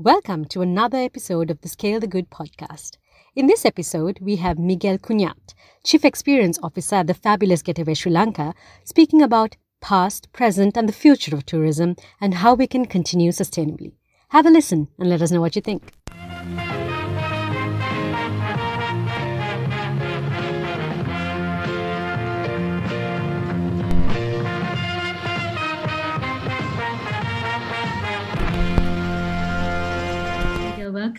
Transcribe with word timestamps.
Welcome 0.00 0.44
to 0.50 0.60
another 0.60 0.98
episode 0.98 1.50
of 1.50 1.60
the 1.60 1.68
Scale 1.68 1.98
the 1.98 2.06
Good 2.06 2.30
podcast. 2.30 2.98
In 3.34 3.48
this 3.48 3.64
episode, 3.64 4.20
we 4.20 4.36
have 4.36 4.56
Miguel 4.56 4.96
Cunat, 4.96 5.54
Chief 5.82 6.04
Experience 6.04 6.56
Officer 6.62 6.94
at 6.94 7.08
the 7.08 7.14
fabulous 7.14 7.62
Getaway 7.62 7.94
Sri 7.94 8.12
Lanka, 8.12 8.54
speaking 8.84 9.22
about 9.22 9.56
past, 9.80 10.32
present, 10.32 10.76
and 10.76 10.88
the 10.88 10.92
future 10.92 11.34
of 11.34 11.44
tourism 11.44 11.96
and 12.20 12.34
how 12.34 12.54
we 12.54 12.68
can 12.68 12.86
continue 12.86 13.32
sustainably. 13.32 13.90
Have 14.28 14.46
a 14.46 14.50
listen 14.50 14.86
and 15.00 15.10
let 15.10 15.20
us 15.20 15.32
know 15.32 15.40
what 15.40 15.56
you 15.56 15.62
think. 15.62 15.90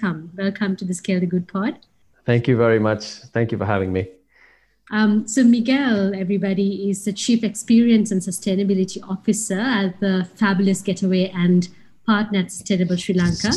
Welcome. 0.01 0.31
Welcome 0.37 0.75
to 0.77 0.85
the 0.85 0.93
Scale 0.93 1.19
the 1.19 1.25
Good 1.25 1.47
pod. 1.47 1.79
Thank 2.25 2.47
you 2.47 2.55
very 2.55 2.79
much. 2.79 3.03
Thank 3.33 3.51
you 3.51 3.57
for 3.57 3.65
having 3.65 3.91
me. 3.91 4.07
Um, 4.91 5.27
so, 5.27 5.43
Miguel, 5.43 6.15
everybody, 6.15 6.89
is 6.89 7.05
the 7.05 7.13
Chief 7.13 7.43
Experience 7.43 8.11
and 8.11 8.21
Sustainability 8.21 9.01
Officer 9.07 9.59
at 9.59 9.99
the 9.99 10.27
Fabulous 10.35 10.81
Getaway 10.81 11.29
and 11.29 11.67
partner 12.05 12.39
at 12.39 12.51
Sustainable 12.51 12.97
Sri 12.97 13.13
Lanka. 13.13 13.51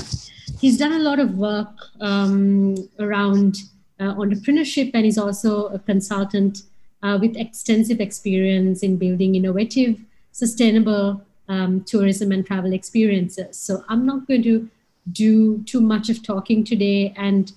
He's 0.60 0.78
done 0.78 0.92
a 0.92 0.98
lot 0.98 1.18
of 1.18 1.36
work 1.36 1.74
um, 2.00 2.76
around 2.98 3.58
uh, 4.00 4.14
entrepreneurship 4.14 4.90
and 4.94 5.04
he's 5.04 5.18
also 5.18 5.66
a 5.66 5.78
consultant 5.78 6.62
uh, 7.02 7.18
with 7.20 7.36
extensive 7.36 8.00
experience 8.00 8.82
in 8.82 8.96
building 8.96 9.34
innovative, 9.34 9.98
sustainable 10.32 11.24
um, 11.48 11.82
tourism 11.84 12.32
and 12.32 12.44
travel 12.46 12.72
experiences. 12.72 13.58
So, 13.58 13.84
I'm 13.88 14.04
not 14.04 14.26
going 14.26 14.42
to 14.42 14.68
do 15.10 15.62
too 15.64 15.80
much 15.80 16.08
of 16.08 16.22
talking 16.22 16.64
today. 16.64 17.12
And 17.16 17.52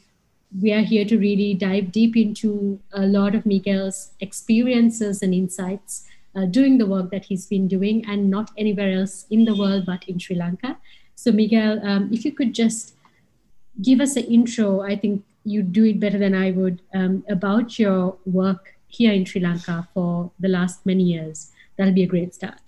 we 0.62 0.72
are 0.74 0.82
here 0.82 1.06
to 1.06 1.18
really 1.18 1.54
dive 1.54 1.92
deep 1.92 2.16
into 2.16 2.80
a 2.94 3.06
lot 3.06 3.36
of 3.36 3.46
Miguel's 3.46 4.12
experiences 4.20 5.22
and 5.22 5.34
insights 5.34 6.08
uh, 6.36 6.46
doing 6.46 6.78
the 6.78 6.86
work 6.86 7.12
that 7.12 7.26
he's 7.26 7.46
been 7.46 7.68
doing, 7.68 8.06
and 8.08 8.30
not 8.30 8.52
anywhere 8.58 8.92
else 8.92 9.26
in 9.30 9.46
the 9.46 9.56
world 9.56 9.86
but 9.86 10.04
in 10.08 10.20
Sri 10.20 10.36
Lanka. 10.36 10.78
So, 11.16 11.32
Miguel, 11.32 11.80
um, 11.86 12.10
if 12.12 12.26
you 12.26 12.32
could 12.32 12.54
just 12.54 12.96
give 13.82 14.02
us 14.02 14.16
an 14.16 14.26
intro, 14.26 14.82
I 14.82 14.98
think 14.98 15.24
you 15.44 15.64
do 15.64 15.86
it 15.86 16.00
better 16.00 16.18
than 16.18 16.36
I 16.36 16.52
would, 16.52 16.82
um, 16.94 17.24
about 17.30 17.80
your 17.80 18.18
work 18.26 18.76
here 18.88 19.14
in 19.14 19.26
Sri 19.26 19.42
Lanka 19.42 19.88
for 19.94 20.32
the 20.40 20.50
last 20.50 20.86
many 20.86 21.04
years. 21.04 21.52
That'll 21.78 21.94
be 21.94 22.04
a 22.04 22.08
great 22.08 22.34
start. 22.34 22.65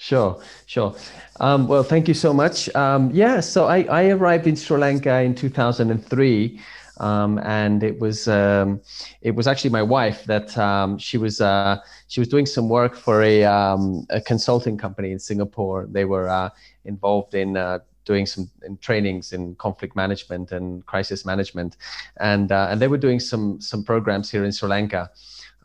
Sure, 0.00 0.40
sure. 0.66 0.94
Um, 1.40 1.66
well, 1.66 1.82
thank 1.82 2.06
you 2.06 2.14
so 2.14 2.32
much. 2.32 2.72
Um, 2.76 3.10
yeah, 3.12 3.40
so 3.40 3.66
I, 3.66 3.82
I, 3.82 4.10
arrived 4.10 4.46
in 4.46 4.54
Sri 4.54 4.78
Lanka 4.78 5.22
in 5.22 5.34
2003. 5.34 6.60
Um, 6.98 7.38
and 7.40 7.82
it 7.82 7.98
was 7.98 8.28
um, 8.28 8.80
it 9.22 9.32
was 9.32 9.46
actually 9.46 9.70
my 9.70 9.82
wife 9.82 10.24
that 10.24 10.56
um, 10.56 10.98
she 10.98 11.18
was 11.18 11.40
uh, 11.40 11.78
she 12.06 12.20
was 12.20 12.28
doing 12.28 12.46
some 12.46 12.68
work 12.68 12.94
for 12.94 13.22
a, 13.22 13.44
um, 13.44 14.06
a 14.10 14.20
consulting 14.20 14.76
company 14.76 15.10
in 15.10 15.18
Singapore. 15.18 15.86
They 15.90 16.04
were 16.04 16.28
uh, 16.28 16.50
involved 16.84 17.34
in 17.34 17.56
uh, 17.56 17.80
doing 18.04 18.26
some 18.26 18.50
in 18.64 18.78
trainings 18.78 19.32
in 19.32 19.54
conflict 19.56 19.94
management 19.94 20.50
and 20.52 20.84
crisis 20.86 21.24
management, 21.24 21.76
and 22.20 22.50
uh, 22.50 22.68
and 22.70 22.80
they 22.80 22.88
were 22.88 22.98
doing 22.98 23.20
some 23.20 23.60
some 23.60 23.84
programs 23.84 24.30
here 24.30 24.44
in 24.44 24.52
Sri 24.52 24.68
Lanka. 24.68 25.10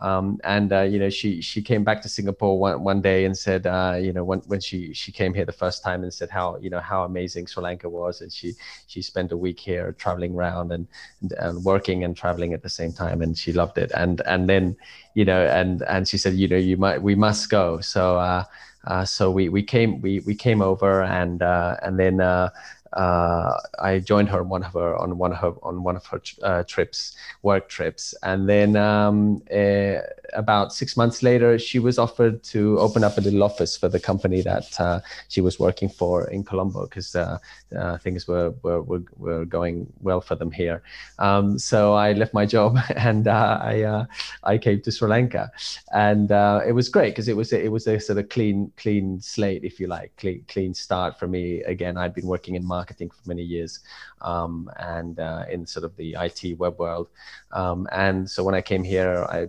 Um, 0.04 0.38
and 0.44 0.73
uh, 0.73 0.82
you 0.82 1.00
know, 1.00 1.09
she 1.09 1.42
she 1.42 1.62
came 1.62 1.86
back 1.86 2.02
to 2.02 2.09
Singapore 2.09 2.59
one, 2.59 2.84
one 2.84 3.02
day 3.02 3.23
and 3.23 3.36
said, 3.36 3.66
uh, 3.66 3.98
you 4.00 4.12
know, 4.12 4.26
when 4.26 4.40
when 4.48 4.60
she 4.60 4.94
she 4.94 5.14
came 5.14 5.34
here 5.34 5.45
the 5.45 5.54
first 5.54 5.82
time 5.82 6.04
and 6.04 6.14
said 6.14 6.30
how 6.30 6.58
you 6.58 6.70
know 6.70 6.82
how 6.82 7.06
amazing 7.06 7.48
Sri 7.48 7.64
Lanka 7.64 7.88
was, 7.88 8.20
and 8.20 8.32
she 8.32 8.52
she 8.88 9.02
spent 9.02 9.32
a 9.32 9.38
week 9.38 9.62
here 9.62 9.94
traveling 9.94 10.36
around 10.36 10.73
and, 10.73 10.88
and, 11.22 11.32
and 11.40 11.64
working 11.64 12.04
and 12.04 12.18
traveling 12.18 12.54
at 12.54 12.62
the 12.62 12.70
same 12.70 12.92
time, 12.92 13.22
and 13.22 13.38
she 13.38 13.54
loved 13.54 13.78
it. 13.78 13.94
And 13.95 14.22
and 14.26 14.50
then 14.50 14.76
you 15.14 15.23
know, 15.23 15.45
and 15.48 15.82
and 15.83 16.06
she 16.06 16.17
said, 16.17 16.33
you 16.33 16.50
know, 16.50 16.58
you 16.58 16.76
might 16.76 17.02
we 17.02 17.16
must 17.16 17.50
go. 17.50 17.80
So. 17.80 18.17
Uh, 18.17 18.44
uh, 18.86 19.06
so 19.06 19.32
we, 19.32 19.48
we 19.48 19.64
came 19.64 20.02
we, 20.02 20.20
we 20.22 20.36
came 20.36 20.61
over 20.61 21.04
and 21.04 21.42
uh, 21.42 21.77
and 21.83 21.98
then 21.98 22.20
uh, 22.20 22.50
uh, 22.93 23.58
I 23.80 23.99
joined 23.99 24.30
her 24.30 24.39
on 24.39 24.49
one 24.49 24.64
of 24.64 24.73
her 24.73 24.95
on 24.98 25.17
one 25.17 25.31
of 25.31 25.39
her 25.39 25.54
on 25.64 25.83
one 25.83 25.95
of 25.95 26.05
her 26.08 26.21
uh, 26.43 26.64
trips, 26.64 27.15
work 27.42 27.67
trips, 27.67 28.14
and 28.21 28.48
then 28.48 28.76
um, 28.76 29.42
uh, 29.54 29.95
about 30.33 30.73
six 30.73 30.95
months 30.95 31.23
later, 31.23 31.58
she 31.58 31.80
was 31.80 31.98
offered 31.98 32.43
to 32.43 32.80
open 32.80 33.03
up 33.03 33.17
a 33.17 33.21
little 33.21 33.43
office 33.43 33.76
for 33.76 33.89
the 33.89 33.99
company 33.99 34.42
that 34.42 34.80
uh, 34.80 34.99
she 35.27 35.42
was 35.42 35.59
working 35.59 35.89
for 35.89 36.30
in 36.30 36.43
Colombo 36.43 36.83
because 36.83 37.15
uh, 37.15 37.37
uh, 37.76 37.98
things 37.98 38.27
were, 38.27 38.53
were, 38.61 38.82
were 38.83 39.03
were 39.17 39.45
going 39.45 39.92
well 40.02 40.21
for 40.21 40.36
them 40.36 40.52
here. 40.52 40.83
Um, 41.17 41.58
so 41.58 41.93
I 41.93 42.14
left 42.14 42.33
my 42.33 42.45
job 42.45 42.77
and 42.95 43.27
I 43.27 44.05
I 44.43 44.58
came 44.59 44.82
to 44.82 44.92
Sri 44.92 45.09
Lanka, 45.09 45.52
and 45.93 46.30
it 46.67 46.76
was 46.76 46.89
great 46.89 47.11
because 47.11 47.27
it 47.27 47.36
was 47.36 47.52
a, 47.53 47.64
it 47.64 47.71
was 47.71 47.87
a 47.87 47.99
sort 47.99 48.20
of 48.20 48.30
clean 48.30 48.71
clean 48.77 49.20
slate, 49.20 49.64
if 49.64 49.80
you 49.80 49.87
like, 49.87 50.15
clean 50.17 50.45
clean 50.48 50.76
start 50.76 51.17
for 51.17 51.27
me. 51.27 51.64
Again, 51.64 51.98
I'd 51.98 52.14
been 52.14 52.27
working 52.27 52.53
in 52.53 52.64
marketing 52.64 52.83
marketing 52.83 53.10
for 53.10 53.23
many 53.26 53.42
years 53.42 53.80
um, 54.21 54.70
and 54.77 55.20
uh, 55.20 55.45
in 55.49 55.66
sort 55.66 55.86
of 55.86 55.95
the 55.95 56.16
IT 56.20 56.60
web 56.60 56.77
world. 56.77 57.08
Um, 57.52 57.88
and 57.92 58.30
so 58.30 58.44
when 58.44 58.55
I 58.55 58.61
came 58.61 58.83
here, 58.83 59.26
I 59.30 59.48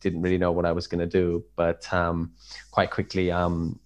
didn't 0.00 0.20
really 0.20 0.38
know 0.38 0.52
what 0.52 0.66
I 0.66 0.72
was 0.72 0.86
going 0.86 1.00
to 1.08 1.12
do, 1.22 1.42
but 1.56 1.90
um, 1.92 2.32
quite 2.70 2.90
quickly, 2.90 3.30
um, 3.30 3.80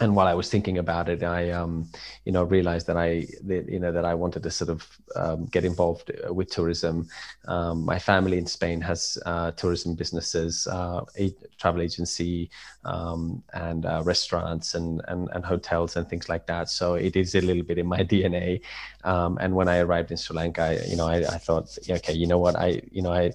and 0.00 0.14
while 0.14 0.26
I 0.26 0.34
was 0.34 0.50
thinking 0.50 0.78
about 0.78 1.08
it, 1.08 1.22
I, 1.22 1.50
um, 1.50 1.88
you 2.24 2.32
know, 2.32 2.44
realized 2.44 2.86
that 2.88 2.96
I, 2.96 3.26
that, 3.44 3.68
you 3.68 3.78
know, 3.78 3.92
that 3.92 4.04
I 4.04 4.14
wanted 4.14 4.42
to 4.42 4.50
sort 4.50 4.70
of 4.70 4.86
um, 5.14 5.46
get 5.46 5.64
involved 5.64 6.10
uh, 6.26 6.32
with 6.34 6.50
tourism. 6.50 7.08
Um, 7.46 7.84
my 7.84 7.98
family 7.98 8.36
in 8.36 8.46
Spain 8.46 8.80
has 8.82 9.16
uh, 9.24 9.52
tourism 9.52 9.94
businesses, 9.94 10.66
uh, 10.66 11.04
a 11.18 11.34
travel 11.58 11.80
agency, 11.80 12.50
um, 12.84 13.42
and 13.54 13.86
uh, 13.86 14.02
restaurants 14.04 14.74
and, 14.74 15.00
and 15.08 15.28
and 15.32 15.44
hotels 15.44 15.96
and 15.96 16.08
things 16.08 16.28
like 16.28 16.46
that. 16.46 16.68
So 16.68 16.94
it 16.94 17.16
is 17.16 17.34
a 17.34 17.40
little 17.40 17.62
bit 17.64 17.78
in 17.78 17.86
my 17.86 18.00
DNA. 18.04 18.60
Um, 19.06 19.38
and 19.40 19.54
when 19.54 19.68
I 19.68 19.78
arrived 19.78 20.10
in 20.10 20.16
Sri 20.16 20.36
Lanka, 20.36 20.62
I, 20.62 20.84
you 20.84 20.96
know, 20.96 21.06
I, 21.06 21.18
I 21.18 21.38
thought, 21.38 21.78
okay, 21.88 22.12
you 22.12 22.26
know 22.26 22.38
what, 22.38 22.56
I, 22.56 22.82
you 22.90 23.02
know, 23.02 23.12
I, 23.12 23.32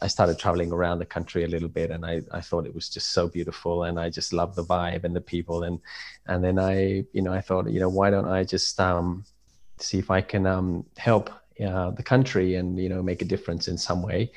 I 0.00 0.06
started 0.06 0.38
traveling 0.38 0.72
around 0.72 0.98
the 0.98 1.04
country 1.04 1.44
a 1.44 1.46
little 1.46 1.68
bit, 1.68 1.90
and 1.90 2.06
I, 2.06 2.22
I 2.32 2.40
thought 2.40 2.64
it 2.64 2.74
was 2.74 2.88
just 2.88 3.10
so 3.12 3.28
beautiful, 3.28 3.84
and 3.84 4.00
I 4.00 4.08
just 4.08 4.32
loved 4.32 4.56
the 4.56 4.64
vibe 4.64 5.04
and 5.04 5.14
the 5.14 5.20
people, 5.20 5.64
and 5.64 5.78
and 6.26 6.42
then 6.42 6.58
I, 6.58 7.04
you 7.12 7.20
know, 7.20 7.34
I 7.34 7.42
thought, 7.42 7.70
you 7.70 7.80
know, 7.80 7.90
why 7.90 8.08
don't 8.08 8.26
I 8.28 8.44
just 8.44 8.80
um, 8.80 9.24
see 9.78 9.98
if 9.98 10.10
I 10.10 10.22
can 10.22 10.46
um, 10.46 10.86
help 10.96 11.28
uh, 11.62 11.90
the 11.90 12.02
country 12.02 12.54
and 12.54 12.78
you 12.78 12.88
know 12.88 13.02
make 13.02 13.20
a 13.20 13.26
difference 13.26 13.68
in 13.68 13.76
some 13.76 14.02
way, 14.02 14.32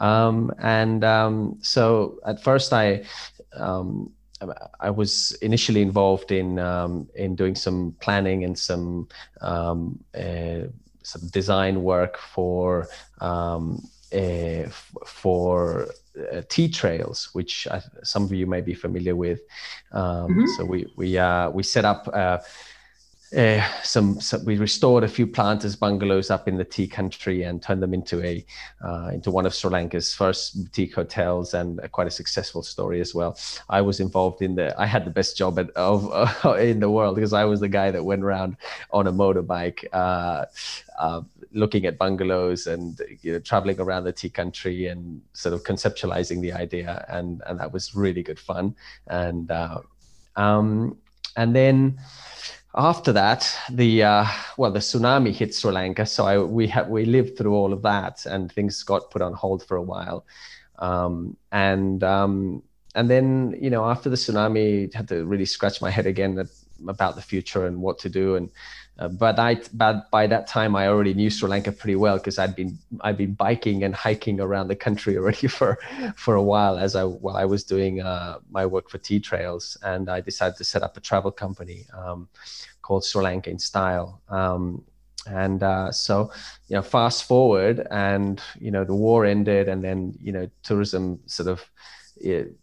um, 0.00 0.50
and 0.58 1.04
um, 1.04 1.58
so 1.60 2.18
at 2.24 2.42
first 2.42 2.72
I. 2.72 3.04
Um, 3.52 4.15
I 4.80 4.90
was 4.90 5.32
initially 5.40 5.82
involved 5.82 6.30
in 6.30 6.58
um, 6.58 7.08
in 7.14 7.36
doing 7.36 7.54
some 7.54 7.96
planning 8.00 8.44
and 8.44 8.58
some 8.58 9.08
um, 9.40 9.98
uh, 10.14 10.68
some 11.02 11.28
design 11.30 11.82
work 11.82 12.18
for 12.18 12.88
um, 13.20 13.82
uh, 14.12 14.64
for 15.06 15.88
uh, 16.32 16.42
tea 16.48 16.68
trails, 16.68 17.30
which 17.32 17.66
I, 17.68 17.80
some 18.02 18.24
of 18.24 18.32
you 18.32 18.46
may 18.46 18.60
be 18.60 18.74
familiar 18.74 19.16
with. 19.16 19.40
Um, 19.92 20.28
mm-hmm. 20.28 20.46
So 20.56 20.64
we 20.64 20.86
we 20.96 21.18
uh, 21.18 21.50
we 21.50 21.62
set 21.62 21.84
up. 21.84 22.08
Uh, 23.34 23.60
some, 23.82 24.20
some, 24.20 24.44
we 24.44 24.56
restored 24.56 25.02
a 25.02 25.08
few 25.08 25.26
planters 25.26 25.74
bungalows 25.74 26.30
up 26.30 26.46
in 26.46 26.56
the 26.56 26.64
tea 26.64 26.86
country 26.86 27.42
and 27.42 27.60
turned 27.60 27.82
them 27.82 27.92
into 27.92 28.22
a 28.22 28.44
uh, 28.84 29.10
into 29.12 29.32
one 29.32 29.44
of 29.44 29.52
Sri 29.52 29.68
Lanka's 29.68 30.14
first 30.14 30.62
boutique 30.62 30.94
hotels 30.94 31.52
and 31.52 31.80
a, 31.80 31.88
quite 31.88 32.06
a 32.06 32.10
successful 32.10 32.62
story 32.62 33.00
as 33.00 33.16
well. 33.16 33.36
I 33.68 33.80
was 33.80 33.98
involved 33.98 34.42
in 34.42 34.54
the 34.54 34.80
I 34.80 34.86
had 34.86 35.04
the 35.04 35.10
best 35.10 35.36
job 35.36 35.58
at, 35.58 35.70
of 35.70 36.08
uh, 36.12 36.52
in 36.58 36.78
the 36.78 36.88
world 36.88 37.16
because 37.16 37.32
I 37.32 37.44
was 37.44 37.58
the 37.58 37.68
guy 37.68 37.90
that 37.90 38.04
went 38.04 38.22
around 38.22 38.58
on 38.92 39.08
a 39.08 39.12
motorbike 39.12 39.84
uh, 39.92 40.44
uh, 40.96 41.22
looking 41.52 41.84
at 41.84 41.98
bungalows 41.98 42.68
and 42.68 43.00
you 43.22 43.32
know, 43.32 43.38
traveling 43.40 43.80
around 43.80 44.04
the 44.04 44.12
tea 44.12 44.30
country 44.30 44.86
and 44.86 45.20
sort 45.32 45.52
of 45.52 45.64
conceptualizing 45.64 46.40
the 46.42 46.52
idea 46.52 47.04
and 47.08 47.42
and 47.46 47.58
that 47.58 47.72
was 47.72 47.96
really 47.96 48.22
good 48.22 48.38
fun 48.38 48.72
and 49.08 49.50
uh, 49.50 49.80
um, 50.36 50.96
and 51.36 51.56
then 51.56 51.98
after 52.76 53.12
that, 53.12 53.50
the 53.70 54.02
uh, 54.02 54.26
well, 54.56 54.70
the 54.70 54.80
tsunami 54.80 55.32
hit 55.32 55.54
Sri 55.54 55.72
Lanka, 55.72 56.04
so 56.04 56.26
I, 56.26 56.38
we 56.38 56.66
have 56.68 56.88
we 56.88 57.04
lived 57.04 57.38
through 57.38 57.54
all 57.54 57.72
of 57.72 57.82
that, 57.82 58.26
and 58.26 58.52
things 58.52 58.82
got 58.82 59.10
put 59.10 59.22
on 59.22 59.32
hold 59.32 59.64
for 59.64 59.76
a 59.76 59.82
while, 59.82 60.26
um, 60.78 61.36
and 61.52 62.04
um, 62.04 62.62
and 62.94 63.08
then 63.08 63.56
you 63.60 63.70
know 63.70 63.84
after 63.84 64.10
the 64.10 64.16
tsunami, 64.16 64.92
had 64.92 65.08
to 65.08 65.24
really 65.24 65.46
scratch 65.46 65.80
my 65.80 65.90
head 65.90 66.06
again 66.06 66.46
about 66.86 67.16
the 67.16 67.22
future 67.22 67.66
and 67.66 67.80
what 67.80 67.98
to 68.00 68.10
do, 68.10 68.36
and 68.36 68.50
uh, 68.98 69.08
but 69.08 69.38
I, 69.38 69.60
but 69.74 70.10
by 70.10 70.26
that 70.26 70.46
time, 70.46 70.74
I 70.74 70.88
already 70.88 71.12
knew 71.12 71.28
Sri 71.28 71.48
Lanka 71.48 71.70
pretty 71.70 71.96
well 71.96 72.16
because 72.16 72.38
I'd 72.38 72.56
been 72.56 72.78
I'd 73.02 73.18
been 73.18 73.34
biking 73.34 73.84
and 73.84 73.94
hiking 73.94 74.40
around 74.40 74.68
the 74.68 74.76
country 74.76 75.18
already 75.18 75.46
for 75.58 75.78
for 76.16 76.34
a 76.34 76.42
while 76.42 76.78
as 76.78 76.96
I 76.96 77.04
while 77.04 77.36
I 77.36 77.44
was 77.44 77.62
doing 77.64 78.00
uh, 78.00 78.38
my 78.50 78.64
work 78.64 78.88
for 78.88 78.98
Tea 78.98 79.20
Trails, 79.20 79.76
and 79.82 80.08
I 80.08 80.20
decided 80.20 80.56
to 80.56 80.64
set 80.64 80.82
up 80.82 80.96
a 80.96 81.00
travel 81.00 81.30
company 81.30 81.86
um, 81.92 82.28
called 82.80 83.04
Sri 83.04 83.22
Lanka 83.22 83.50
in 83.50 83.58
Style. 83.58 84.20
Um, 84.28 84.82
and 85.28 85.62
uh, 85.62 85.90
so 85.90 86.30
you 86.68 86.76
know 86.76 86.82
fast 86.82 87.24
forward 87.24 87.86
and 87.90 88.40
you 88.60 88.70
know 88.70 88.84
the 88.84 88.94
war 88.94 89.24
ended 89.26 89.68
and 89.68 89.82
then 89.82 90.16
you 90.22 90.30
know 90.30 90.48
tourism 90.62 91.18
sort 91.26 91.48
of 91.48 91.68
it 92.16 92.54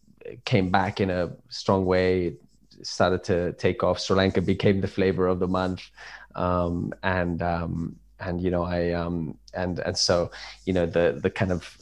came 0.45 0.69
back 0.69 1.00
in 1.00 1.09
a 1.09 1.31
strong 1.50 1.86
way. 1.86 2.27
It 2.27 2.41
started 2.81 3.24
to 3.25 3.53
take 3.53 3.83
off. 3.83 4.00
Sri 4.00 4.15
lanka 4.15 4.41
became 4.41 4.81
the 4.81 4.88
flavor 4.88 5.27
of 5.27 5.39
the 5.39 5.47
month 5.47 5.89
um, 6.35 6.94
and 7.03 7.41
um, 7.41 7.95
and 8.19 8.41
you 8.41 8.50
know 8.50 8.63
i 8.63 8.91
um, 8.91 9.38
and 9.53 9.80
and 9.80 9.97
so 9.97 10.31
you 10.65 10.74
know 10.74 10.85
the 10.85 11.19
the 11.21 11.30
kind 11.30 11.51
of 11.51 11.77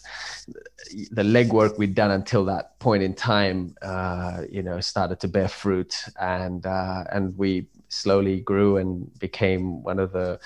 the 1.12 1.24
legwork 1.24 1.78
we'd 1.78 1.96
done 1.96 2.12
until 2.12 2.44
that 2.46 2.78
point 2.80 3.04
in 3.04 3.14
time 3.14 3.76
uh, 3.82 4.44
you 4.50 4.64
know 4.64 4.80
started 4.80 5.20
to 5.20 5.28
bear 5.28 5.48
fruit 5.48 5.96
and 6.20 6.66
uh, 6.66 7.04
and 7.12 7.38
we 7.38 7.68
slowly 7.90 8.40
grew 8.42 8.78
and 8.78 9.20
became 9.20 9.84
one 9.84 10.00
of 10.00 10.12
the 10.14 10.40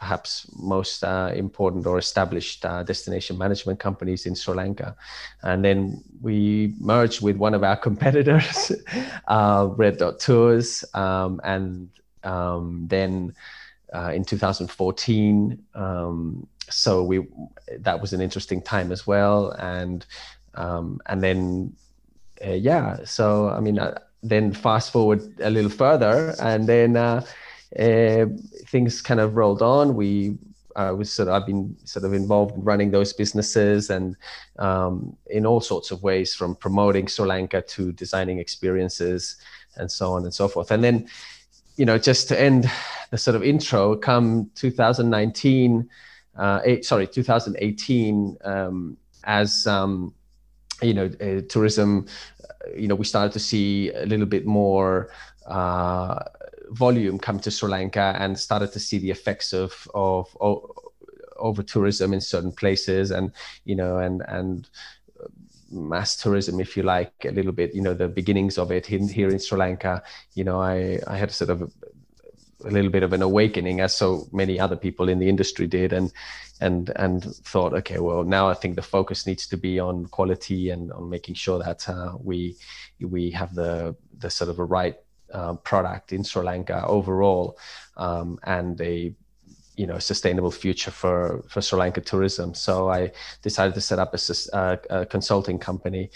perhaps 0.00 0.50
most 0.58 1.04
uh, 1.04 1.30
important 1.34 1.86
or 1.86 1.98
established 1.98 2.64
uh, 2.64 2.82
destination 2.82 3.36
management 3.36 3.78
companies 3.78 4.24
in 4.24 4.34
Sri 4.34 4.54
Lanka. 4.54 4.96
And 5.42 5.62
then 5.62 6.02
we 6.22 6.72
merged 6.80 7.20
with 7.20 7.36
one 7.36 7.52
of 7.52 7.62
our 7.62 7.76
competitors, 7.88 8.72
uh, 9.28 9.68
Red 9.76 9.98
Dot 9.98 10.18
Tours. 10.18 10.84
Um, 10.94 11.38
and 11.44 11.90
um, 12.24 12.86
then 12.88 13.34
uh, 13.94 14.12
in 14.14 14.24
2014, 14.24 15.64
um, 15.74 16.46
so 16.68 17.02
we 17.02 17.26
that 17.78 18.00
was 18.00 18.12
an 18.12 18.20
interesting 18.20 18.62
time 18.62 18.92
as 18.92 19.06
well. 19.06 19.50
And 19.52 20.06
um, 20.54 21.00
and 21.06 21.22
then 21.22 21.74
uh, 22.44 22.52
yeah, 22.52 22.98
so 23.04 23.48
I 23.48 23.60
mean, 23.60 23.78
uh, 23.78 23.98
then 24.22 24.52
fast 24.52 24.92
forward 24.92 25.22
a 25.40 25.50
little 25.50 25.70
further, 25.70 26.34
and 26.40 26.68
then 26.68 26.96
uh, 26.96 27.22
things 28.66 29.00
kind 29.00 29.20
of 29.20 29.36
rolled 29.36 29.62
on. 29.62 29.94
We 29.94 30.38
uh, 30.76 30.94
was 30.96 31.12
sort 31.12 31.28
of 31.28 31.34
I've 31.34 31.46
been 31.46 31.76
sort 31.84 32.04
of 32.04 32.12
involved 32.12 32.54
in 32.54 32.62
running 32.62 32.90
those 32.90 33.12
businesses 33.12 33.90
and 33.90 34.16
um, 34.58 35.16
in 35.26 35.46
all 35.46 35.60
sorts 35.60 35.90
of 35.90 36.02
ways, 36.02 36.34
from 36.34 36.54
promoting 36.54 37.06
Sri 37.06 37.26
Lanka 37.26 37.62
to 37.62 37.92
designing 37.92 38.38
experiences 38.38 39.36
and 39.76 39.90
so 39.90 40.12
on 40.12 40.24
and 40.24 40.34
so 40.34 40.48
forth. 40.48 40.70
And 40.70 40.82
then, 40.82 41.08
you 41.80 41.86
know, 41.86 41.96
just 41.96 42.28
to 42.28 42.38
end 42.38 42.70
the 43.10 43.16
sort 43.16 43.34
of 43.34 43.42
intro, 43.42 43.96
come 43.96 44.50
2019, 44.54 45.88
uh, 46.36 46.60
eight, 46.62 46.84
sorry, 46.84 47.06
2018, 47.06 48.36
um, 48.44 48.98
as 49.24 49.66
um, 49.66 50.12
you 50.82 50.92
know, 50.92 51.06
uh, 51.22 51.40
tourism, 51.48 52.06
uh, 52.44 52.70
you 52.76 52.86
know, 52.86 52.94
we 52.94 53.06
started 53.06 53.32
to 53.32 53.38
see 53.38 53.90
a 53.92 54.04
little 54.04 54.26
bit 54.26 54.44
more. 54.44 55.10
Uh, 55.46 56.22
volume 56.72 57.18
come 57.18 57.40
to 57.40 57.50
Sri 57.50 57.68
Lanka 57.68 58.14
and 58.20 58.38
started 58.38 58.70
to 58.72 58.78
see 58.78 58.98
the 58.98 59.10
effects 59.10 59.52
of 59.52 59.88
of, 59.92 60.36
of 60.40 60.70
over 61.36 61.64
tourism 61.64 62.12
in 62.12 62.20
certain 62.20 62.52
places 62.52 63.10
and 63.10 63.32
you 63.64 63.74
know 63.74 63.98
and 63.98 64.22
and 64.28 64.68
mass 65.70 66.16
tourism 66.16 66.60
if 66.60 66.76
you 66.76 66.82
like 66.82 67.12
a 67.24 67.30
little 67.30 67.52
bit 67.52 67.74
you 67.74 67.82
know 67.82 67.94
the 67.94 68.08
beginnings 68.08 68.58
of 68.58 68.70
it 68.70 68.86
here 68.86 69.28
in 69.28 69.38
Sri 69.38 69.58
Lanka. 69.58 70.02
You 70.34 70.44
know 70.44 70.60
I 70.60 71.00
I 71.06 71.16
had 71.16 71.30
sort 71.30 71.50
of 71.50 71.62
a, 71.62 71.68
a 72.68 72.70
little 72.70 72.90
bit 72.90 73.02
of 73.02 73.12
an 73.12 73.22
awakening 73.22 73.80
as 73.80 73.94
so 73.94 74.28
many 74.32 74.58
other 74.58 74.76
people 74.76 75.08
in 75.08 75.18
the 75.18 75.28
industry 75.28 75.66
did 75.66 75.92
and 75.92 76.12
and 76.60 76.90
and 76.96 77.24
thought 77.24 77.72
okay 77.72 77.98
well 77.98 78.22
now 78.22 78.46
i 78.50 78.52
think 78.52 78.76
the 78.76 78.82
focus 78.82 79.26
needs 79.26 79.46
to 79.46 79.56
be 79.56 79.80
on 79.80 80.04
quality 80.06 80.68
and 80.68 80.92
on 80.92 81.08
making 81.08 81.34
sure 81.34 81.58
that 81.58 81.88
uh, 81.88 82.12
we 82.22 82.54
we 83.00 83.30
have 83.30 83.54
the 83.54 83.96
the 84.18 84.28
sort 84.28 84.50
of 84.50 84.58
a 84.58 84.64
right 84.64 84.96
uh, 85.32 85.54
product 85.54 86.12
in 86.12 86.24
Sri 86.24 86.42
Lanka 86.42 86.84
overall, 86.86 87.56
um, 87.96 88.38
and 88.44 88.80
a 88.80 89.14
you 89.80 89.86
know 89.86 89.98
sustainable 89.98 90.50
future 90.50 90.90
for 90.90 91.42
for 91.48 91.62
Sri 91.62 91.78
Lanka 91.78 92.02
tourism. 92.02 92.54
So 92.54 92.90
I 92.90 93.12
decided 93.42 93.74
to 93.74 93.80
set 93.80 93.98
up 93.98 94.14
a, 94.14 94.78
a, 94.90 95.06
consulting 95.06 95.58
company 95.58 96.10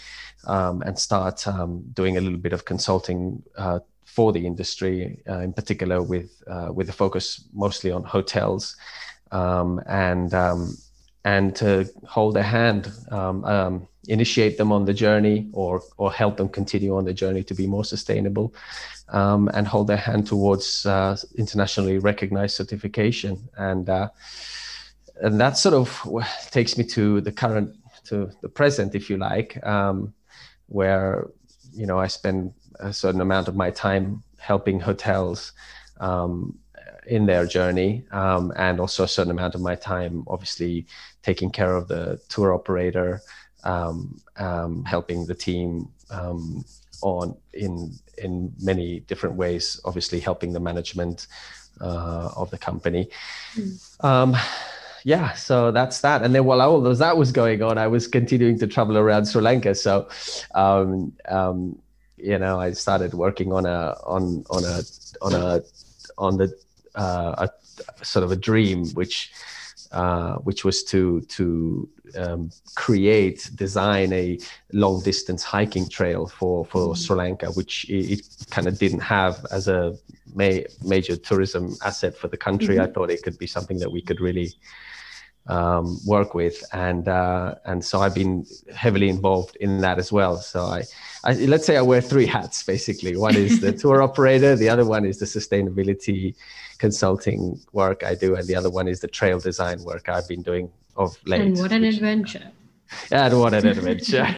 um, 0.45 0.83
and 0.83 0.97
start 0.99 1.47
um, 1.47 1.71
doing 1.93 2.17
a 2.17 2.21
little 2.21 2.43
bit 2.47 2.53
of 2.53 2.65
consulting. 2.65 3.43
Uh, 3.57 3.79
for 4.05 4.31
the 4.31 4.45
industry, 4.45 5.19
uh, 5.27 5.39
in 5.39 5.51
particular, 5.51 6.01
with 6.01 6.29
uh, 6.47 6.69
with 6.71 6.87
a 6.89 6.93
focus 6.93 7.43
mostly 7.53 7.91
on 7.91 8.03
hotels, 8.03 8.77
um, 9.31 9.81
and 9.87 10.33
um, 10.33 10.77
and 11.25 11.55
to 11.55 11.89
hold 12.07 12.35
their 12.35 12.43
hand, 12.43 12.91
um, 13.09 13.43
um, 13.45 13.87
initiate 14.07 14.57
them 14.57 14.71
on 14.71 14.85
the 14.85 14.93
journey, 14.93 15.49
or 15.53 15.81
or 15.97 16.13
help 16.13 16.37
them 16.37 16.47
continue 16.47 16.95
on 16.95 17.03
the 17.03 17.13
journey 17.13 17.43
to 17.43 17.53
be 17.55 17.67
more 17.67 17.83
sustainable, 17.83 18.53
um, 19.09 19.49
and 19.55 19.67
hold 19.67 19.87
their 19.87 19.97
hand 19.97 20.27
towards 20.27 20.85
uh, 20.85 21.17
internationally 21.35 21.97
recognized 21.97 22.55
certification. 22.55 23.49
And 23.57 23.89
uh, 23.89 24.09
and 25.21 25.41
that 25.41 25.57
sort 25.57 25.73
of 25.73 25.89
takes 26.51 26.77
me 26.77 26.83
to 26.85 27.21
the 27.21 27.31
current, 27.31 27.75
to 28.05 28.29
the 28.41 28.49
present, 28.49 28.93
if 28.93 29.09
you 29.09 29.17
like, 29.17 29.59
um, 29.65 30.13
where 30.67 31.27
you 31.73 31.87
know 31.87 31.97
I 31.97 32.07
spend 32.07 32.53
a 32.79 32.93
certain 32.93 33.21
amount 33.21 33.47
of 33.47 33.55
my 33.55 33.71
time 33.71 34.21
helping 34.37 34.79
hotels 34.79 35.53
um, 35.99 36.59
in 37.07 37.25
their 37.25 37.45
journey 37.45 38.05
um, 38.11 38.51
and 38.55 38.79
also 38.79 39.03
a 39.03 39.07
certain 39.07 39.31
amount 39.31 39.55
of 39.55 39.61
my 39.61 39.75
time 39.75 40.23
obviously 40.27 40.85
taking 41.25 41.49
care 41.49 41.73
of 41.75 41.87
the 41.87 42.19
tour 42.29 42.53
operator 42.53 43.21
um, 43.63 44.21
um, 44.37 44.85
helping 44.85 45.25
the 45.25 45.33
team 45.33 45.89
um, 46.11 46.63
on 47.01 47.35
in 47.53 47.91
in 48.17 48.53
many 48.61 48.99
different 49.01 49.35
ways 49.35 49.81
obviously 49.85 50.19
helping 50.19 50.53
the 50.53 50.59
management 50.59 51.27
uh, 51.81 52.29
of 52.35 52.49
the 52.51 52.57
company. 52.57 53.09
Mm. 53.55 54.39
yeah 55.03 55.33
so 55.33 55.71
that's 55.71 56.01
that. 56.01 56.23
And 56.23 56.33
then 56.33 56.45
while 56.45 56.61
all 56.61 56.85
of 56.85 56.97
that 56.99 57.17
was 57.17 57.31
going 57.31 57.61
on 57.61 57.77
i 57.77 57.87
was 57.87 58.07
continuing 58.07 58.57
to 58.59 58.67
travel 58.67 58.97
around 58.97 59.25
sri 59.25 59.41
lanka. 59.41 59.73
So 59.75 60.07
um, 60.53 61.13
um, 61.27 61.57
you 62.17 62.37
know 62.37 62.59
i 62.59 62.71
started 62.71 63.13
working 63.13 63.49
on 63.51 63.65
a 63.65 63.79
on 64.15 64.23
on 64.49 64.63
a 64.63 64.77
on 65.25 65.33
a 65.33 65.61
on 66.17 66.37
the 66.37 66.47
uh, 66.95 67.47
a 67.47 68.05
sort 68.05 68.23
of 68.23 68.31
a 68.31 68.35
dream, 68.35 68.87
which 68.91 69.31
uh, 69.91 70.35
which 70.37 70.63
was 70.63 70.83
to 70.83 71.21
to 71.21 71.89
um, 72.17 72.51
create, 72.75 73.49
design 73.55 74.13
a 74.13 74.39
long 74.73 75.01
distance 75.01 75.43
hiking 75.43 75.87
trail 75.87 76.27
for 76.27 76.65
for 76.65 76.93
mm. 76.93 76.97
Sri 76.97 77.15
Lanka, 77.15 77.47
which 77.51 77.85
it, 77.89 78.19
it 78.19 78.21
kind 78.49 78.67
of 78.67 78.77
didn't 78.77 79.01
have 79.01 79.45
as 79.51 79.67
a 79.67 79.97
ma- 80.33 80.65
major 80.83 81.15
tourism 81.15 81.75
asset 81.83 82.15
for 82.15 82.27
the 82.27 82.37
country. 82.37 82.75
Mm-hmm. 82.75 82.89
I 82.89 82.93
thought 82.93 83.09
it 83.11 83.23
could 83.23 83.37
be 83.37 83.47
something 83.47 83.79
that 83.79 83.91
we 83.91 84.01
could 84.01 84.21
really 84.21 84.53
um, 85.47 85.99
work 86.05 86.33
with, 86.33 86.63
and 86.73 87.07
uh, 87.07 87.55
and 87.65 87.83
so 87.83 88.01
I've 88.01 88.15
been 88.15 88.45
heavily 88.73 89.09
involved 89.09 89.55
in 89.57 89.81
that 89.81 89.99
as 89.99 90.11
well. 90.11 90.37
So 90.37 90.63
I, 90.63 90.83
I 91.23 91.33
let's 91.33 91.65
say 91.65 91.77
I 91.77 91.81
wear 91.81 92.01
three 92.01 92.25
hats 92.25 92.63
basically. 92.63 93.15
One 93.15 93.35
is 93.35 93.61
the 93.61 93.71
tour 93.81 94.01
operator, 94.01 94.55
the 94.55 94.69
other 94.69 94.85
one 94.85 95.05
is 95.05 95.19
the 95.19 95.25
sustainability 95.25 96.35
consulting 96.75 97.59
work 97.73 98.03
I 98.03 98.15
do, 98.15 98.35
and 98.35 98.47
the 98.47 98.55
other 98.55 98.69
one 98.69 98.87
is 98.87 98.99
the 98.99 99.07
trail 99.07 99.39
design 99.39 99.83
work 99.83 100.09
I've 100.09 100.27
been 100.27 100.41
doing 100.41 100.71
of 100.95 101.17
late. 101.25 101.41
And 101.45 101.57
what 101.57 101.71
an 101.71 101.83
adventure! 101.83 102.51
Yeah, 103.11 103.27
and 103.27 103.39
what 103.39 103.53
an 103.53 103.67
adventure! 103.67 104.35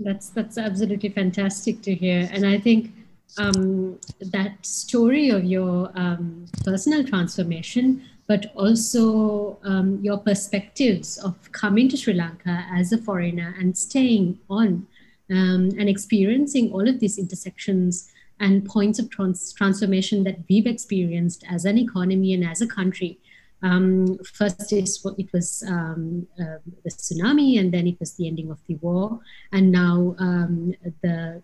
that's 0.00 0.30
that's 0.30 0.58
absolutely 0.58 1.10
fantastic 1.10 1.82
to 1.82 1.94
hear, 1.94 2.28
and 2.32 2.46
I 2.46 2.58
think 2.58 2.92
um, 3.38 3.98
that 4.20 4.64
story 4.64 5.30
of 5.30 5.44
your 5.44 5.90
um, 5.94 6.46
personal 6.64 7.04
transformation, 7.04 8.04
but 8.26 8.52
also 8.54 9.58
um, 9.62 9.98
your 10.02 10.18
perspectives 10.18 11.18
of 11.18 11.34
coming 11.52 11.88
to 11.88 11.96
Sri 11.96 12.14
Lanka 12.14 12.66
as 12.72 12.92
a 12.92 12.98
foreigner 12.98 13.54
and 13.58 13.76
staying 13.76 14.38
on 14.50 14.86
um, 15.30 15.70
and 15.78 15.88
experiencing 15.88 16.72
all 16.72 16.86
of 16.88 17.00
these 17.00 17.18
intersections 17.18 18.10
and 18.42 18.66
points 18.66 18.98
of 18.98 19.08
trans- 19.08 19.52
transformation 19.52 20.24
that 20.24 20.38
we've 20.48 20.66
experienced 20.66 21.44
as 21.48 21.64
an 21.64 21.78
economy 21.78 22.34
and 22.34 22.44
as 22.44 22.60
a 22.60 22.66
country. 22.66 23.18
Um, 23.62 24.18
first, 24.24 24.72
it 24.72 25.32
was 25.32 25.64
um, 25.68 26.26
uh, 26.38 26.58
the 26.84 26.90
tsunami, 26.90 27.60
and 27.60 27.72
then 27.72 27.86
it 27.86 27.98
was 28.00 28.14
the 28.14 28.26
ending 28.26 28.50
of 28.50 28.58
the 28.66 28.74
war, 28.86 29.20
and 29.52 29.70
now 29.70 30.16
um, 30.18 30.74
the 31.02 31.40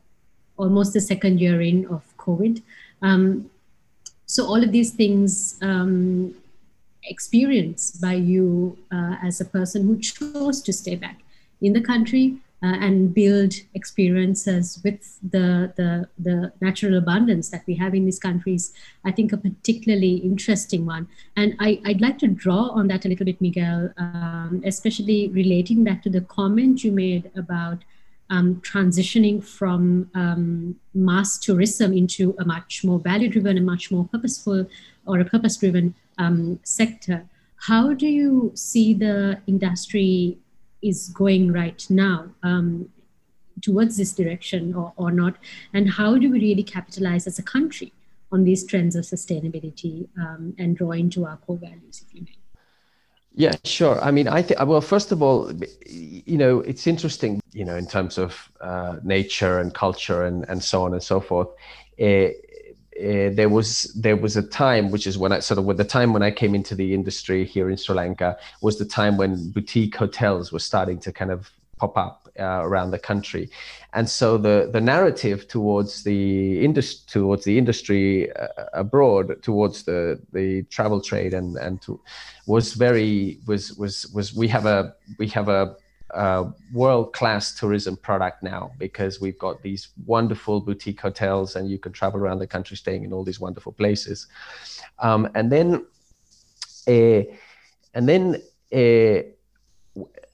almost 0.56 0.92
the 0.92 1.00
second 1.00 1.40
year 1.40 1.62
in 1.62 1.86
of 1.86 2.02
COVID. 2.18 2.60
Um, 3.00 3.48
so 4.26 4.44
all 4.44 4.62
of 4.62 4.72
these 4.72 4.90
things 4.90 5.56
um, 5.62 6.34
experienced 7.04 8.00
by 8.00 8.14
you 8.14 8.76
uh, 8.90 9.14
as 9.22 9.40
a 9.40 9.44
person 9.44 9.86
who 9.86 9.96
chose 10.00 10.60
to 10.62 10.72
stay 10.72 10.96
back 10.96 11.20
in 11.62 11.72
the 11.72 11.80
country 11.80 12.38
uh, 12.62 12.74
and 12.80 13.14
build 13.14 13.54
experiences 13.74 14.80
with 14.82 15.18
the, 15.22 15.72
the, 15.76 16.08
the 16.18 16.52
natural 16.60 16.98
abundance 16.98 17.50
that 17.50 17.62
we 17.66 17.74
have 17.76 17.94
in 17.94 18.04
these 18.04 18.18
countries, 18.18 18.72
I 19.04 19.12
think 19.12 19.32
a 19.32 19.36
particularly 19.36 20.16
interesting 20.16 20.84
one. 20.84 21.08
And 21.36 21.54
I, 21.60 21.80
would 21.86 22.00
like 22.00 22.18
to 22.18 22.26
draw 22.26 22.70
on 22.70 22.88
that 22.88 23.04
a 23.04 23.08
little 23.08 23.26
bit, 23.26 23.40
Miguel, 23.40 23.92
um, 23.96 24.62
especially 24.64 25.28
relating 25.28 25.84
that 25.84 26.02
to 26.02 26.10
the 26.10 26.22
comment 26.22 26.82
you 26.82 26.90
made 26.90 27.30
about 27.36 27.78
um, 28.30 28.56
transitioning 28.56 29.42
from 29.42 30.10
um, 30.14 30.76
mass 30.94 31.38
tourism 31.38 31.92
into 31.92 32.34
a 32.38 32.44
much 32.44 32.84
more 32.84 32.98
value 32.98 33.28
driven 33.28 33.56
and 33.56 33.64
much 33.64 33.90
more 33.90 34.06
purposeful 34.10 34.66
or 35.06 35.20
a 35.20 35.24
purpose 35.24 35.56
driven 35.56 35.94
um, 36.18 36.58
sector. 36.64 37.24
How 37.66 37.94
do 37.94 38.06
you 38.06 38.52
see 38.54 38.94
the 38.94 39.40
industry 39.46 40.38
is 40.82 41.08
going 41.08 41.52
right 41.52 41.86
now 41.90 42.28
um, 42.42 42.88
towards 43.60 43.96
this 43.96 44.12
direction 44.12 44.74
or, 44.74 44.92
or 44.96 45.10
not? 45.10 45.36
And 45.72 45.90
how 45.90 46.16
do 46.18 46.30
we 46.30 46.40
really 46.40 46.62
capitalize 46.62 47.26
as 47.26 47.38
a 47.38 47.42
country 47.42 47.92
on 48.30 48.44
these 48.44 48.64
trends 48.64 48.94
of 48.96 49.04
sustainability 49.04 50.08
um, 50.18 50.54
and 50.58 50.76
draw 50.76 50.92
into 50.92 51.24
our 51.24 51.36
core 51.38 51.56
values, 51.56 52.04
if 52.06 52.14
you 52.14 52.22
may? 52.22 52.36
Yeah, 53.34 53.54
sure. 53.64 54.02
I 54.02 54.10
mean, 54.10 54.26
I 54.26 54.42
think, 54.42 54.58
well, 54.66 54.80
first 54.80 55.12
of 55.12 55.22
all, 55.22 55.52
you 55.86 56.36
know, 56.36 56.60
it's 56.60 56.86
interesting, 56.88 57.40
you 57.52 57.64
know, 57.64 57.76
in 57.76 57.86
terms 57.86 58.18
of 58.18 58.50
uh, 58.60 58.96
nature 59.04 59.60
and 59.60 59.72
culture 59.72 60.24
and, 60.24 60.44
and 60.48 60.62
so 60.62 60.82
on 60.82 60.92
and 60.92 61.02
so 61.02 61.20
forth. 61.20 61.48
Uh, 62.00 62.30
uh, 62.98 63.30
there 63.32 63.48
was 63.48 63.84
there 63.94 64.16
was 64.16 64.36
a 64.36 64.42
time 64.42 64.90
which 64.90 65.06
is 65.06 65.16
when 65.16 65.32
I 65.32 65.38
sort 65.38 65.58
of 65.58 65.64
with 65.64 65.76
the 65.76 65.84
time 65.84 66.12
when 66.12 66.22
I 66.22 66.30
came 66.30 66.54
into 66.54 66.74
the 66.74 66.94
industry 66.94 67.44
here 67.44 67.70
in 67.70 67.76
Sri 67.76 67.94
Lanka 67.94 68.36
was 68.60 68.78
the 68.78 68.84
time 68.84 69.16
when 69.16 69.50
boutique 69.50 69.94
hotels 69.94 70.52
were 70.52 70.58
starting 70.58 70.98
to 71.00 71.12
kind 71.12 71.30
of 71.30 71.50
pop 71.78 71.96
up 71.96 72.28
uh, 72.40 72.60
around 72.62 72.90
the 72.90 72.98
country, 72.98 73.50
and 73.92 74.08
so 74.08 74.36
the 74.36 74.68
the 74.72 74.80
narrative 74.80 75.46
towards 75.46 76.02
the 76.02 76.64
industry 76.64 77.04
towards 77.08 77.44
the 77.44 77.56
industry 77.56 78.32
uh, 78.32 78.48
abroad 78.72 79.42
towards 79.42 79.84
the 79.84 80.20
the 80.32 80.62
travel 80.64 81.00
trade 81.00 81.34
and 81.34 81.56
and 81.56 81.80
to, 81.82 82.00
was 82.46 82.74
very 82.74 83.38
was 83.46 83.74
was 83.74 84.06
was 84.12 84.34
we 84.34 84.48
have 84.48 84.66
a 84.66 84.94
we 85.18 85.28
have 85.28 85.48
a 85.48 85.76
uh, 86.14 86.50
world-class 86.72 87.54
tourism 87.54 87.96
product 87.96 88.42
now 88.42 88.72
because 88.78 89.20
we've 89.20 89.38
got 89.38 89.62
these 89.62 89.88
wonderful 90.06 90.60
boutique 90.60 91.00
hotels 91.00 91.56
and 91.56 91.70
you 91.70 91.78
can 91.78 91.92
travel 91.92 92.20
around 92.20 92.38
the 92.38 92.46
country 92.46 92.76
staying 92.76 93.04
in 93.04 93.12
all 93.12 93.24
these 93.24 93.40
wonderful 93.40 93.72
places. 93.72 94.26
Um, 94.98 95.28
and 95.34 95.52
then 95.52 95.86
uh, 96.86 97.22
and 97.94 98.08
then 98.08 98.42
uh, 98.72 99.22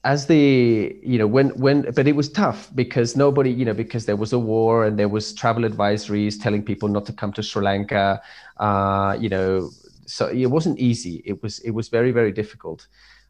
as 0.03 0.27
the 0.27 0.95
you 1.03 1.17
know 1.17 1.27
when 1.27 1.49
when 1.59 1.81
but 1.91 2.07
it 2.07 2.15
was 2.15 2.29
tough 2.29 2.69
because 2.75 3.15
nobody 3.15 3.51
you 3.51 3.65
know 3.65 3.73
because 3.73 4.05
there 4.05 4.15
was 4.15 4.33
a 4.33 4.39
war 4.39 4.85
and 4.85 4.97
there 4.97 5.09
was 5.09 5.33
travel 5.33 5.63
advisories 5.63 6.41
telling 6.41 6.63
people 6.63 6.87
not 6.87 7.05
to 7.05 7.13
come 7.13 7.33
to 7.33 7.41
sri 7.41 7.63
lanka 7.63 8.21
uh, 8.57 9.17
you 9.19 9.29
know 9.29 9.69
so 10.05 10.27
it 10.27 10.45
wasn't 10.45 10.79
easy. 10.79 11.21
It 11.25 11.41
was 11.43 11.59
it 11.59 11.71
was 11.71 11.89
very 11.89 12.11
very 12.11 12.31
difficult 12.31 12.87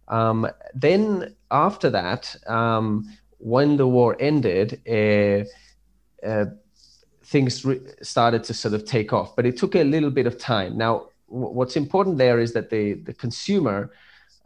um, 0.08 0.48
then 0.74 1.36
after 1.52 1.90
that, 1.90 2.36
um, 2.48 3.06
when 3.38 3.78
the 3.78 3.88
war 3.88 4.16
ended, 4.20 4.82
uh, 4.88 5.46
uh, 6.26 6.46
things 7.24 7.66
re- 7.66 7.82
started 8.02 8.44
to 8.46 8.54
sort 8.54 8.74
of 8.74 8.86
take 8.86 9.14
off, 9.14 9.36
but 9.36 9.46
it 9.46 9.58
took 9.58 9.76
a 9.76 9.84
little 9.84 10.12
bit 10.12 10.28
of 10.28 10.38
time. 10.38 10.78
Now, 10.78 11.08
w- 11.30 11.54
what's 11.54 11.76
important 11.76 12.18
there 12.18 12.40
is 12.40 12.54
that 12.54 12.70
the 12.70 12.94
the 12.94 13.14
consumer 13.14 13.92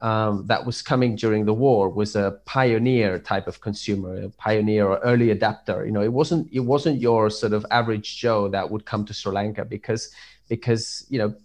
um, 0.01 0.45
that 0.47 0.65
was 0.65 0.81
coming 0.81 1.15
during 1.15 1.45
the 1.45 1.53
war 1.53 1.89
was 1.89 2.15
a 2.15 2.39
pioneer 2.45 3.19
type 3.19 3.47
of 3.47 3.59
consumer, 3.59 4.23
a 4.23 4.29
pioneer 4.29 4.87
or 4.87 4.97
early 4.99 5.31
adapter. 5.31 5.85
You 5.85 5.91
know, 5.91 6.01
it 6.01 6.13
wasn't 6.13 6.49
it 6.51 6.61
wasn't 6.61 7.01
your 7.01 7.29
sort 7.29 7.53
of 7.53 7.65
average 7.71 8.17
Joe 8.17 8.47
that 8.49 8.69
would 8.69 8.85
come 8.85 9.05
to 9.05 9.13
Sri 9.13 9.33
Lanka 9.33 9.65
because 9.65 10.09
because 10.47 11.05
you 11.09 11.19
know 11.19 11.35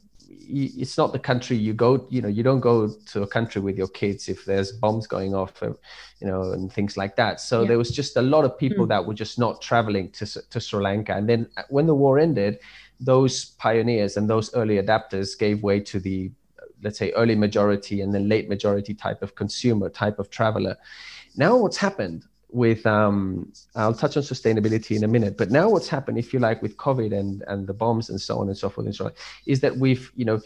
it's 0.48 0.96
not 0.96 1.12
the 1.12 1.18
country 1.18 1.56
you 1.56 1.72
go 1.72 2.06
you 2.10 2.20
know 2.20 2.28
you 2.28 2.42
don't 2.42 2.60
go 2.60 2.88
to 3.06 3.22
a 3.22 3.26
country 3.26 3.60
with 3.60 3.76
your 3.76 3.88
kids 3.88 4.28
if 4.28 4.44
there's 4.44 4.72
bombs 4.72 5.06
going 5.06 5.34
off 5.34 5.62
uh, 5.62 5.72
you 6.20 6.26
know 6.26 6.52
and 6.52 6.72
things 6.72 6.96
like 6.96 7.16
that 7.16 7.40
so 7.40 7.62
yeah. 7.62 7.68
there 7.68 7.78
was 7.78 7.90
just 7.90 8.16
a 8.16 8.22
lot 8.22 8.44
of 8.44 8.56
people 8.58 8.86
mm. 8.86 8.88
that 8.88 9.04
were 9.04 9.14
just 9.14 9.38
not 9.38 9.60
traveling 9.60 10.10
to, 10.10 10.26
to 10.50 10.60
sri 10.60 10.82
lanka 10.82 11.14
and 11.14 11.28
then 11.28 11.48
uh, 11.56 11.62
when 11.68 11.86
the 11.86 11.94
war 11.94 12.18
ended 12.18 12.58
those 13.00 13.46
pioneers 13.56 14.16
and 14.16 14.28
those 14.28 14.54
early 14.54 14.80
adapters 14.80 15.38
gave 15.38 15.62
way 15.62 15.80
to 15.80 15.98
the 15.98 16.30
let's 16.82 16.98
say 16.98 17.10
early 17.12 17.34
majority 17.34 18.00
and 18.00 18.14
then 18.14 18.28
late 18.28 18.48
majority 18.48 18.94
type 18.94 19.22
of 19.22 19.34
consumer 19.34 19.88
type 19.88 20.18
of 20.18 20.30
traveler 20.30 20.76
now 21.36 21.56
what's 21.56 21.76
happened 21.76 22.24
with 22.54 22.86
um, 22.86 23.52
I'll 23.74 23.92
touch 23.92 24.16
on 24.16 24.22
sustainability 24.22 24.96
in 24.96 25.02
a 25.02 25.08
minute, 25.08 25.36
but 25.36 25.50
now 25.50 25.68
what's 25.68 25.88
happened, 25.88 26.18
if 26.18 26.32
you 26.32 26.38
like, 26.38 26.62
with 26.62 26.76
COVID 26.76 27.12
and 27.12 27.42
and 27.48 27.66
the 27.66 27.74
bombs 27.74 28.08
and 28.08 28.20
so 28.20 28.38
on 28.38 28.48
and 28.48 28.56
so 28.56 28.70
forth 28.70 28.86
and 28.86 28.94
so 28.94 29.06
on, 29.06 29.12
is 29.46 29.60
that 29.60 29.76
we've 29.76 30.10
you 30.14 30.24
know 30.24 30.40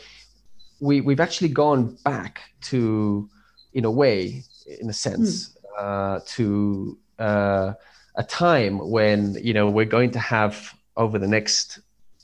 we 0.81 1.03
we've 1.03 1.21
actually 1.21 1.51
gone 1.51 1.97
back 2.05 2.41
to 2.63 3.29
in 3.75 3.85
a 3.85 3.91
way, 3.91 4.43
in 4.81 4.89
a 4.89 4.93
sense, 4.93 5.51
mm. 5.51 5.55
uh, 5.79 6.21
to 6.27 6.99
uh, 7.19 7.75
a 8.17 8.25
time 8.25 8.79
when 8.91 9.35
you 9.35 9.53
know 9.53 9.69
we're 9.69 9.85
going 9.85 10.11
to 10.13 10.19
have 10.19 10.75
over 10.97 11.19
the 11.19 11.29
next 11.29 11.79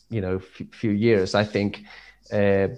you 0.09 0.21
know 0.21 0.37
f- 0.37 0.67
few 0.73 0.93
years, 0.93 1.35
I 1.35 1.45
think. 1.45 1.83
Uh, 2.33 2.69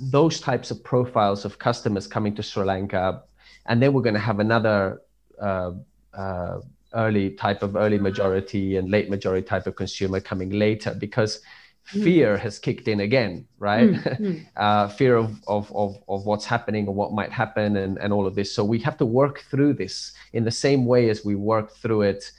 those 0.00 0.40
types 0.40 0.72
of 0.72 0.82
profiles 0.82 1.44
of 1.44 1.58
customers 1.58 2.08
coming 2.08 2.34
to 2.34 2.42
Sri 2.42 2.64
Lanka, 2.64 3.22
and 3.66 3.80
then 3.80 3.92
we're 3.92 4.02
going 4.02 4.14
to 4.14 4.20
have 4.20 4.40
another 4.40 5.02
uh, 5.40 5.72
uh, 6.16 6.60
early 6.94 7.30
type 7.30 7.62
of 7.62 7.76
early 7.76 7.98
majority 7.98 8.76
and 8.76 8.90
late 8.90 9.10
majority 9.10 9.46
type 9.46 9.66
of 9.66 9.74
consumer 9.76 10.20
coming 10.20 10.50
later 10.50 10.94
because 10.94 11.40
mm. 11.92 12.04
fear 12.04 12.36
has 12.36 12.58
kicked 12.58 12.88
in 12.88 13.00
again 13.00 13.46
right 13.58 13.90
mm. 13.90 14.46
uh, 14.56 14.88
fear 14.88 15.16
of, 15.16 15.42
of, 15.48 15.70
of, 15.74 15.96
of 16.08 16.24
what's 16.24 16.44
happening 16.44 16.86
or 16.86 16.94
what 16.94 17.12
might 17.12 17.32
happen 17.32 17.76
and, 17.76 17.98
and 17.98 18.12
all 18.12 18.26
of 18.26 18.34
this 18.34 18.54
so 18.54 18.64
we 18.64 18.78
have 18.78 18.96
to 18.96 19.06
work 19.06 19.40
through 19.50 19.72
this 19.74 20.12
in 20.32 20.44
the 20.44 20.50
same 20.50 20.86
way 20.86 21.10
as 21.10 21.24
we 21.24 21.34
worked 21.34 21.76
through 21.78 22.02
it 22.02 22.30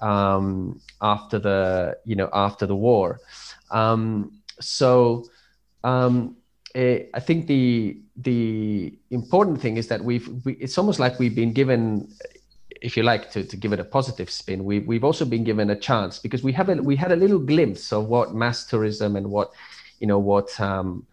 um, 0.00 0.80
after 1.00 1.38
the 1.38 1.96
you 2.04 2.16
know 2.16 2.28
after 2.32 2.66
the 2.66 2.76
war 2.76 3.20
um, 3.70 4.32
so 4.60 5.24
um, 5.84 6.36
eh, 6.74 7.04
I 7.14 7.20
think 7.20 7.46
the 7.46 7.98
the 8.16 8.94
important 9.10 9.60
thing 9.60 9.76
is 9.78 9.88
that 9.88 10.04
we've 10.04 10.28
we, 10.44 10.52
it's 10.54 10.76
almost 10.76 10.98
like 10.98 11.18
we've 11.18 11.34
been 11.34 11.52
given 11.52 12.08
if 12.82 12.96
you 12.96 13.04
like, 13.04 13.30
to, 13.30 13.44
to 13.44 13.56
give 13.56 13.72
it 13.72 13.80
a 13.80 13.84
positive 13.84 14.28
spin, 14.28 14.64
we, 14.64 14.80
we've 14.80 15.04
also 15.04 15.24
been 15.24 15.44
given 15.44 15.70
a 15.70 15.76
chance 15.76 16.18
because 16.18 16.42
we 16.42 16.52
have 16.52 16.68
a, 16.68 16.74
we 16.74 16.96
had 16.96 17.12
a 17.12 17.16
little 17.16 17.38
glimpse 17.38 17.92
of 17.92 18.06
what 18.06 18.34
mass 18.34 18.66
tourism 18.66 19.16
and 19.16 19.30
what, 19.30 19.52
you 20.00 20.06
know, 20.06 20.18
what 20.18 20.60
um, 20.60 21.06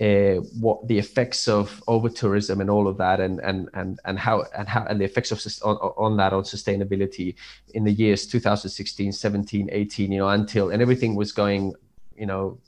uh, 0.00 0.34
what 0.58 0.86
the 0.88 0.98
effects 0.98 1.46
of 1.46 1.82
over 1.86 2.08
tourism 2.08 2.60
and 2.60 2.68
all 2.68 2.88
of 2.88 2.96
that, 2.96 3.20
and 3.20 3.38
and 3.40 3.68
and 3.74 4.00
and 4.04 4.18
how 4.18 4.44
and 4.58 4.68
how 4.68 4.84
and 4.86 5.00
the 5.00 5.04
effects 5.04 5.30
of 5.30 5.40
on, 5.64 5.76
on 5.76 6.16
that 6.16 6.32
on 6.32 6.42
sustainability 6.42 7.36
in 7.74 7.84
the 7.84 7.92
years 7.92 8.26
2016, 8.26 9.12
17, 9.12 9.68
18, 9.70 10.10
you 10.10 10.18
know, 10.18 10.28
until 10.28 10.70
and 10.70 10.82
everything 10.82 11.14
was 11.14 11.30
going, 11.30 11.74
you 12.16 12.26
know, 12.26 12.58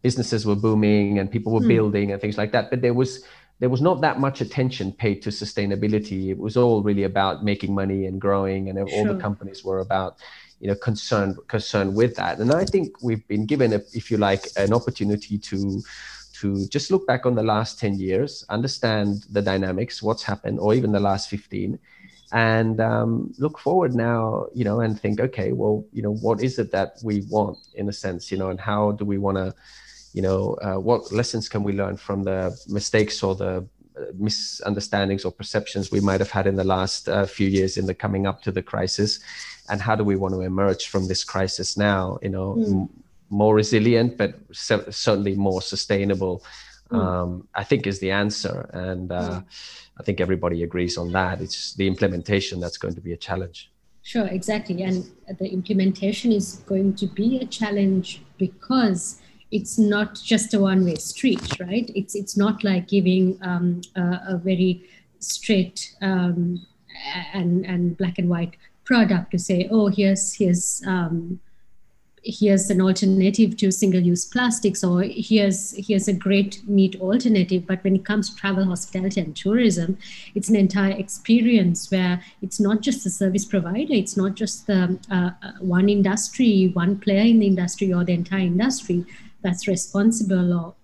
businesses 0.00 0.46
were 0.46 0.56
booming 0.56 1.18
and 1.18 1.30
people 1.30 1.52
were 1.52 1.60
mm. 1.60 1.68
building 1.68 2.12
and 2.12 2.22
things 2.22 2.38
like 2.38 2.52
that, 2.52 2.70
but 2.70 2.80
there 2.80 2.94
was 2.94 3.24
there 3.60 3.68
was 3.68 3.80
not 3.80 4.00
that 4.00 4.18
much 4.18 4.40
attention 4.40 4.92
paid 4.92 5.22
to 5.22 5.30
sustainability. 5.30 6.28
It 6.28 6.38
was 6.38 6.56
all 6.56 6.82
really 6.82 7.04
about 7.04 7.44
making 7.44 7.74
money 7.74 8.06
and 8.06 8.20
growing, 8.20 8.68
and 8.68 8.78
all 8.78 9.04
the 9.04 9.16
companies 9.20 9.64
were 9.64 9.78
about, 9.78 10.16
you 10.60 10.68
know, 10.68 10.74
concerned 10.74 11.38
concerned 11.48 11.94
with 11.94 12.16
that. 12.16 12.38
And 12.38 12.52
I 12.52 12.64
think 12.64 13.02
we've 13.02 13.26
been 13.28 13.46
given, 13.46 13.72
a, 13.72 13.80
if 13.92 14.10
you 14.10 14.16
like, 14.16 14.46
an 14.56 14.72
opportunity 14.72 15.38
to 15.38 15.82
to 16.40 16.66
just 16.66 16.90
look 16.90 17.06
back 17.06 17.26
on 17.26 17.36
the 17.36 17.44
last 17.44 17.78
10 17.78 18.00
years, 18.00 18.44
understand 18.48 19.24
the 19.30 19.40
dynamics, 19.40 20.02
what's 20.02 20.24
happened, 20.24 20.58
or 20.58 20.74
even 20.74 20.90
the 20.90 20.98
last 20.98 21.30
15, 21.30 21.78
and 22.32 22.80
um, 22.80 23.32
look 23.38 23.60
forward 23.60 23.94
now, 23.94 24.46
you 24.52 24.64
know, 24.64 24.80
and 24.80 25.00
think, 25.00 25.20
okay, 25.20 25.52
well, 25.52 25.84
you 25.92 26.02
know, 26.02 26.14
what 26.14 26.42
is 26.42 26.58
it 26.58 26.72
that 26.72 26.96
we 27.04 27.22
want 27.30 27.58
in 27.74 27.88
a 27.88 27.92
sense, 27.92 28.32
you 28.32 28.36
know, 28.36 28.50
and 28.50 28.60
how 28.60 28.90
do 28.92 29.04
we 29.04 29.18
want 29.18 29.36
to 29.36 29.54
you 30.14 30.22
know 30.22 30.56
uh, 30.62 30.76
what 30.76 31.12
lessons 31.12 31.48
can 31.48 31.62
we 31.62 31.72
learn 31.72 31.96
from 31.96 32.22
the 32.22 32.56
mistakes 32.68 33.22
or 33.22 33.34
the 33.34 33.66
uh, 33.98 34.04
misunderstandings 34.14 35.24
or 35.24 35.32
perceptions 35.32 35.90
we 35.90 36.00
might 36.00 36.20
have 36.20 36.30
had 36.30 36.46
in 36.46 36.56
the 36.56 36.64
last 36.64 37.08
uh, 37.08 37.26
few 37.26 37.48
years 37.48 37.76
in 37.76 37.86
the 37.86 37.94
coming 37.94 38.26
up 38.26 38.40
to 38.40 38.50
the 38.52 38.62
crisis 38.62 39.20
and 39.68 39.80
how 39.80 39.94
do 39.94 40.04
we 40.04 40.16
want 40.16 40.32
to 40.32 40.40
emerge 40.40 40.86
from 40.86 41.08
this 41.08 41.24
crisis 41.24 41.76
now 41.76 42.18
you 42.22 42.28
know 42.28 42.54
mm. 42.54 42.82
m- 42.82 42.88
more 43.28 43.54
resilient 43.54 44.16
but 44.16 44.34
se- 44.52 44.90
certainly 44.90 45.34
more 45.34 45.60
sustainable 45.60 46.44
mm. 46.90 46.98
um, 46.98 47.46
i 47.54 47.64
think 47.64 47.86
is 47.86 47.98
the 47.98 48.10
answer 48.10 48.70
and 48.72 49.10
uh, 49.10 49.40
mm. 49.40 49.44
i 49.98 50.02
think 50.04 50.20
everybody 50.20 50.62
agrees 50.62 50.96
on 50.96 51.10
that 51.10 51.40
it's 51.40 51.74
the 51.74 51.86
implementation 51.88 52.60
that's 52.60 52.78
going 52.78 52.94
to 52.94 53.00
be 53.00 53.12
a 53.12 53.16
challenge 53.16 53.70
sure 54.02 54.26
exactly 54.26 54.82
and 54.82 55.10
the 55.40 55.48
implementation 55.48 56.30
is 56.30 56.62
going 56.66 56.94
to 56.94 57.06
be 57.06 57.38
a 57.38 57.46
challenge 57.46 58.22
because 58.38 59.20
it's 59.54 59.78
not 59.78 60.16
just 60.16 60.52
a 60.52 60.58
one-way 60.58 60.96
street, 60.96 61.60
right? 61.60 61.88
It's 61.94 62.16
it's 62.16 62.36
not 62.36 62.64
like 62.64 62.88
giving 62.88 63.38
um, 63.40 63.82
a, 63.94 64.34
a, 64.34 64.36
very 64.36 64.82
straight 65.20 65.94
um, 66.02 66.66
and 67.32 67.64
and 67.64 67.96
black 67.96 68.18
and 68.18 68.28
white 68.28 68.56
product 68.84 69.30
to 69.30 69.38
say, 69.38 69.68
oh, 69.70 69.86
here's 69.86 70.34
here's 70.34 70.82
um, 70.88 71.38
here's 72.24 72.68
an 72.68 72.80
alternative 72.80 73.56
to 73.58 73.70
single-use 73.70 74.24
plastics, 74.24 74.82
or 74.82 75.04
here's 75.04 75.72
here's 75.86 76.08
a 76.08 76.12
great 76.12 76.60
meat 76.66 77.00
alternative. 77.00 77.64
But 77.64 77.84
when 77.84 77.94
it 77.94 78.04
comes 78.04 78.30
to 78.30 78.36
travel, 78.36 78.64
hospitality, 78.64 79.20
and 79.20 79.36
tourism, 79.36 79.98
it's 80.34 80.48
an 80.48 80.56
entire 80.56 80.96
experience 80.98 81.92
where 81.92 82.20
it's 82.42 82.58
not 82.58 82.80
just 82.80 83.04
the 83.04 83.10
service 83.10 83.44
provider, 83.44 83.94
it's 83.94 84.16
not 84.16 84.34
just 84.34 84.66
the 84.66 84.98
uh, 85.12 85.30
uh 85.46 85.52
one 85.60 85.88
industry, 85.88 86.72
one 86.74 86.98
player 86.98 87.22
in 87.22 87.38
the 87.38 87.46
industry, 87.46 87.92
or 87.92 88.02
the 88.02 88.14
entire 88.14 88.46
industry 88.46 89.04
that's 89.44 89.68
responsible 89.68 90.52
or 90.52 90.74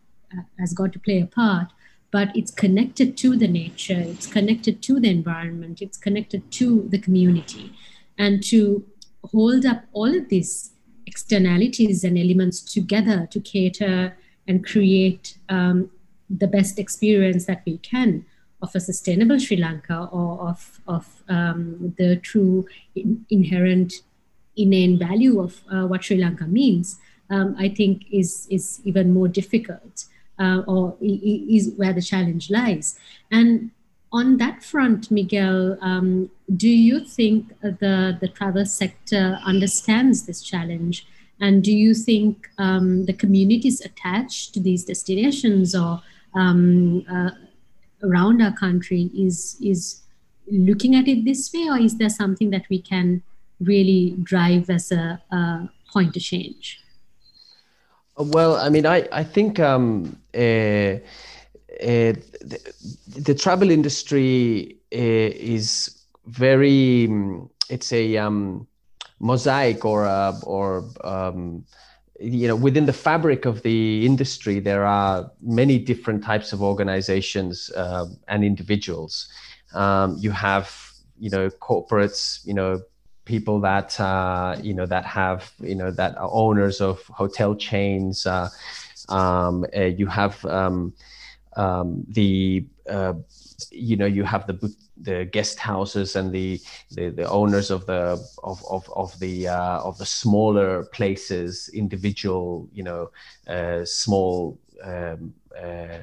has 0.61 0.73
got 0.73 0.93
to 0.93 1.01
play 1.01 1.21
a 1.21 1.27
part, 1.27 1.69
but 2.13 2.29
it's 2.37 2.53
connected 2.53 3.17
to 3.17 3.37
the 3.37 3.49
nature, 3.49 3.99
it's 3.99 4.27
connected 4.27 4.83
to 4.83 5.01
the 5.01 5.11
environment, 5.11 5.83
it's 5.83 5.99
connected 5.99 6.53
to 6.53 6.87
the 6.91 6.99
community. 6.99 7.73
And 8.17 8.45
to 8.45 8.85
hold 9.33 9.67
up 9.67 9.85
all 9.93 10.15
of 10.17 10.29
these 10.29 10.73
externalities 11.07 12.05
and 12.05 12.17
elements 12.17 12.61
together 12.61 13.27
to 13.33 13.41
cater 13.41 14.17
and 14.47 14.65
create 14.65 15.39
um, 15.49 15.91
the 16.29 16.47
best 16.47 16.79
experience 16.79 17.47
that 17.47 17.63
we 17.67 17.79
can 17.79 18.25
of 18.63 18.75
a 18.75 18.81
sustainable 18.81 19.39
Sri 19.39 19.57
Lanka 19.57 20.09
or 20.13 20.49
of, 20.51 20.81
of 20.87 21.23
um, 21.29 21.95
the 21.97 22.17
true 22.17 22.67
in, 22.95 23.25
inherent 23.31 23.95
inane 24.57 24.99
value 24.99 25.41
of 25.41 25.63
uh, 25.73 25.87
what 25.87 26.05
Sri 26.05 26.19
Lanka 26.19 26.47
means, 26.47 26.99
um, 27.31 27.55
I 27.59 27.69
think 27.69 28.05
is, 28.11 28.47
is 28.51 28.81
even 28.85 29.13
more 29.13 29.29
difficult 29.29 30.05
uh, 30.39 30.63
or 30.67 30.97
is 31.01 31.73
where 31.77 31.93
the 31.93 32.03
challenge 32.03 32.51
lies. 32.51 32.99
And 33.31 33.71
on 34.13 34.39
that 34.39 34.65
front, 34.65 35.11
Miguel, 35.11 35.79
um, 35.81 36.31
do 36.57 36.69
you 36.69 37.05
think 37.05 37.49
the, 37.61 38.19
the 38.21 38.29
travel 38.29 38.67
sector 38.67 39.39
understands 39.45 40.27
this 40.27 40.43
challenge? 40.43 41.07
And 41.41 41.63
do 41.63 41.73
you 41.73 41.95
think 41.95 42.49
um, 42.59 43.07
the 43.07 43.13
communities 43.13 43.81
attached 43.81 44.53
to 44.55 44.61
these 44.61 44.85
destinations 44.85 45.75
or 45.75 46.03
um, 46.35 47.05
uh, 47.11 47.31
around 48.03 48.43
our 48.43 48.53
country 48.53 49.11
is, 49.17 49.57
is 49.63 50.03
looking 50.51 50.97
at 50.97 51.07
it 51.07 51.25
this 51.25 51.53
way, 51.53 51.69
or 51.69 51.79
is 51.79 51.97
there 51.99 52.11
something 52.11 52.51
that 52.51 52.69
we 52.69 52.81
can 52.81 53.23
really 53.61 54.17
drive 54.23 54.69
as 54.71 54.91
a, 54.91 55.23
a 55.31 55.69
point 55.93 56.15
to 56.15 56.21
change? 56.21 56.81
Well, 58.21 58.57
I 58.57 58.69
mean, 58.69 58.85
I, 58.85 59.09
I 59.13 59.25
think 59.25 59.59
um, 59.59 60.21
uh, 60.35 60.39
uh, 60.39 61.01
the, 61.81 62.75
the, 63.09 63.35
travel 63.35 63.71
industry 63.71 64.77
uh, 64.93 64.99
is 64.99 66.05
very 66.27 67.09
it's 67.71 67.93
a 67.95 68.19
um, 68.19 68.67
mosaic 69.21 69.87
or 69.87 70.05
a, 70.05 70.39
or 70.43 70.85
um, 71.03 71.65
you 72.21 72.47
know 72.47 72.57
within 72.57 72.85
the 72.85 72.93
fabric 72.93 73.47
of 73.47 73.63
the 73.63 74.05
industry 74.05 74.61
there 74.61 74.85
are 74.85 75.31
many 75.41 75.79
different 75.79 76.23
types 76.23 76.53
of 76.53 76.63
organizations 76.63 77.71
uh, 77.71 78.05
and 78.29 78.45
individuals. 78.45 79.29
Um, 79.73 80.19
you 80.19 80.31
have 80.31 80.71
you 81.19 81.31
know 81.31 81.49
corporates 81.49 82.45
you 82.45 82.53
know 82.53 82.83
people 83.35 83.61
that 83.61 83.91
uh, 84.01 84.57
you 84.61 84.75
know 84.75 84.87
that 84.95 85.05
have 85.05 85.41
you 85.61 85.77
know 85.81 85.91
that 86.01 86.13
are 86.19 86.31
owners 86.33 86.81
of 86.81 86.97
hotel 87.23 87.55
chains 87.55 88.27
uh, 88.27 88.49
um, 89.09 89.65
uh, 89.77 89.91
you 90.01 90.07
have 90.07 90.45
um, 90.47 90.93
um, 91.57 92.05
the 92.09 92.65
uh, 92.89 93.15
you 93.71 93.97
know 93.97 94.11
you 94.19 94.25
have 94.25 94.47
the 94.51 94.57
the 95.03 95.25
guest 95.37 95.59
houses 95.59 96.17
and 96.17 96.33
the 96.33 96.61
the, 96.97 97.11
the 97.11 97.29
owners 97.29 97.71
of 97.71 97.87
the 97.87 98.03
of 98.43 98.59
of, 98.69 98.83
of 99.03 99.19
the 99.21 99.49
uh, 99.49 99.79
of 99.89 99.97
the 99.99 100.07
smaller 100.07 100.85
places 100.97 101.71
individual 101.73 102.69
you 102.73 102.83
know 102.83 103.11
uh, 103.47 103.85
small 103.85 104.59
um, 104.83 105.33
uh, 105.57 105.99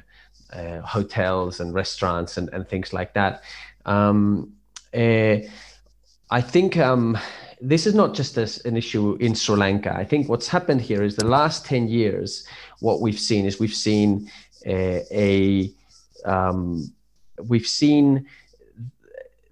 uh 0.52 0.80
hotels 0.80 1.60
and 1.60 1.74
restaurants 1.74 2.38
and, 2.38 2.48
and 2.54 2.68
things 2.68 2.92
like 2.92 3.12
that. 3.14 3.42
Um, 3.84 4.52
uh, 4.94 5.36
I 6.30 6.40
think 6.40 6.76
um, 6.76 7.16
this 7.60 7.86
is 7.86 7.94
not 7.94 8.14
just 8.14 8.36
a, 8.36 8.68
an 8.68 8.76
issue 8.76 9.16
in 9.16 9.34
Sri 9.34 9.56
Lanka. 9.56 9.94
I 9.94 10.04
think 10.04 10.28
what's 10.28 10.48
happened 10.48 10.82
here 10.82 11.02
is 11.02 11.16
the 11.16 11.26
last 11.26 11.64
10 11.64 11.88
years, 11.88 12.46
what 12.80 13.00
we've 13.00 13.18
seen 13.18 13.46
is 13.46 13.58
we've 13.58 13.74
seen 13.74 14.30
a, 14.66 15.04
a 15.10 15.72
um, 16.28 16.92
we've 17.46 17.66
seen 17.66 18.26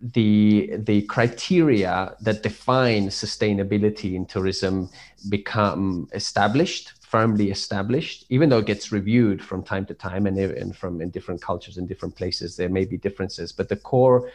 the 0.00 0.72
the 0.76 1.02
criteria 1.02 2.14
that 2.20 2.42
define 2.42 3.08
sustainability 3.08 4.14
in 4.14 4.26
tourism 4.26 4.90
become 5.30 6.06
established 6.12 6.92
firmly 7.00 7.50
established 7.50 8.26
even 8.28 8.50
though 8.50 8.58
it 8.58 8.66
gets 8.66 8.92
reviewed 8.92 9.42
from 9.42 9.62
time 9.62 9.86
to 9.86 9.94
time 9.94 10.26
and, 10.26 10.38
and 10.38 10.76
from 10.76 11.00
in 11.00 11.08
different 11.08 11.40
cultures 11.40 11.78
in 11.78 11.86
different 11.86 12.14
places 12.14 12.56
there 12.56 12.68
may 12.68 12.84
be 12.84 12.98
differences 12.98 13.52
but 13.52 13.68
the 13.70 13.76
core 13.76 14.30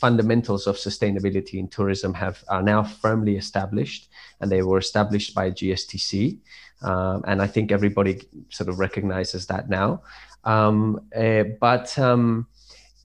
fundamentals 0.00 0.66
of 0.66 0.76
sustainability 0.76 1.54
in 1.54 1.68
tourism 1.68 2.14
have 2.14 2.42
are 2.48 2.62
now 2.62 2.82
firmly 2.82 3.36
established 3.36 4.08
and 4.40 4.50
they 4.50 4.62
were 4.62 4.78
established 4.78 5.34
by 5.34 5.50
GSTC 5.50 6.38
um, 6.82 7.22
and 7.26 7.42
I 7.42 7.46
think 7.46 7.70
everybody 7.70 8.22
sort 8.48 8.68
of 8.68 8.78
recognizes 8.78 9.46
that 9.46 9.68
now. 9.68 10.02
Um, 10.44 11.00
uh, 11.14 11.44
but 11.60 11.98
um, 11.98 12.46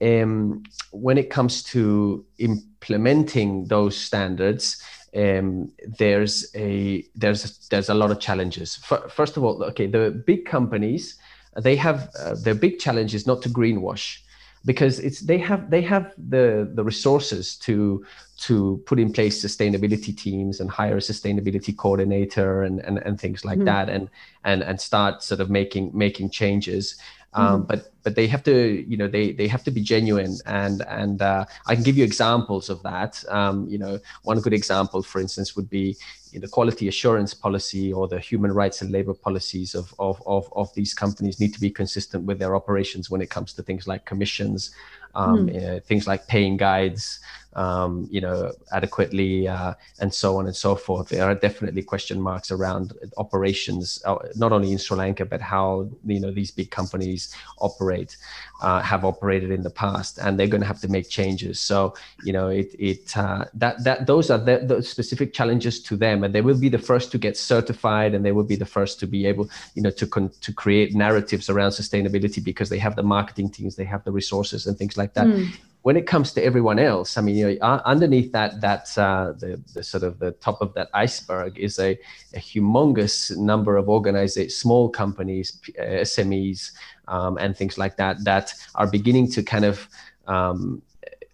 when 0.00 1.18
it 1.18 1.30
comes 1.30 1.62
to 1.64 2.24
implementing 2.38 3.66
those 3.66 3.96
standards, 3.96 4.82
there's 5.12 6.50
a 6.54 7.04
there's 7.14 7.44
a, 7.44 7.68
there's 7.70 7.88
a 7.88 7.94
lot 7.94 8.10
of 8.10 8.20
challenges. 8.20 8.76
First 9.10 9.36
of 9.36 9.44
all, 9.44 9.62
okay, 9.64 9.86
the 9.86 10.22
big 10.26 10.46
companies 10.46 11.18
they 11.62 11.76
have 11.76 12.10
uh, 12.20 12.34
their 12.42 12.54
big 12.54 12.78
challenge 12.78 13.14
is 13.14 13.26
not 13.26 13.40
to 13.42 13.48
greenwash 13.48 14.18
because 14.66 14.98
it's 14.98 15.20
they 15.20 15.38
have 15.38 15.70
they 15.70 15.80
have 15.80 16.12
the 16.28 16.70
the 16.74 16.84
resources 16.84 17.56
to 17.56 18.04
to 18.36 18.82
put 18.84 18.98
in 18.98 19.12
place 19.12 19.42
sustainability 19.42 20.14
teams 20.14 20.60
and 20.60 20.68
hire 20.68 20.96
a 20.96 21.00
sustainability 21.00 21.74
coordinator 21.74 22.64
and 22.64 22.80
and, 22.80 22.98
and 22.98 23.18
things 23.18 23.44
like 23.44 23.60
mm. 23.60 23.64
that 23.64 23.88
and 23.88 24.10
and 24.44 24.62
and 24.62 24.78
start 24.78 25.22
sort 25.22 25.40
of 25.40 25.48
making 25.48 25.90
making 25.94 26.28
changes 26.28 26.96
um, 27.36 27.60
mm-hmm. 27.60 27.66
but 27.68 27.92
but 28.02 28.14
they 28.14 28.26
have 28.26 28.42
to 28.44 28.84
you 28.88 28.96
know 28.96 29.08
they 29.08 29.32
they 29.32 29.46
have 29.46 29.62
to 29.64 29.70
be 29.70 29.80
genuine 29.80 30.36
and 30.46 30.82
and 30.88 31.22
uh, 31.22 31.44
I 31.66 31.74
can 31.74 31.84
give 31.84 31.96
you 31.96 32.04
examples 32.04 32.70
of 32.70 32.82
that. 32.82 33.22
Um, 33.28 33.68
you 33.68 33.78
know, 33.78 34.00
one 34.22 34.40
good 34.40 34.54
example, 34.54 35.02
for 35.02 35.20
instance, 35.20 35.54
would 35.54 35.70
be 35.70 35.96
the 36.32 36.48
quality 36.48 36.88
assurance 36.88 37.34
policy 37.34 37.92
or 37.92 38.08
the 38.08 38.18
human 38.18 38.52
rights 38.52 38.82
and 38.82 38.90
labor 38.90 39.14
policies 39.14 39.74
of, 39.74 39.94
of, 39.98 40.22
of, 40.26 40.52
of 40.54 40.72
these 40.74 40.92
companies 40.92 41.40
need 41.40 41.54
to 41.54 41.60
be 41.60 41.70
consistent 41.70 42.24
with 42.24 42.38
their 42.38 42.54
operations 42.54 43.10
when 43.10 43.20
it 43.20 43.30
comes 43.30 43.52
to 43.54 43.62
things 43.62 43.86
like 43.86 44.04
commissions, 44.04 44.74
um, 45.14 45.48
mm. 45.48 45.78
uh, 45.78 45.80
things 45.80 46.06
like 46.06 46.26
paying 46.26 46.56
guides, 46.56 47.20
um, 47.56 48.06
you 48.10 48.20
know, 48.20 48.52
adequately, 48.72 49.48
uh, 49.48 49.72
and 49.98 50.12
so 50.12 50.36
on 50.36 50.46
and 50.46 50.54
so 50.54 50.76
forth. 50.76 51.08
There 51.08 51.24
are 51.24 51.34
definitely 51.34 51.82
question 51.82 52.20
marks 52.20 52.50
around 52.50 52.92
operations, 53.16 54.02
uh, 54.04 54.16
not 54.36 54.52
only 54.52 54.72
in 54.72 54.78
Sri 54.78 54.96
Lanka, 54.96 55.24
but 55.24 55.40
how 55.40 55.88
you 56.04 56.20
know 56.20 56.30
these 56.30 56.50
big 56.50 56.70
companies 56.70 57.34
operate, 57.58 58.18
uh, 58.60 58.82
have 58.82 59.06
operated 59.06 59.50
in 59.50 59.62
the 59.62 59.70
past, 59.70 60.18
and 60.18 60.38
they're 60.38 60.46
going 60.46 60.60
to 60.60 60.66
have 60.66 60.80
to 60.82 60.88
make 60.88 61.08
changes. 61.08 61.58
So 61.58 61.94
you 62.24 62.32
know, 62.32 62.48
it 62.48 62.76
it 62.78 63.16
uh, 63.16 63.46
that 63.54 63.82
that 63.84 64.06
those 64.06 64.30
are 64.30 64.38
the, 64.38 64.58
the, 64.58 64.82
specific 64.82 65.32
challenges 65.32 65.82
to 65.84 65.96
them, 65.96 66.24
and 66.24 66.34
they 66.34 66.42
will 66.42 66.60
be 66.60 66.68
the 66.68 66.78
first 66.78 67.10
to 67.12 67.18
get 67.18 67.38
certified, 67.38 68.12
and 68.14 68.22
they 68.22 68.32
will 68.32 68.44
be 68.44 68.56
the 68.56 68.66
first 68.66 69.00
to 69.00 69.06
be 69.06 69.24
able, 69.24 69.48
you 69.74 69.80
know, 69.80 69.90
to 69.90 70.06
con- 70.06 70.30
to 70.42 70.52
create 70.52 70.94
narratives 70.94 71.48
around 71.48 71.70
sustainability 71.70 72.44
because 72.44 72.68
they 72.68 72.78
have 72.78 72.96
the 72.96 73.02
marketing 73.02 73.48
teams, 73.48 73.76
they 73.76 73.84
have 73.84 74.04
the 74.04 74.12
resources, 74.12 74.66
and 74.66 74.76
things 74.76 74.98
like 74.98 75.14
that. 75.14 75.26
Mm 75.26 75.50
when 75.86 75.96
it 75.96 76.04
comes 76.04 76.32
to 76.32 76.42
everyone 76.42 76.80
else, 76.80 77.16
I 77.16 77.20
mean, 77.20 77.36
you 77.36 77.46
know, 77.60 77.80
underneath 77.84 78.32
that, 78.32 78.60
that 78.60 78.98
uh, 78.98 79.34
the, 79.38 79.62
the 79.72 79.84
sort 79.84 80.02
of 80.02 80.18
the 80.18 80.32
top 80.32 80.60
of 80.60 80.74
that 80.74 80.88
iceberg 80.92 81.60
is 81.60 81.78
a, 81.78 81.96
a 82.34 82.40
humongous 82.40 83.36
number 83.36 83.76
of 83.76 83.88
organized 83.88 84.50
small 84.50 84.88
companies, 84.88 85.60
uh, 85.78 86.02
SMEs, 86.02 86.72
um, 87.06 87.38
and 87.38 87.56
things 87.56 87.78
like 87.78 87.96
that 87.98 88.16
that 88.24 88.52
are 88.74 88.88
beginning 88.88 89.30
to 89.30 89.44
kind 89.44 89.64
of 89.64 89.88
um, 90.26 90.82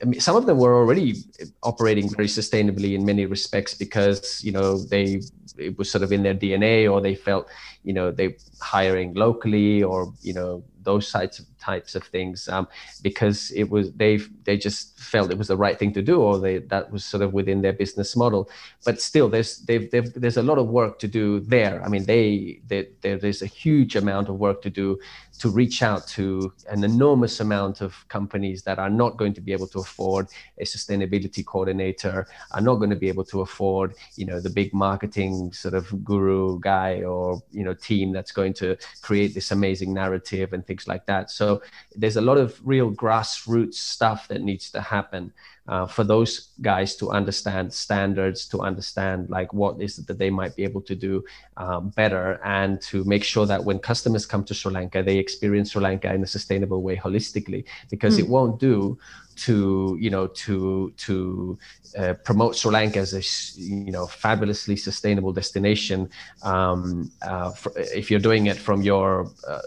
I 0.03 0.05
mean, 0.05 0.21
some 0.21 0.37
of 0.37 0.45
them 0.45 0.59
were 0.59 0.75
already 0.75 1.15
operating 1.63 2.11
very 2.11 2.27
sustainably 2.27 2.95
in 2.95 3.07
many 3.07 3.25
respects 3.25 3.73
because 3.73 4.45
you 4.45 4.53
know 4.53 4.77
they 4.77 5.23
it 5.57 5.79
was 5.79 5.91
sort 5.91 6.03
of 6.03 6.13
in 6.13 6.25
their 6.25 6.35
DNA 6.35 6.93
or 6.93 7.01
they 7.01 7.15
felt 7.15 7.49
you 7.85 7.93
know 7.93 8.11
they 8.11 8.37
hiring 8.61 9.15
locally 9.15 9.83
or 9.83 10.13
you 10.21 10.35
know 10.35 10.65
those 10.83 11.11
types 11.11 11.39
of 11.39 11.47
types 11.63 11.95
of 11.95 12.03
things 12.05 12.49
um, 12.49 12.67
because 13.03 13.51
it 13.53 13.71
was 13.71 13.93
they 13.93 14.19
they 14.45 14.57
just 14.57 14.99
felt 14.99 15.31
it 15.31 15.39
was 15.39 15.49
the 15.49 15.57
right 15.57 15.79
thing 15.79 15.93
to 15.93 16.03
do 16.03 16.21
or 16.21 16.39
they 16.39 16.59
that 16.59 16.91
was 16.91 17.05
sort 17.05 17.23
of 17.23 17.33
within 17.33 17.63
their 17.63 17.73
business 17.73 18.17
model. 18.17 18.51
But 18.85 19.01
still 19.01 19.29
there's 19.29 19.59
they've, 19.59 19.91
they've, 19.91 20.13
there's 20.23 20.37
a 20.37 20.43
lot 20.43 20.59
of 20.59 20.67
work 20.69 20.99
to 21.01 21.09
do 21.09 21.41
there. 21.41 21.83
I 21.85 21.89
mean 21.89 22.05
they, 22.05 22.61
they 22.67 22.89
there's 23.01 23.43
a 23.43 23.47
huge 23.63 23.95
amount 23.97 24.29
of 24.29 24.37
work 24.37 24.63
to 24.63 24.71
do 24.71 24.99
to 25.39 25.49
reach 25.49 25.83
out 25.83 26.07
to 26.07 26.53
an 26.71 26.85
enormous 26.85 27.41
amount 27.41 27.81
of 27.81 28.07
companies 28.09 28.63
that 28.63 28.79
are 28.79 28.91
not 28.91 29.17
going 29.17 29.35
to 29.35 29.41
be 29.41 29.53
able 29.53 29.67
to 29.67 29.79
afford 29.79 30.27
a 30.59 30.65
sustainability 30.65 31.45
coordinator 31.45 32.27
are 32.53 32.61
not 32.61 32.77
going 32.77 32.91
to 32.91 32.97
be 32.97 33.09
able 33.09 33.25
to 33.25 33.41
afford 33.41 33.95
you 34.17 34.27
know 34.27 34.41
the 34.41 34.51
big 34.51 34.73
marketing 34.75 35.53
sort 35.53 35.75
of 35.75 35.85
guru 36.05 36.59
guy 36.61 37.03
or 37.03 37.43
you 37.51 37.65
know 37.65 37.75
team 37.75 38.13
that's 38.13 38.33
going 38.33 38.53
to 38.53 38.77
create 39.01 39.35
this 39.35 39.51
amazing 39.51 39.93
narrative 39.93 40.53
and 40.53 40.67
things 40.67 40.89
like 40.89 41.07
that. 41.07 41.31
So 41.31 41.52
there's 41.95 42.17
a 42.17 42.21
lot 42.21 42.39
of 42.39 42.61
real 42.65 42.91
grassroots 42.91 43.75
stuff 43.75 44.29
that 44.29 44.43
needs 44.43 44.71
to 44.71 44.81
happen 44.81 45.33
uh, 45.69 45.87
for 45.87 46.05
those 46.05 46.49
guys 46.61 46.97
to 46.97 47.11
understand 47.11 47.73
standards, 47.73 48.47
to 48.49 48.61
understand 48.61 49.31
like 49.31 49.53
what 49.55 49.81
is 49.81 49.99
it 49.99 50.07
that 50.07 50.19
they 50.19 50.31
might 50.31 50.57
be 50.57 50.65
able 50.65 50.81
to 50.81 50.95
do 50.95 51.25
um, 51.57 51.91
better, 51.91 52.41
and 52.45 52.81
to 52.83 53.05
make 53.05 53.23
sure 53.23 53.47
that 53.47 53.63
when 53.63 53.79
customers 53.79 54.27
come 54.27 54.45
to 54.45 54.55
Sri 54.55 54.73
Lanka, 54.73 55.03
they 55.03 55.19
experience 55.19 55.73
Sri 55.73 55.83
Lanka 55.83 56.13
in 56.13 56.23
a 56.23 56.27
sustainable 56.27 56.83
way 56.83 56.97
holistically, 56.97 57.65
because 57.91 58.17
mm. 58.17 58.21
it 58.21 58.29
won't 58.29 58.59
do 58.59 58.99
to 59.35 59.97
you 60.01 60.11
know 60.11 60.27
to 60.27 60.93
to 60.97 61.59
uh, 61.99 62.15
promote 62.25 62.57
Sri 62.57 62.71
Lanka 62.71 62.99
as 62.99 63.15
a 63.15 63.23
you 63.61 63.93
know 63.93 64.07
fabulously 64.07 64.77
sustainable 64.77 65.33
destination. 65.33 66.11
Um, 66.43 67.11
uh, 67.23 67.51
for, 67.51 67.73
if 67.77 68.11
you're 68.11 68.21
doing 68.21 68.47
it 68.47 68.57
from 68.57 68.83
your 68.83 69.31
uh, 69.49 69.61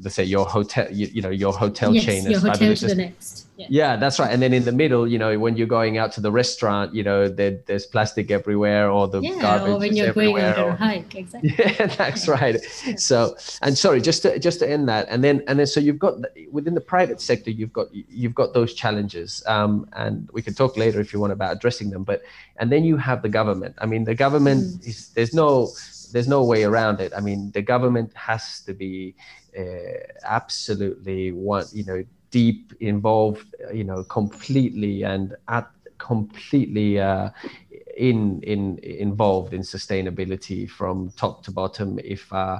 let's 0.00 0.16
say 0.16 0.24
your 0.24 0.46
hotel 0.46 0.86
you, 0.90 1.06
you 1.08 1.22
know 1.22 1.30
your 1.30 1.52
hotel 1.52 1.94
yes, 1.94 2.04
chain 2.04 2.30
your 2.30 2.40
hotel 2.40 2.74
to 2.74 2.86
the 2.86 2.94
next. 2.94 3.46
Yeah. 3.56 3.66
yeah. 3.68 3.96
that's 3.96 4.18
right. 4.18 4.32
And 4.32 4.40
then 4.40 4.52
in 4.52 4.64
the 4.64 4.72
middle, 4.72 5.06
you 5.06 5.18
know, 5.18 5.38
when 5.38 5.56
you're 5.56 5.66
going 5.66 5.98
out 5.98 6.12
to 6.12 6.20
the 6.20 6.32
restaurant, 6.32 6.94
you 6.94 7.02
know, 7.02 7.28
there, 7.28 7.60
there's 7.66 7.86
plastic 7.86 8.30
everywhere, 8.30 8.90
or 8.90 9.08
the 9.08 9.20
yeah, 9.20 9.40
garbage 9.40 9.68
or 9.68 9.78
when 9.78 9.96
you're 9.96 10.12
going 10.12 10.42
on 10.42 10.58
a 10.58 10.76
hike, 10.76 11.14
exactly. 11.14 11.54
Yeah, 11.58 11.86
that's 11.86 12.26
yeah. 12.26 12.32
right. 12.32 12.64
So, 12.96 13.36
and 13.60 13.76
sorry, 13.76 14.00
just 14.00 14.22
to 14.22 14.38
just 14.38 14.60
to 14.60 14.70
end 14.70 14.88
that, 14.88 15.06
and 15.08 15.22
then 15.22 15.42
and 15.48 15.58
then 15.58 15.66
so 15.66 15.80
you've 15.80 15.98
got 15.98 16.14
within 16.50 16.74
the 16.74 16.80
private 16.80 17.20
sector, 17.20 17.50
you've 17.50 17.72
got 17.72 17.88
you've 17.92 18.34
got 18.34 18.54
those 18.54 18.74
challenges, 18.74 19.42
um, 19.46 19.86
and 19.92 20.28
we 20.32 20.40
can 20.42 20.54
talk 20.54 20.76
later 20.76 21.00
if 21.00 21.12
you 21.12 21.20
want 21.20 21.32
about 21.32 21.52
addressing 21.52 21.90
them. 21.90 22.04
But 22.04 22.22
and 22.56 22.72
then 22.72 22.84
you 22.84 22.96
have 22.96 23.22
the 23.22 23.28
government. 23.28 23.76
I 23.78 23.86
mean, 23.86 24.04
the 24.04 24.14
government 24.14 24.62
mm. 24.64 24.86
is 24.86 25.08
there's 25.10 25.34
no 25.34 25.70
there's 26.12 26.28
no 26.28 26.44
way 26.44 26.64
around 26.64 27.00
it. 27.00 27.12
I 27.16 27.20
mean, 27.20 27.50
the 27.52 27.62
government 27.62 28.12
has 28.14 28.60
to 28.66 28.72
be 28.72 29.14
uh, 29.58 29.62
absolutely 30.24 31.32
one, 31.32 31.66
you 31.72 31.84
know 31.84 32.04
deep 32.32 32.72
involved 32.80 33.54
you 33.72 33.84
know 33.84 34.02
completely 34.04 35.04
and 35.04 35.36
at 35.48 35.70
completely 35.98 36.98
uh, 36.98 37.30
in 37.96 38.42
in 38.42 38.78
involved 38.78 39.54
in 39.54 39.60
sustainability 39.60 40.68
from 40.68 41.12
top 41.16 41.44
to 41.44 41.52
bottom 41.52 42.00
if 42.02 42.32
uh, 42.32 42.58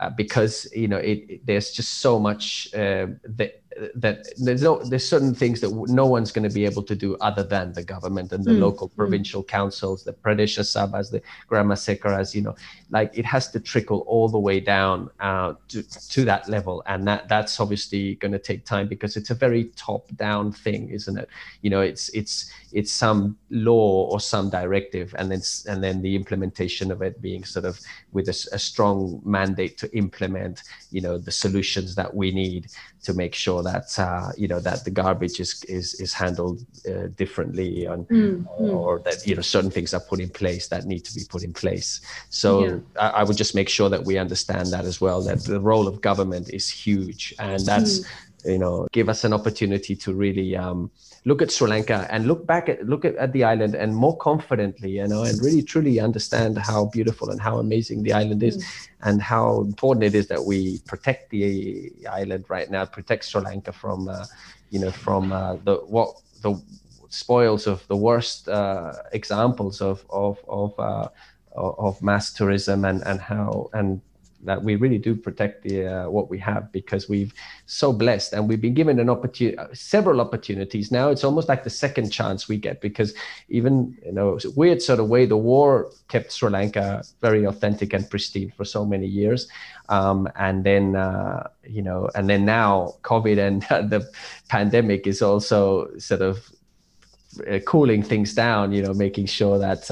uh, 0.00 0.10
because 0.10 0.70
you 0.72 0.86
know 0.86 0.98
it, 0.98 1.24
it, 1.28 1.46
there's 1.46 1.72
just 1.72 1.94
so 1.94 2.18
much 2.18 2.68
uh, 2.74 3.06
that 3.24 3.62
that 3.94 4.26
there's 4.38 4.62
no 4.62 4.82
there's 4.84 5.08
certain 5.08 5.34
things 5.34 5.60
that 5.60 5.70
no 5.88 6.06
one's 6.06 6.30
going 6.30 6.48
to 6.48 6.54
be 6.54 6.64
able 6.64 6.82
to 6.82 6.94
do 6.94 7.16
other 7.16 7.42
than 7.42 7.72
the 7.72 7.82
government 7.82 8.32
and 8.32 8.44
the 8.44 8.50
mm. 8.50 8.60
local 8.60 8.88
mm. 8.88 8.96
provincial 8.96 9.42
mm. 9.42 9.48
councils 9.48 10.04
the 10.04 10.12
pradesh 10.12 10.58
sabhas 10.58 11.10
the 11.10 11.20
grama 11.48 11.74
sekaras 11.74 12.34
you 12.34 12.42
know 12.42 12.54
like 12.90 13.10
it 13.14 13.24
has 13.24 13.50
to 13.50 13.58
trickle 13.58 14.00
all 14.06 14.28
the 14.28 14.38
way 14.38 14.60
down 14.60 15.10
uh, 15.20 15.54
to, 15.68 15.82
to 16.08 16.24
that 16.24 16.48
level 16.48 16.82
and 16.86 17.06
that 17.06 17.28
that's 17.28 17.58
obviously 17.60 18.14
going 18.16 18.32
to 18.32 18.38
take 18.38 18.64
time 18.64 18.86
because 18.86 19.16
it's 19.16 19.30
a 19.30 19.34
very 19.34 19.64
top 19.76 20.08
down 20.16 20.52
thing 20.52 20.88
isn't 20.90 21.18
it 21.18 21.28
you 21.62 21.70
know 21.70 21.80
it's 21.80 22.08
it's 22.10 22.50
it's 22.72 22.92
some 22.92 23.36
law 23.50 24.08
or 24.10 24.20
some 24.20 24.50
directive 24.50 25.14
and 25.18 25.30
then 25.30 25.40
and 25.68 25.82
then 25.82 26.02
the 26.02 26.14
implementation 26.14 26.90
of 26.90 27.02
it 27.02 27.20
being 27.20 27.44
sort 27.44 27.64
of 27.64 27.80
with 28.12 28.28
a, 28.28 28.48
a 28.52 28.58
strong 28.58 29.20
mandate 29.24 29.78
to 29.78 29.96
implement 29.96 30.62
you 30.90 31.00
know 31.00 31.18
the 31.18 31.30
solutions 31.30 31.94
that 31.94 32.14
we 32.14 32.30
need 32.30 32.68
to 33.04 33.14
make 33.14 33.34
sure 33.34 33.62
that 33.62 33.96
uh, 33.98 34.32
you 34.36 34.48
know 34.48 34.60
that 34.60 34.84
the 34.84 34.90
garbage 34.90 35.38
is 35.38 35.62
is, 35.64 35.94
is 35.94 36.12
handled 36.12 36.64
uh, 36.88 37.08
differently 37.16 37.84
and, 37.84 38.08
mm, 38.08 38.46
or, 38.58 39.00
that 39.00 39.26
you 39.26 39.34
know 39.34 39.42
certain 39.42 39.70
things 39.70 39.94
are 39.94 40.00
put 40.00 40.20
in 40.20 40.30
place 40.30 40.68
that 40.68 40.84
need 40.86 41.04
to 41.04 41.14
be 41.14 41.22
put 41.28 41.42
in 41.42 41.52
place 41.52 42.00
so 42.30 42.64
yeah. 42.64 42.78
I, 42.98 43.08
I, 43.20 43.22
would 43.24 43.36
just 43.36 43.54
make 43.54 43.68
sure 43.68 43.88
that 43.90 44.04
we 44.04 44.18
understand 44.18 44.68
that 44.68 44.84
as 44.84 45.00
well 45.00 45.22
that 45.22 45.44
the 45.44 45.60
role 45.60 45.86
of 45.86 46.00
government 46.00 46.48
is 46.50 46.68
huge 46.68 47.34
and 47.38 47.60
that's 47.64 48.00
mm. 48.00 48.06
You 48.44 48.58
know 48.58 48.86
give 48.92 49.08
us 49.08 49.24
an 49.24 49.32
opportunity 49.32 49.96
to 49.96 50.12
really 50.12 50.56
um, 50.56 50.90
look 51.24 51.40
at 51.40 51.50
Sri 51.50 51.68
Lanka 51.68 52.06
and 52.10 52.26
look 52.26 52.46
back 52.46 52.68
at 52.68 52.86
look 52.86 53.04
at, 53.04 53.16
at 53.16 53.32
the 53.32 53.44
island 53.44 53.74
and 53.74 53.94
more 53.94 54.16
confidently, 54.16 54.90
you 54.92 55.08
know, 55.08 55.22
and 55.22 55.40
really 55.42 55.62
truly 55.62 55.98
understand 56.00 56.58
how 56.58 56.86
beautiful 56.86 57.30
and 57.30 57.40
how 57.40 57.58
amazing 57.58 58.02
the 58.02 58.12
island 58.12 58.42
is, 58.42 58.58
mm. 58.58 58.88
and 59.02 59.22
how 59.22 59.60
important 59.62 60.04
it 60.04 60.14
is 60.14 60.28
that 60.28 60.44
we 60.44 60.78
protect 60.80 61.30
the 61.30 61.92
island 62.10 62.44
right 62.48 62.70
now, 62.70 62.84
protect 62.84 63.24
Sri 63.24 63.40
Lanka 63.40 63.72
from, 63.72 64.08
uh, 64.08 64.26
you 64.70 64.78
know, 64.78 64.90
from 64.90 65.32
uh, 65.32 65.56
the 65.64 65.76
what 65.86 66.20
the 66.42 66.60
spoils 67.08 67.66
of 67.66 67.86
the 67.88 67.96
worst 67.96 68.48
uh, 68.48 68.92
examples 69.12 69.80
of 69.80 70.04
of 70.10 70.38
of 70.48 70.78
uh, 70.78 71.08
of 71.54 72.02
mass 72.02 72.32
tourism 72.32 72.84
and 72.84 73.02
and 73.06 73.20
how 73.20 73.70
and 73.72 74.00
that 74.44 74.62
we 74.62 74.76
really 74.76 74.98
do 74.98 75.14
protect 75.14 75.62
the 75.62 75.86
uh, 75.86 76.08
what 76.08 76.30
we 76.30 76.38
have 76.38 76.70
because 76.72 77.08
we've 77.08 77.32
so 77.66 77.92
blessed 77.92 78.32
and 78.32 78.48
we've 78.48 78.60
been 78.60 78.74
given 78.74 78.98
an 78.98 79.10
opportunity 79.10 79.56
several 79.72 80.20
opportunities. 80.20 80.90
Now 80.90 81.10
it's 81.10 81.24
almost 81.24 81.48
like 81.48 81.64
the 81.64 81.70
second 81.70 82.10
chance 82.10 82.48
we 82.48 82.56
get 82.56 82.80
because 82.80 83.14
even 83.48 83.96
you 84.04 84.12
know 84.12 84.38
weird 84.56 84.82
sort 84.82 85.00
of 85.00 85.08
way 85.08 85.26
the 85.26 85.36
war 85.36 85.90
kept 86.08 86.32
sri 86.32 86.50
lanka 86.50 87.02
very 87.20 87.44
authentic 87.44 87.92
and 87.92 88.08
pristine 88.08 88.52
for 88.56 88.64
so 88.64 88.84
many 88.84 89.06
years. 89.06 89.48
Um, 89.88 90.28
and 90.36 90.64
then 90.64 90.96
uh, 90.96 91.48
you 91.66 91.82
know 91.82 92.10
and 92.14 92.28
then 92.28 92.44
now 92.44 92.94
covid 93.02 93.38
and 93.38 93.62
the 93.90 94.08
pandemic 94.48 95.06
is 95.06 95.22
also 95.22 95.88
sort 95.98 96.22
of 96.22 96.50
uh, 97.50 97.58
cooling 97.60 98.02
things 98.02 98.32
down 98.34 98.72
you 98.72 98.82
know 98.82 98.94
making 98.94 99.26
sure 99.26 99.58
that 99.58 99.90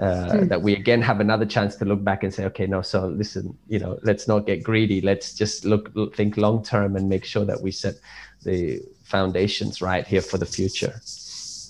uh, 0.00 0.44
that 0.44 0.60
we 0.60 0.74
again 0.74 1.00
have 1.00 1.20
another 1.20 1.46
chance 1.46 1.76
to 1.76 1.84
look 1.84 2.02
back 2.02 2.24
and 2.24 2.34
say 2.34 2.44
okay 2.44 2.66
no 2.66 2.82
so 2.82 3.06
listen 3.06 3.56
you 3.68 3.78
know 3.78 3.98
let's 4.02 4.26
not 4.26 4.46
get 4.46 4.62
greedy. 4.62 5.00
Let's 5.00 5.34
just 5.34 5.64
look 5.64 6.14
think 6.14 6.36
long 6.36 6.62
term 6.62 6.96
and 6.96 7.08
make 7.08 7.24
sure 7.24 7.44
that 7.44 7.60
we 7.60 7.70
set 7.70 7.94
the 8.42 8.80
foundations 9.04 9.80
right 9.80 10.06
here 10.06 10.22
for 10.22 10.38
the 10.38 10.46
future. 10.46 11.00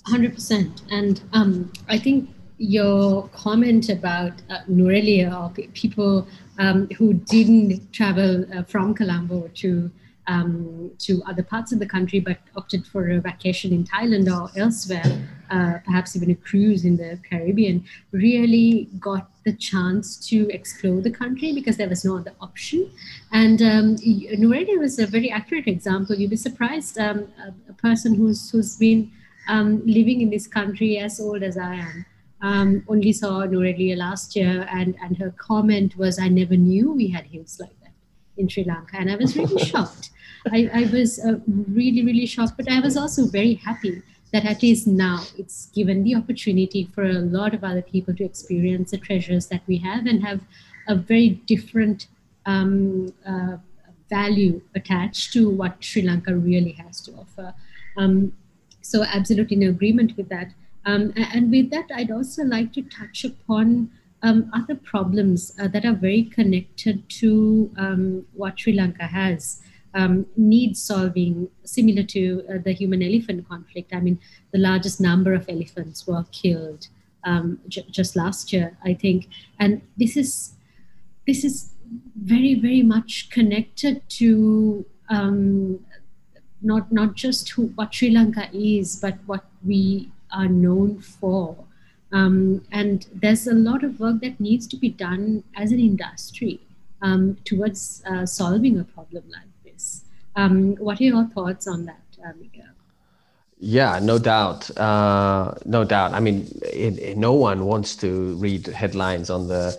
100% 0.07 0.81
and 0.91 1.21
um, 1.33 1.73
i 1.89 1.97
think 1.97 2.29
your 2.57 3.27
comment 3.29 3.89
about 3.89 4.33
uh, 4.49 4.59
Nuwara 4.69 5.01
Eliya 5.01 5.73
people 5.73 6.27
um, 6.57 6.87
who 6.97 7.13
didn't 7.13 7.91
travel 7.91 8.45
uh, 8.55 8.63
from 8.63 8.93
Colombo 8.93 9.49
to 9.55 9.91
um, 10.27 10.91
to 10.99 11.21
other 11.25 11.43
parts 11.43 11.71
of 11.71 11.79
the 11.79 11.85
country, 11.85 12.19
but 12.19 12.37
opted 12.55 12.85
for 12.85 13.09
a 13.09 13.19
vacation 13.19 13.71
in 13.71 13.83
Thailand 13.83 14.27
or 14.27 14.49
elsewhere, 14.59 15.03
uh, 15.49 15.75
perhaps 15.85 16.15
even 16.15 16.31
a 16.31 16.35
cruise 16.35 16.85
in 16.85 16.97
the 16.97 17.19
Caribbean, 17.29 17.85
really 18.11 18.89
got 18.99 19.29
the 19.43 19.53
chance 19.53 20.17
to 20.27 20.49
explore 20.49 21.01
the 21.01 21.11
country 21.11 21.53
because 21.53 21.77
there 21.77 21.89
was 21.89 22.03
no 22.03 22.17
other 22.17 22.33
option. 22.41 22.89
And 23.31 23.61
um, 23.61 23.97
was 24.79 24.97
a 24.99 25.05
very 25.05 25.29
accurate 25.29 25.67
example. 25.67 26.15
You'd 26.15 26.31
be 26.31 26.35
surprised, 26.35 26.97
um, 26.97 27.27
a, 27.39 27.53
a, 27.69 27.73
person 27.73 28.15
who's, 28.15 28.49
who's 28.49 28.77
been 28.77 29.11
um, 29.47 29.85
living 29.85 30.21
in 30.21 30.29
this 30.31 30.47
country 30.47 30.97
as 30.97 31.19
old 31.19 31.43
as 31.43 31.57
I 31.57 31.75
am. 31.75 32.05
Um, 32.41 32.83
only 32.87 33.13
saw 33.13 33.45
Nuwara 33.47 33.75
Eliya 33.75 33.97
last 33.97 34.35
year, 34.35 34.67
and, 34.71 34.95
and 35.01 35.17
her 35.17 35.31
comment 35.31 35.97
was, 35.97 36.19
I 36.19 36.27
never 36.27 36.55
knew 36.55 36.91
we 36.91 37.07
had 37.07 37.25
hills 37.25 37.59
like 37.59 37.79
that 37.81 37.84
in 38.37 38.47
Sri 38.47 38.63
Lanka. 38.63 38.97
And 38.97 39.11
I 39.11 39.15
was 39.15 39.35
really 39.35 39.63
shocked. 39.63 40.11
I, 40.51 40.69
I 40.73 40.89
was 40.91 41.19
uh, 41.19 41.39
really, 41.47 42.03
really 42.03 42.25
shocked, 42.25 42.53
but 42.57 42.69
I 42.69 42.79
was 42.79 42.95
also 42.97 43.25
very 43.25 43.55
happy 43.55 44.01
that 44.31 44.45
at 44.45 44.61
least 44.61 44.85
now 44.85 45.23
it's 45.37 45.67
given 45.67 46.03
the 46.03 46.15
opportunity 46.15 46.89
for 46.93 47.03
a 47.03 47.13
lot 47.13 47.53
of 47.53 47.63
other 47.63 47.81
people 47.81 48.13
to 48.15 48.23
experience 48.23 48.91
the 48.91 48.97
treasures 48.97 49.47
that 49.47 49.61
we 49.67 49.77
have 49.77 50.05
and 50.05 50.23
have 50.23 50.41
a 50.87 50.95
very 50.95 51.29
different 51.47 52.07
um, 52.45 53.13
uh, 53.25 53.57
value 54.09 54.61
attached 54.75 55.33
to 55.33 55.49
what 55.49 55.83
Sri 55.83 56.01
Lanka 56.01 56.35
really 56.35 56.73
has 56.73 57.01
to 57.01 57.13
offer. 57.13 57.53
Um, 57.97 58.33
so, 58.81 59.03
absolutely 59.03 59.57
in 59.57 59.63
agreement 59.63 60.15
with 60.15 60.29
that. 60.29 60.51
Um, 60.85 61.13
and 61.15 61.49
with 61.49 61.71
that, 61.71 61.85
I'd 61.93 62.11
also 62.11 62.43
like 62.43 62.71
to 62.73 62.83
touch 62.83 63.23
upon 63.23 63.89
um, 64.25 64.49
other 64.53 64.75
problems 64.75 65.53
uh, 65.59 65.67
that 65.67 65.85
are 65.85 65.93
very 65.93 66.23
connected 66.23 67.07
to 67.21 67.71
um, 67.77 68.25
what 68.33 68.59
Sri 68.59 68.73
Lanka 68.73 69.03
has 69.03 69.61
um, 69.93 70.25
needs 70.35 70.81
solving, 70.81 71.47
similar 71.63 72.03
to 72.03 72.43
uh, 72.49 72.57
the 72.63 72.73
human 72.73 73.01
elephant 73.03 73.47
conflict. 73.47 73.93
I 73.93 73.99
mean, 73.99 74.19
the 74.51 74.57
largest 74.57 74.99
number 74.99 75.33
of 75.33 75.45
elephants 75.47 76.07
were 76.07 76.25
killed 76.31 76.87
um, 77.23 77.59
j- 77.67 77.85
just 77.89 78.15
last 78.15 78.51
year, 78.51 78.77
I 78.83 78.93
think, 78.93 79.27
and 79.59 79.81
this 79.97 80.17
is 80.17 80.53
this 81.27 81.43
is 81.43 81.71
very 82.15 82.55
very 82.55 82.83
much 82.83 83.29
connected 83.29 84.07
to 84.21 84.85
um, 85.09 85.79
not 86.61 86.91
not 86.91 87.15
just 87.15 87.49
who, 87.49 87.67
what 87.75 87.93
Sri 87.93 88.09
Lanka 88.09 88.49
is, 88.53 88.99
but 88.99 89.17
what 89.25 89.45
we 89.65 90.11
are 90.31 90.47
known 90.47 90.99
for. 90.99 91.64
Um, 92.15 92.65
and 92.71 93.05
there's 93.13 93.45
a 93.45 93.53
lot 93.53 93.83
of 93.83 93.99
work 93.99 94.21
that 94.21 94.39
needs 94.39 94.65
to 94.67 94.77
be 94.77 94.89
done 94.89 95.43
as 95.57 95.73
an 95.73 95.81
industry 95.81 96.61
um, 97.01 97.37
towards 97.43 98.03
uh, 98.09 98.25
solving 98.25 98.79
a 98.79 98.85
problem 98.85 99.23
like 99.29 99.51
this. 99.65 100.05
um, 100.37 100.75
what 100.77 100.99
are 101.01 101.03
your 101.03 101.25
thoughts 101.25 101.67
on 101.67 101.85
that, 101.85 102.05
uh, 102.25 102.31
Miguel? 102.39 102.73
Yeah, 103.59 103.99
no 104.01 104.17
doubt. 104.17 104.61
Uh, 104.77 105.55
no 105.65 105.83
doubt. 105.83 106.13
I 106.13 106.21
mean, 106.21 106.47
it, 106.61 106.99
it, 106.99 107.17
no 107.17 107.33
one 107.33 107.65
wants 107.65 107.95
to 107.97 108.35
read 108.35 108.67
headlines 108.67 109.29
on 109.29 109.47
the 109.47 109.71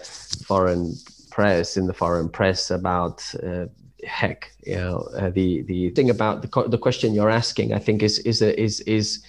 foreign 0.44 0.94
press 1.30 1.76
in 1.76 1.86
the 1.86 1.94
foreign 1.94 2.28
press 2.28 2.70
about 2.70 3.22
uh, 3.42 3.66
heck. 4.04 4.50
You 4.64 4.76
know, 4.76 5.08
uh, 5.16 5.30
the 5.30 5.62
the 5.62 5.90
thing 5.90 6.10
about 6.10 6.42
the 6.42 6.68
the 6.68 6.78
question 6.78 7.14
you're 7.14 7.30
asking, 7.30 7.72
I 7.72 7.78
think, 7.78 8.02
is 8.02 8.18
is 8.20 8.42
a, 8.42 8.58
is 8.60 8.80
is 8.80 9.22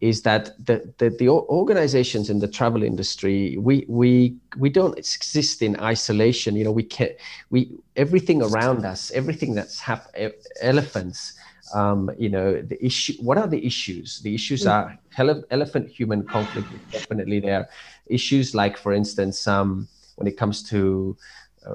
is 0.00 0.22
that 0.22 0.52
the, 0.64 0.92
the, 0.98 1.10
the 1.10 1.28
organizations 1.28 2.30
in 2.30 2.38
the 2.38 2.48
travel 2.48 2.82
industry 2.82 3.56
we 3.58 3.84
we 3.88 4.34
we 4.56 4.70
don't 4.70 4.96
exist 4.98 5.62
in 5.62 5.78
isolation 5.80 6.56
you 6.56 6.64
know 6.64 6.72
we 6.72 6.82
can 6.82 7.10
we 7.50 7.70
everything 7.96 8.42
around 8.42 8.84
us 8.84 9.10
everything 9.12 9.54
that's 9.54 9.78
hap- 9.78 10.14
elephants 10.62 11.34
um, 11.74 12.10
you 12.18 12.28
know 12.28 12.60
the 12.62 12.84
issue 12.84 13.14
what 13.20 13.36
are 13.36 13.46
the 13.46 13.64
issues 13.64 14.20
the 14.20 14.34
issues 14.34 14.64
mm. 14.64 14.70
are 14.70 14.98
ele- 15.18 15.44
elephant 15.50 15.88
human 15.88 16.24
conflict 16.24 16.68
definitely 16.90 17.38
there 17.38 17.68
issues 18.06 18.54
like 18.54 18.76
for 18.76 18.92
instance 18.92 19.46
um, 19.46 19.86
when 20.16 20.26
it 20.26 20.36
comes 20.36 20.62
to 20.62 21.16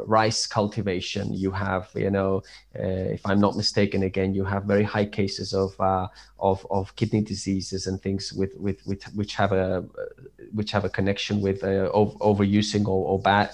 rice 0.06 0.48
cultivation. 0.48 1.34
You 1.34 1.52
have 1.52 1.90
you 1.96 2.10
know 2.10 2.42
uh, 2.78 3.14
if 3.18 3.26
i'm 3.26 3.40
not 3.40 3.56
mistaken 3.56 4.04
again 4.04 4.34
you 4.34 4.44
have 4.44 4.64
very 4.64 4.84
high 4.84 5.06
cases 5.06 5.54
of 5.54 5.80
uh, 5.80 6.08
of 6.40 6.66
of 6.70 6.96
kidney 6.96 7.22
diseases 7.22 7.88
and 7.88 8.02
things 8.02 8.34
with 8.34 8.54
with, 8.58 8.86
with 8.86 9.04
which 9.16 9.36
have 9.36 9.52
a 9.52 9.84
which 10.54 10.72
have 10.72 10.86
a 10.86 10.90
connection 10.90 11.42
with 11.42 11.64
uh, 11.64 11.90
overusing 12.30 12.88
or, 12.88 13.06
or 13.12 13.20
bad 13.20 13.50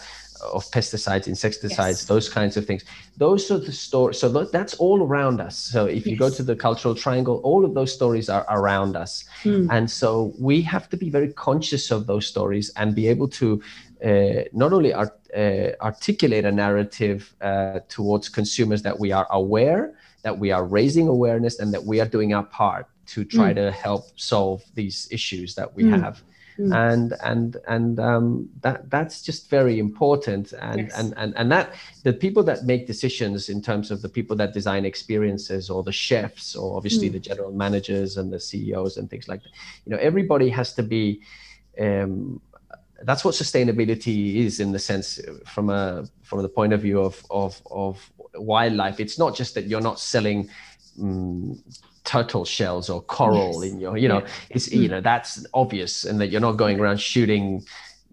of 0.53 0.65
pesticides 0.71 1.27
insecticides 1.27 1.99
yes. 2.01 2.05
those 2.05 2.27
kinds 2.27 2.57
of 2.57 2.65
things. 2.65 2.83
Those 3.17 3.51
are 3.51 3.59
the 3.59 3.71
stories 3.71 4.17
so 4.19 4.27
that's 4.45 4.73
all 4.75 5.03
around 5.03 5.39
us. 5.39 5.55
So 5.55 5.85
if 5.85 6.07
you 6.07 6.17
go 6.17 6.31
to 6.31 6.43
the 6.43 6.55
cultural 6.55 6.95
triangle 6.95 7.41
all 7.43 7.63
of 7.63 7.73
those 7.73 7.93
stories 7.93 8.27
are 8.29 8.45
around 8.49 8.95
us. 8.95 9.23
Mm. 9.43 9.67
and 9.71 9.89
so 9.89 10.33
we 10.39 10.61
have 10.61 10.89
to 10.89 10.97
be 10.97 11.09
very 11.09 11.31
conscious 11.33 11.91
of 11.91 12.07
those 12.07 12.25
stories 12.25 12.71
and 12.75 12.95
be 12.95 13.07
able 13.07 13.27
to 13.27 13.61
uh, 14.03 14.43
not 14.51 14.73
only 14.73 14.93
art, 14.93 15.19
uh, 15.35 15.71
articulate 15.81 16.45
a 16.45 16.51
narrative 16.51 17.33
uh, 17.41 17.79
towards 17.87 18.29
consumers 18.29 18.81
that 18.81 18.99
we 18.99 19.11
are 19.11 19.27
aware, 19.31 19.93
that 20.23 20.37
we 20.37 20.51
are 20.51 20.65
raising 20.65 21.07
awareness, 21.07 21.59
and 21.59 21.73
that 21.73 21.83
we 21.83 21.99
are 21.99 22.07
doing 22.07 22.33
our 22.33 22.43
part 22.43 22.87
to 23.07 23.23
try 23.25 23.51
mm. 23.51 23.55
to 23.55 23.71
help 23.71 24.05
solve 24.15 24.63
these 24.75 25.07
issues 25.11 25.55
that 25.55 25.73
we 25.75 25.83
mm. 25.83 26.01
have. 26.01 26.21
Mm. 26.59 26.93
And 26.93 27.13
and 27.23 27.57
and 27.67 27.99
um, 27.99 28.49
that 28.61 28.89
that's 28.89 29.21
just 29.21 29.49
very 29.49 29.79
important, 29.79 30.53
and, 30.53 30.81
yes. 30.81 30.99
and 30.99 31.13
and 31.17 31.33
and 31.37 31.51
that 31.51 31.73
the 32.03 32.13
people 32.13 32.43
that 32.43 32.65
make 32.65 32.85
decisions 32.85 33.47
in 33.49 33.61
terms 33.61 33.89
of 33.89 34.01
the 34.01 34.09
people 34.09 34.35
that 34.35 34.53
design 34.53 34.85
experiences, 34.85 35.69
or 35.69 35.81
the 35.81 35.93
chefs, 35.93 36.55
or 36.55 36.75
obviously 36.75 37.09
mm. 37.09 37.13
the 37.13 37.19
general 37.19 37.53
managers 37.53 38.17
and 38.17 38.31
the 38.31 38.39
CEOs 38.39 38.97
and 38.97 39.09
things 39.09 39.27
like 39.27 39.41
that, 39.43 39.49
you 39.85 39.91
know, 39.91 39.97
everybody 39.97 40.49
has 40.49 40.73
to 40.73 40.83
be 40.83 41.21
um, 41.79 42.41
that's 43.03 43.23
what 43.25 43.33
sustainability 43.33 44.37
is 44.37 44.59
in 44.59 44.71
the 44.71 44.79
sense 44.79 45.19
from 45.45 45.69
a 45.69 46.05
from 46.23 46.41
the 46.41 46.49
point 46.49 46.73
of 46.73 46.81
view 46.81 47.01
of 47.01 47.23
of 47.29 47.61
of 47.71 48.11
wildlife 48.35 48.99
it's 48.99 49.19
not 49.19 49.35
just 49.35 49.55
that 49.55 49.65
you're 49.65 49.81
not 49.81 49.99
selling 49.99 50.49
um, 51.01 51.61
turtle 52.03 52.45
shells 52.45 52.89
or 52.89 53.01
coral 53.01 53.63
yes. 53.63 53.71
in 53.71 53.79
your 53.79 53.97
you 53.97 54.07
know 54.07 54.19
yeah. 54.19 54.27
it's 54.49 54.71
you 54.71 54.87
know 54.87 55.01
that's 55.01 55.45
obvious 55.53 56.03
and 56.03 56.19
that 56.19 56.27
you're 56.27 56.41
not 56.41 56.53
going 56.53 56.79
around 56.79 56.99
shooting 56.99 57.63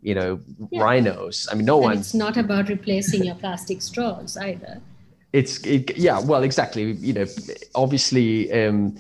you 0.03 0.15
know 0.15 0.39
yeah. 0.71 0.83
rhinos 0.83 1.49
i 1.51 1.55
mean 1.55 1.65
no 1.65 1.79
one 1.79 1.97
it's 1.99 2.15
not 2.15 2.37
about 2.37 2.69
replacing 2.69 3.25
your 3.25 3.35
plastic 3.37 3.81
straws 3.81 4.37
either 4.37 4.81
it's 5.33 5.59
it, 5.65 5.97
yeah 5.97 6.21
well 6.21 6.43
exactly 6.43 6.93
you 6.93 7.13
know 7.13 7.27
obviously 7.75 8.53
um 8.53 8.97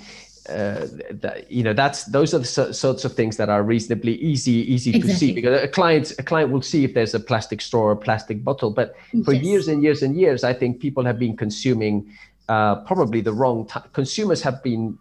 uh, 0.48 0.87
that, 1.11 1.50
you 1.50 1.62
know 1.62 1.72
that's 1.72 2.04
those 2.04 2.32
are 2.32 2.38
the 2.38 2.44
so, 2.44 2.72
sorts 2.72 3.04
of 3.04 3.14
things 3.14 3.37
that 3.37 3.48
are 3.48 3.62
reasonably 3.62 4.14
easy 4.14 4.72
easy 4.72 4.90
exactly. 4.90 5.12
to 5.12 5.18
see 5.18 5.32
because 5.32 5.62
a 5.62 5.68
client 5.68 6.12
a 6.18 6.22
client 6.22 6.50
will 6.50 6.62
see 6.62 6.84
if 6.84 6.94
there's 6.94 7.14
a 7.14 7.20
plastic 7.20 7.61
straw 7.61 7.82
or 7.82 7.92
a 7.92 7.96
plastic 7.96 8.42
bottle 8.42 8.70
but 8.70 8.94
for 9.24 9.32
yes. 9.32 9.44
years 9.44 9.68
and 9.68 9.82
years 9.82 10.02
and 10.02 10.16
years 10.16 10.44
i 10.44 10.52
think 10.52 10.80
people 10.80 11.04
have 11.04 11.18
been 11.18 11.37
consuming 11.37 12.11
uh, 12.48 12.76
probably 12.87 13.20
the 13.20 13.32
wrong 13.32 13.66
t- 13.66 13.80
consumers 13.92 14.40
have 14.40 14.62
been 14.62 14.98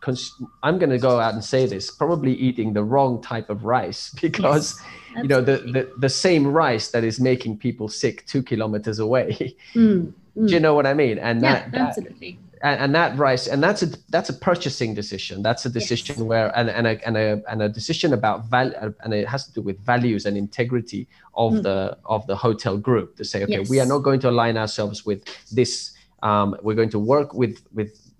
cons- 0.00 0.34
i'm 0.62 0.78
going 0.78 0.90
to 0.90 0.98
go 0.98 1.20
out 1.20 1.34
and 1.34 1.44
say 1.44 1.66
this 1.66 1.90
probably 1.90 2.34
eating 2.34 2.72
the 2.72 2.82
wrong 2.82 3.22
type 3.22 3.48
of 3.48 3.64
rice 3.64 4.10
because 4.20 4.80
yes, 5.14 5.22
you 5.22 5.28
know 5.28 5.40
the, 5.40 5.58
the 5.58 5.92
the 5.98 6.08
same 6.08 6.46
rice 6.46 6.90
that 6.90 7.04
is 7.04 7.20
making 7.20 7.56
people 7.56 7.88
sick 7.88 8.26
two 8.26 8.42
kilometers 8.42 8.98
away 8.98 9.54
mm, 9.74 10.12
mm. 10.36 10.46
do 10.48 10.52
you 10.52 10.60
know 10.60 10.74
what 10.74 10.86
i 10.86 10.94
mean 10.94 11.18
and 11.18 11.42
yeah, 11.42 11.54
that, 11.54 11.72
that 11.72 11.80
absolutely 11.80 12.38
and, 12.62 12.80
and 12.80 12.94
that 12.94 13.16
rice 13.16 13.46
and 13.46 13.62
that's 13.62 13.82
a 13.82 13.88
that's 14.10 14.28
a 14.28 14.34
purchasing 14.34 14.94
decision 14.94 15.42
that's 15.42 15.64
a 15.64 15.70
decision 15.70 16.16
yes. 16.18 16.24
where 16.24 16.56
and, 16.58 16.68
and 16.68 16.86
a 16.86 17.06
and 17.06 17.16
a 17.16 17.42
and 17.48 17.62
a 17.62 17.68
decision 17.68 18.12
about 18.12 18.44
value 18.46 18.94
and 19.02 19.14
it 19.14 19.26
has 19.26 19.46
to 19.46 19.52
do 19.52 19.62
with 19.62 19.78
values 19.80 20.26
and 20.26 20.36
integrity 20.36 21.08
of 21.34 21.52
mm. 21.52 21.62
the 21.62 21.96
of 22.04 22.26
the 22.26 22.36
hotel 22.36 22.76
group 22.76 23.16
to 23.16 23.24
say 23.24 23.42
okay 23.44 23.58
yes. 23.58 23.70
we 23.70 23.80
are 23.80 23.86
not 23.86 23.98
going 23.98 24.20
to 24.20 24.28
align 24.28 24.56
ourselves 24.56 25.06
with 25.06 25.24
this 25.52 25.92
um, 26.22 26.54
we're 26.62 26.74
going 26.74 26.90
to 26.90 26.98
work 26.98 27.32
with 27.32 27.62
with 27.72 28.12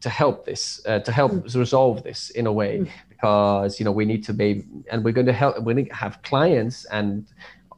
to 0.00 0.08
help 0.08 0.46
this 0.46 0.80
uh, 0.86 1.00
to 1.00 1.12
help 1.12 1.32
mm. 1.32 1.54
resolve 1.56 2.02
this 2.04 2.30
in 2.30 2.46
a 2.46 2.52
way 2.52 2.78
mm. 2.78 2.90
because 3.08 3.80
you 3.80 3.84
know 3.84 3.92
we 3.92 4.04
need 4.04 4.24
to 4.24 4.32
be 4.32 4.64
and 4.90 5.04
we're 5.04 5.12
going 5.12 5.26
to 5.26 5.32
help 5.32 5.60
we 5.62 5.74
need 5.74 5.88
to 5.88 5.94
have 5.94 6.22
clients 6.22 6.84
and 6.86 7.26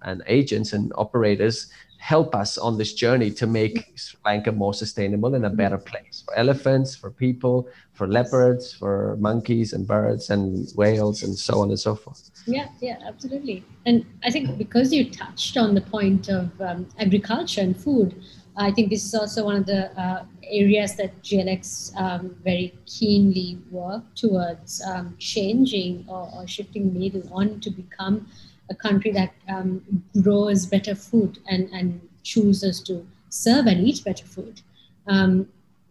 and 0.02 0.22
agents 0.26 0.72
and 0.72 0.92
operators 0.96 1.68
help 2.02 2.34
us 2.34 2.58
on 2.58 2.76
this 2.76 2.92
journey 2.94 3.30
to 3.30 3.46
make 3.46 3.92
Sri 3.94 4.18
Lanka 4.24 4.50
more 4.50 4.74
sustainable 4.74 5.36
and 5.36 5.46
a 5.46 5.50
better 5.50 5.78
place 5.78 6.24
for 6.24 6.34
elephants, 6.36 6.96
for 6.96 7.12
people, 7.12 7.68
for 7.92 8.08
leopards, 8.08 8.72
for 8.72 9.16
monkeys 9.20 9.72
and 9.72 9.86
birds 9.86 10.28
and 10.28 10.68
whales 10.74 11.22
and 11.22 11.38
so 11.38 11.60
on 11.60 11.68
and 11.68 11.78
so 11.78 11.94
forth. 11.94 12.28
Yeah, 12.44 12.66
yeah, 12.80 12.98
absolutely. 13.06 13.62
And 13.86 14.04
I 14.24 14.32
think 14.32 14.58
because 14.58 14.92
you 14.92 15.08
touched 15.08 15.56
on 15.56 15.76
the 15.76 15.80
point 15.80 16.28
of 16.28 16.60
um, 16.60 16.88
agriculture 16.98 17.60
and 17.60 17.76
food, 17.76 18.20
I 18.56 18.72
think 18.72 18.90
this 18.90 19.04
is 19.04 19.14
also 19.14 19.44
one 19.44 19.54
of 19.54 19.66
the 19.66 19.96
uh, 19.96 20.24
areas 20.50 20.96
that 20.96 21.22
GLX 21.22 21.96
um, 21.96 22.34
very 22.42 22.74
keenly 22.84 23.58
work 23.70 24.02
towards 24.16 24.82
um, 24.82 25.14
changing 25.20 26.04
or, 26.08 26.28
or 26.34 26.48
shifting 26.48 26.92
needle 26.92 27.22
on 27.32 27.60
to 27.60 27.70
become 27.70 28.26
a 28.72 28.76
country 28.86 29.12
that 29.12 29.32
um, 29.54 29.70
grows 30.26 30.66
better 30.74 30.94
food 30.94 31.38
and, 31.48 31.68
and 31.78 31.88
chooses 32.22 32.80
to 32.88 32.94
serve 33.28 33.66
and 33.66 33.86
eat 33.88 34.04
better 34.04 34.26
food. 34.26 34.60
Um, 35.06 35.48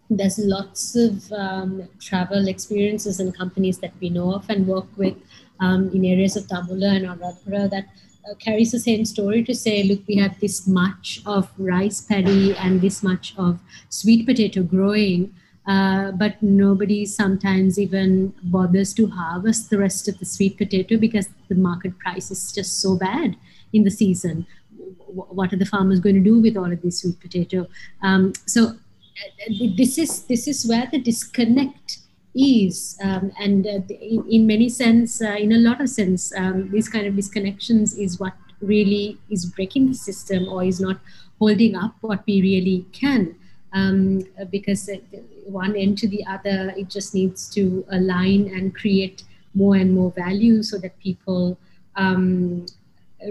there's 0.09 0.39
lots 0.39 0.95
of 0.95 1.31
um, 1.31 1.87
travel 1.99 2.47
experiences 2.47 3.19
and 3.21 3.37
companies 3.37 3.77
that 3.79 3.93
we 4.01 4.09
know 4.09 4.33
of 4.37 4.49
and 4.49 4.67
work 4.67 4.89
with 4.97 5.15
um, 5.59 5.89
in 5.95 6.03
areas 6.05 6.35
of 6.35 6.47
Dambulla 6.47 6.89
and 6.97 7.05
Anuradhapura 7.05 7.69
that 7.69 7.85
uh, 8.29 8.35
carries 8.35 8.71
the 8.71 8.79
same 8.79 9.05
story 9.05 9.43
to 9.43 9.55
say, 9.55 9.83
look, 9.83 10.01
we 10.07 10.15
have 10.15 10.39
this 10.39 10.67
much 10.67 11.21
of 11.25 11.49
rice 11.57 12.01
paddy 12.01 12.55
and 12.55 12.81
this 12.81 13.01
much 13.01 13.33
of 13.37 13.59
sweet 13.89 14.25
potato 14.25 14.63
growing 14.63 15.33
uh, 15.67 16.11
but 16.11 16.41
nobody 16.41 17.05
sometimes 17.05 17.77
even 17.77 18.33
bothers 18.43 18.93
to 18.95 19.07
harvest 19.07 19.69
the 19.69 19.77
rest 19.77 20.07
of 20.07 20.17
the 20.17 20.25
sweet 20.25 20.57
potato 20.57 20.97
because 20.97 21.29
the 21.49 21.55
market 21.55 21.97
price 21.99 22.31
is 22.31 22.51
just 22.51 22.79
so 22.79 22.95
bad 22.95 23.35
in 23.71 23.83
the 23.83 23.91
season. 23.91 24.45
What 25.07 25.53
are 25.53 25.57
the 25.57 25.65
farmers 25.65 25.99
going 25.99 26.15
to 26.15 26.21
do 26.21 26.39
with 26.39 26.57
all 26.57 26.71
of 26.71 26.81
this 26.81 27.01
sweet 27.01 27.19
potato? 27.19 27.67
Um, 28.01 28.33
so 28.47 28.69
uh, 28.69 29.53
this 29.77 29.97
is 29.97 30.23
this 30.23 30.47
is 30.47 30.65
where 30.65 30.87
the 30.91 30.99
disconnect 30.99 31.99
is, 32.33 32.97
um, 33.03 33.31
and 33.39 33.67
uh, 33.67 33.81
in, 33.89 34.25
in, 34.31 34.47
many 34.47 34.69
sense, 34.69 35.21
uh, 35.21 35.35
in 35.35 35.51
a 35.51 35.57
lot 35.57 35.81
of 35.81 35.89
sense, 35.89 36.33
um, 36.37 36.71
these 36.71 36.87
kind 36.87 37.05
of 37.05 37.13
disconnections 37.13 37.99
is 37.99 38.19
what 38.19 38.33
really 38.61 39.19
is 39.29 39.45
breaking 39.45 39.87
the 39.87 39.93
system 39.93 40.47
or 40.47 40.63
is 40.63 40.79
not 40.79 40.97
holding 41.39 41.75
up 41.75 41.95
what 42.01 42.23
we 42.25 42.41
really 42.41 42.85
can 42.93 43.35
um, 43.73 44.21
because 44.49 44.89
one 45.45 45.75
end 45.75 45.97
to 45.99 46.07
the 46.07 46.25
other, 46.25 46.73
it 46.77 46.89
just 46.89 47.13
needs 47.13 47.49
to 47.49 47.85
align 47.89 48.51
and 48.53 48.75
create 48.75 49.23
more 49.53 49.75
and 49.75 49.93
more 49.93 50.11
value 50.11 50.63
so 50.63 50.77
that 50.77 50.97
people 50.99 51.57
um, 51.95 52.65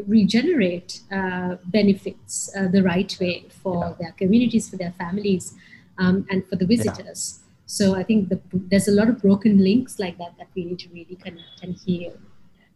regenerate 0.07 1.01
uh, 1.13 1.57
benefits 1.65 2.51
uh, 2.57 2.69
the 2.69 2.83
right 2.83 3.17
way 3.21 3.45
for 3.63 3.85
yeah. 3.85 3.95
their 4.01 4.13
communities, 4.13 4.69
for 4.69 4.77
their 4.77 4.93
families, 4.93 5.55
um, 5.99 6.27
and 6.31 6.47
for 6.49 6.57
the 6.57 6.67
visitors. 6.67 7.41
Yeah. 7.41 7.47
So 7.67 7.95
I 7.95 8.03
think 8.03 8.29
the, 8.29 8.41
there's 8.53 8.89
a 8.89 8.93
lot 8.93 9.09
of 9.09 9.21
broken 9.21 9.63
links 9.63 9.99
like 9.99 10.19
that 10.19 10.37
that 10.39 10.49
we 10.55 10.65
need 10.65 10.79
to 10.81 10.89
really 10.89 11.17
connect 11.17 11.63
and 11.63 11.77
heal. 11.77 12.15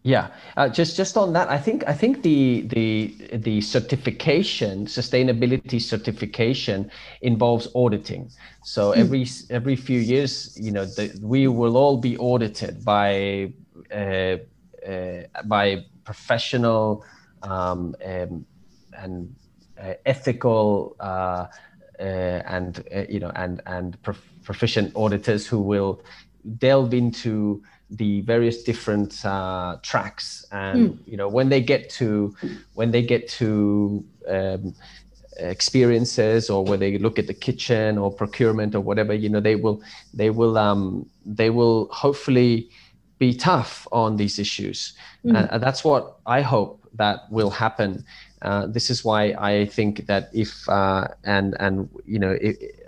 Yeah, 0.06 0.28
uh, 0.58 0.68
just 0.68 0.98
just 0.98 1.16
on 1.16 1.32
that, 1.32 1.48
I 1.48 1.56
think 1.56 1.82
I 1.86 1.94
think 1.94 2.22
the 2.22 2.60
the 2.68 3.38
the 3.38 3.62
certification, 3.62 4.84
sustainability 4.84 5.80
certification, 5.80 6.90
involves 7.22 7.68
auditing. 7.74 8.30
So 8.64 8.92
mm. 8.92 8.98
every 8.98 9.26
every 9.48 9.76
few 9.76 9.98
years, 9.98 10.54
you 10.60 10.72
know, 10.72 10.84
the, 10.84 11.18
we 11.22 11.48
will 11.48 11.78
all 11.78 11.96
be 11.96 12.18
audited 12.18 12.84
by 12.84 13.54
uh, 13.90 14.36
uh, 14.86 15.22
by 15.46 15.86
professional 16.04 17.02
um, 17.42 17.96
um, 18.04 18.44
and 18.98 19.34
uh, 19.80 19.94
ethical 20.04 20.96
uh, 21.00 21.46
uh, 21.98 22.02
and 22.02 22.84
you 23.08 23.20
know 23.20 23.32
and 23.36 23.62
and 23.64 24.02
prof- 24.02 24.28
proficient 24.42 24.94
auditors 24.96 25.46
who 25.46 25.60
will 25.60 26.02
delve 26.58 26.92
into 26.92 27.62
the 27.90 28.22
various 28.22 28.62
different 28.62 29.24
uh, 29.24 29.76
tracks 29.82 30.44
and 30.52 30.90
mm. 30.90 30.98
you 31.06 31.16
know 31.16 31.28
when 31.28 31.48
they 31.48 31.60
get 31.60 31.90
to 31.90 32.34
when 32.74 32.90
they 32.90 33.02
get 33.02 33.28
to 33.28 34.04
um, 34.28 34.74
experiences 35.38 36.48
or 36.48 36.64
where 36.64 36.78
they 36.78 36.96
look 36.98 37.18
at 37.18 37.26
the 37.26 37.34
kitchen 37.34 37.98
or 37.98 38.10
procurement 38.10 38.74
or 38.74 38.80
whatever 38.80 39.12
you 39.12 39.28
know 39.28 39.40
they 39.40 39.54
will 39.54 39.82
they 40.12 40.30
will 40.30 40.56
um, 40.56 41.08
they 41.26 41.50
will 41.50 41.88
hopefully 41.92 42.68
be 43.18 43.34
tough 43.34 43.86
on 43.92 44.16
these 44.16 44.38
issues. 44.38 44.94
Mm. 45.24 45.36
And, 45.36 45.50
and, 45.52 45.62
that's 45.62 45.84
what 45.84 46.18
I 46.26 46.40
hope 46.42 46.80
that 46.94 47.30
will 47.30 47.50
happen. 47.50 48.04
Uh, 48.42 48.66
this 48.66 48.90
is 48.90 49.04
why 49.04 49.34
I 49.38 49.66
think 49.66 50.06
that 50.06 50.30
if 50.32 50.68
uh, 50.68 51.08
and 51.24 51.56
and 51.60 51.88
you 52.04 52.18
know 52.18 52.36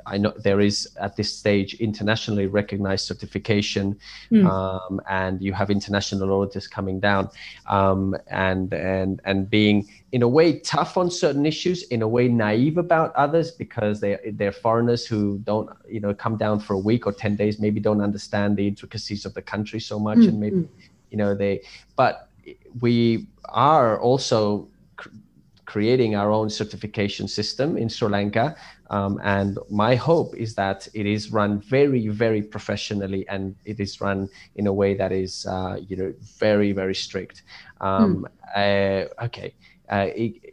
I 0.06 0.16
know 0.18 0.32
there 0.36 0.60
is 0.60 0.88
at 1.00 1.16
this 1.16 1.32
stage 1.32 1.74
internationally 1.74 2.46
recognized 2.46 3.06
certification, 3.06 3.98
mm. 4.30 4.46
um, 4.48 5.00
and 5.08 5.42
you 5.42 5.52
have 5.52 5.68
international 5.70 6.32
auditors 6.32 6.68
coming 6.68 7.00
down, 7.00 7.28
um, 7.66 8.16
and 8.28 8.72
and 8.72 9.20
and 9.24 9.50
being 9.50 9.88
in 10.12 10.22
a 10.22 10.28
way 10.28 10.60
tough 10.60 10.96
on 10.96 11.10
certain 11.10 11.44
issues, 11.44 11.82
in 11.84 12.02
a 12.02 12.08
way 12.08 12.28
naive 12.28 12.78
about 12.78 13.14
others 13.16 13.50
because 13.50 14.00
they 14.00 14.16
they're 14.34 14.52
foreigners 14.52 15.06
who 15.06 15.38
don't 15.38 15.68
you 15.88 16.00
know 16.00 16.14
come 16.14 16.36
down 16.36 16.60
for 16.60 16.74
a 16.74 16.78
week 16.78 17.06
or 17.06 17.12
ten 17.12 17.34
days, 17.34 17.58
maybe 17.58 17.80
don't 17.80 18.00
understand 18.00 18.56
the 18.56 18.66
intricacies 18.66 19.26
of 19.26 19.34
the 19.34 19.42
country 19.42 19.80
so 19.80 19.98
much, 19.98 20.18
mm. 20.18 20.28
and 20.28 20.40
maybe 20.40 20.56
hmm. 20.56 20.80
you 21.10 21.18
know 21.18 21.34
they. 21.34 21.62
But 21.96 22.28
we 22.80 23.26
are 23.48 23.98
also 24.00 24.68
creating 25.66 26.14
our 26.14 26.30
own 26.30 26.48
certification 26.48 27.28
system 27.28 27.76
in 27.76 27.88
Sri 27.88 28.08
Lanka. 28.08 28.56
Um, 28.90 29.20
and 29.24 29.58
my 29.70 29.94
hope 29.94 30.34
is 30.36 30.54
that 30.54 30.88
it 30.94 31.06
is 31.06 31.32
run 31.32 31.60
very, 31.60 32.08
very 32.08 32.42
professionally 32.42 33.26
and 33.28 33.56
it 33.64 33.80
is 33.80 34.00
run 34.00 34.28
in 34.54 34.66
a 34.66 34.72
way 34.72 34.94
that 34.94 35.12
is, 35.12 35.46
uh, 35.46 35.78
you 35.88 35.96
know, 35.96 36.14
very, 36.38 36.72
very 36.72 36.94
strict. 36.94 37.42
Um, 37.80 38.26
mm. 38.56 39.08
uh, 39.18 39.24
okay. 39.24 39.54
Uh, 39.88 40.08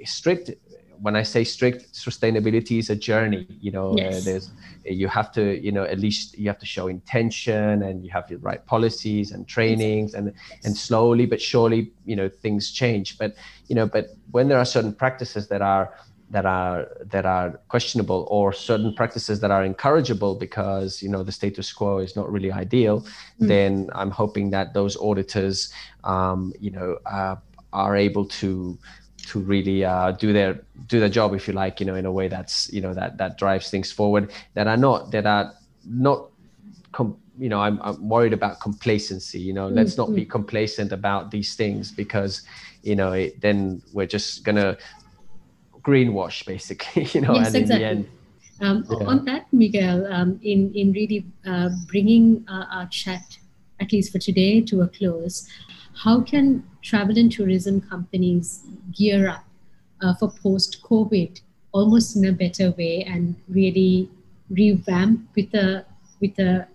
strict 0.05 0.51
when 1.03 1.17
I 1.17 1.23
say 1.23 1.43
strict, 1.43 1.91
sustainability 1.91 2.79
is 2.79 2.89
a 2.89 2.95
journey. 2.95 3.45
You 3.59 3.71
know, 3.71 3.91
uh, 3.91 3.95
yes. 3.97 4.23
there's 4.23 4.51
you 4.85 5.09
have 5.09 5.33
to, 5.33 5.61
you 5.61 5.71
know, 5.71 5.83
at 5.83 5.99
least 5.99 6.37
you 6.37 6.47
have 6.47 6.59
to 6.59 6.65
show 6.65 6.87
intention, 6.87 7.83
and 7.83 8.05
you 8.05 8.11
have 8.11 8.25
the 8.29 8.37
right 8.37 8.65
policies 8.65 9.31
and 9.31 9.45
trainings, 9.45 10.13
and 10.13 10.33
and 10.63 10.77
slowly 10.77 11.25
but 11.25 11.41
surely, 11.41 11.91
you 12.05 12.15
know, 12.15 12.29
things 12.29 12.71
change. 12.71 13.17
But 13.17 13.35
you 13.67 13.75
know, 13.75 13.85
but 13.85 14.15
when 14.31 14.47
there 14.47 14.57
are 14.57 14.65
certain 14.65 14.93
practices 14.93 15.49
that 15.49 15.61
are 15.61 15.93
that 16.33 16.45
are 16.45 16.87
that 17.13 17.25
are 17.25 17.49
questionable 17.73 18.27
or 18.29 18.51
certain 18.51 18.93
practices 18.99 19.39
that 19.39 19.51
are 19.51 19.63
encourageable 19.63 20.33
because 20.45 21.01
you 21.03 21.09
know 21.13 21.23
the 21.23 21.31
status 21.31 21.71
quo 21.71 21.99
is 21.99 22.15
not 22.15 22.31
really 22.35 22.51
ideal 22.51 23.01
mm. 23.01 23.47
then 23.53 23.89
i'm 23.93 24.11
hoping 24.11 24.49
that 24.49 24.73
those 24.73 24.97
auditors 24.97 25.71
um, 26.03 26.51
you 26.59 26.71
know 26.71 26.97
uh, 27.05 27.35
are 27.71 27.95
able 27.95 28.25
to 28.25 28.77
to 29.27 29.39
really 29.39 29.85
uh, 29.85 30.11
do 30.11 30.33
their 30.33 30.59
do 30.87 30.99
their 30.99 31.09
job, 31.09 31.33
if 31.33 31.47
you 31.47 31.53
like, 31.53 31.79
you 31.79 31.85
know, 31.85 31.95
in 31.95 32.05
a 32.05 32.11
way 32.11 32.27
that's 32.27 32.71
you 32.73 32.81
know 32.81 32.93
that 32.93 33.17
that 33.17 33.37
drives 33.37 33.69
things 33.69 33.91
forward. 33.91 34.31
That 34.53 34.67
are 34.67 34.77
not 34.77 35.11
that 35.11 35.25
are 35.25 35.53
not. 35.85 36.29
Com- 36.91 37.17
you 37.39 37.49
know, 37.49 37.59
I'm, 37.59 37.81
I'm 37.81 38.07
worried 38.07 38.33
about 38.33 38.59
complacency. 38.59 39.39
You 39.39 39.53
know, 39.53 39.65
mm-hmm. 39.65 39.77
let's 39.77 39.97
not 39.97 40.13
be 40.13 40.21
mm-hmm. 40.21 40.29
complacent 40.29 40.91
about 40.91 41.31
these 41.31 41.55
things 41.55 41.91
because, 41.91 42.43
you 42.83 42.95
know, 42.95 43.11
it, 43.13 43.41
then 43.41 43.81
we're 43.91 44.05
just 44.05 44.43
gonna 44.43 44.77
greenwash 45.83 46.45
basically. 46.45 47.05
You 47.13 47.21
know, 47.21 47.35
yes, 47.35 47.47
and 47.47 47.55
exactly. 47.55 47.75
in 47.75 47.79
the 47.81 47.87
end. 47.87 48.09
Um, 48.61 48.85
yeah. 48.89 49.07
On 49.07 49.25
that, 49.25 49.51
Miguel, 49.51 50.11
um, 50.11 50.39
in 50.43 50.73
in 50.73 50.91
really 50.93 51.25
uh, 51.45 51.69
bringing 51.87 52.45
uh, 52.47 52.65
our 52.71 52.87
chat, 52.87 53.37
at 53.79 53.91
least 53.91 54.11
for 54.11 54.19
today, 54.19 54.61
to 54.61 54.81
a 54.81 54.87
close, 54.87 55.47
how 56.03 56.21
can 56.21 56.63
travel 56.81 57.17
and 57.17 57.31
tourism 57.31 57.81
companies 57.81 58.63
gear 58.91 59.27
up 59.29 59.45
uh, 60.01 60.13
for 60.15 60.31
post 60.31 60.81
COVID 60.83 61.41
almost 61.71 62.15
in 62.15 62.25
a 62.25 62.31
better 62.31 62.71
way 62.71 63.03
and 63.03 63.35
really 63.49 64.09
revamp 64.49 65.27
with 65.35 65.53
a 65.53 65.85
with 66.21 66.37
a 66.39 66.67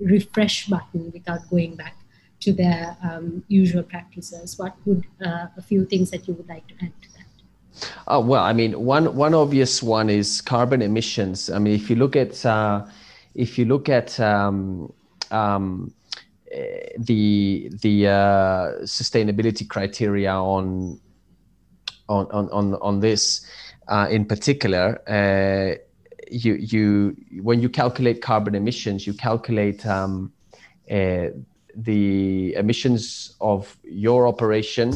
refresh 0.00 0.66
button 0.68 1.10
without 1.12 1.48
going 1.50 1.74
back 1.74 1.96
to 2.40 2.52
their 2.52 2.96
um, 3.02 3.44
usual 3.48 3.82
practices? 3.82 4.58
What 4.58 4.76
would 4.84 5.04
uh, 5.24 5.46
a 5.56 5.62
few 5.62 5.84
things 5.84 6.10
that 6.10 6.28
you 6.28 6.34
would 6.34 6.48
like 6.48 6.66
to 6.68 6.74
add 6.82 6.92
to 7.02 7.12
that? 7.12 7.17
Oh, 8.06 8.20
well, 8.20 8.42
I 8.42 8.52
mean, 8.52 8.72
one 8.84 9.14
one 9.14 9.34
obvious 9.34 9.82
one 9.82 10.10
is 10.10 10.40
carbon 10.40 10.82
emissions. 10.82 11.50
I 11.50 11.58
mean, 11.58 11.74
if 11.74 11.90
you 11.90 11.96
look 11.96 12.16
at 12.16 12.44
uh, 12.44 12.84
if 13.34 13.58
you 13.58 13.64
look 13.64 13.88
at 13.88 14.18
um, 14.20 14.92
um, 15.30 15.92
the 16.98 17.70
the 17.82 18.06
uh, 18.06 18.12
sustainability 18.82 19.68
criteria 19.68 20.32
on 20.32 21.00
on 22.08 22.26
on 22.30 22.74
on 22.74 23.00
this 23.00 23.46
uh, 23.88 24.08
in 24.10 24.24
particular, 24.24 25.00
uh, 25.08 25.78
you 26.30 26.54
you 26.54 27.16
when 27.42 27.60
you 27.60 27.68
calculate 27.68 28.22
carbon 28.22 28.54
emissions, 28.54 29.06
you 29.06 29.14
calculate 29.14 29.84
um, 29.86 30.32
uh, 30.90 31.28
the 31.74 32.54
emissions 32.54 33.36
of 33.40 33.76
your 33.84 34.26
operation. 34.26 34.94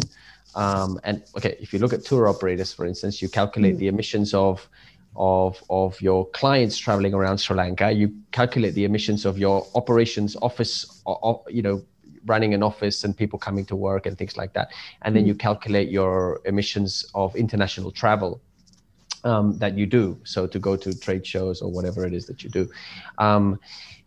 Um, 0.54 1.00
and 1.04 1.22
okay, 1.36 1.56
if 1.60 1.72
you 1.72 1.78
look 1.78 1.92
at 1.92 2.04
tour 2.04 2.28
operators, 2.28 2.72
for 2.72 2.86
instance, 2.86 3.22
you 3.22 3.28
calculate 3.28 3.76
mm. 3.76 3.78
the 3.78 3.88
emissions 3.88 4.34
of 4.34 4.68
of 5.14 5.62
of 5.68 6.00
your 6.00 6.26
clients 6.30 6.78
traveling 6.78 7.14
around 7.14 7.38
Sri 7.38 7.56
Lanka. 7.56 7.92
You 7.92 8.14
calculate 8.32 8.74
the 8.74 8.84
emissions 8.84 9.24
of 9.24 9.38
your 9.38 9.66
operations 9.74 10.36
office, 10.42 11.02
or, 11.04 11.42
you 11.48 11.62
know, 11.62 11.82
running 12.26 12.54
an 12.54 12.62
office 12.62 13.04
and 13.04 13.16
people 13.16 13.38
coming 13.38 13.64
to 13.66 13.76
work 13.76 14.06
and 14.06 14.16
things 14.16 14.36
like 14.36 14.52
that, 14.52 14.72
and 15.02 15.16
then 15.16 15.26
you 15.26 15.34
mm. 15.34 15.38
calculate 15.38 15.90
your 15.90 16.40
emissions 16.44 17.04
of 17.14 17.34
international 17.36 17.90
travel. 17.90 18.40
Um, 19.24 19.56
that 19.58 19.78
you 19.78 19.86
do 19.86 20.18
so 20.24 20.48
to 20.48 20.58
go 20.58 20.74
to 20.74 20.98
trade 20.98 21.24
shows 21.24 21.62
or 21.62 21.70
whatever 21.70 22.04
it 22.04 22.12
is 22.12 22.26
that 22.26 22.42
you 22.42 22.50
do 22.50 22.68
um, 23.18 23.60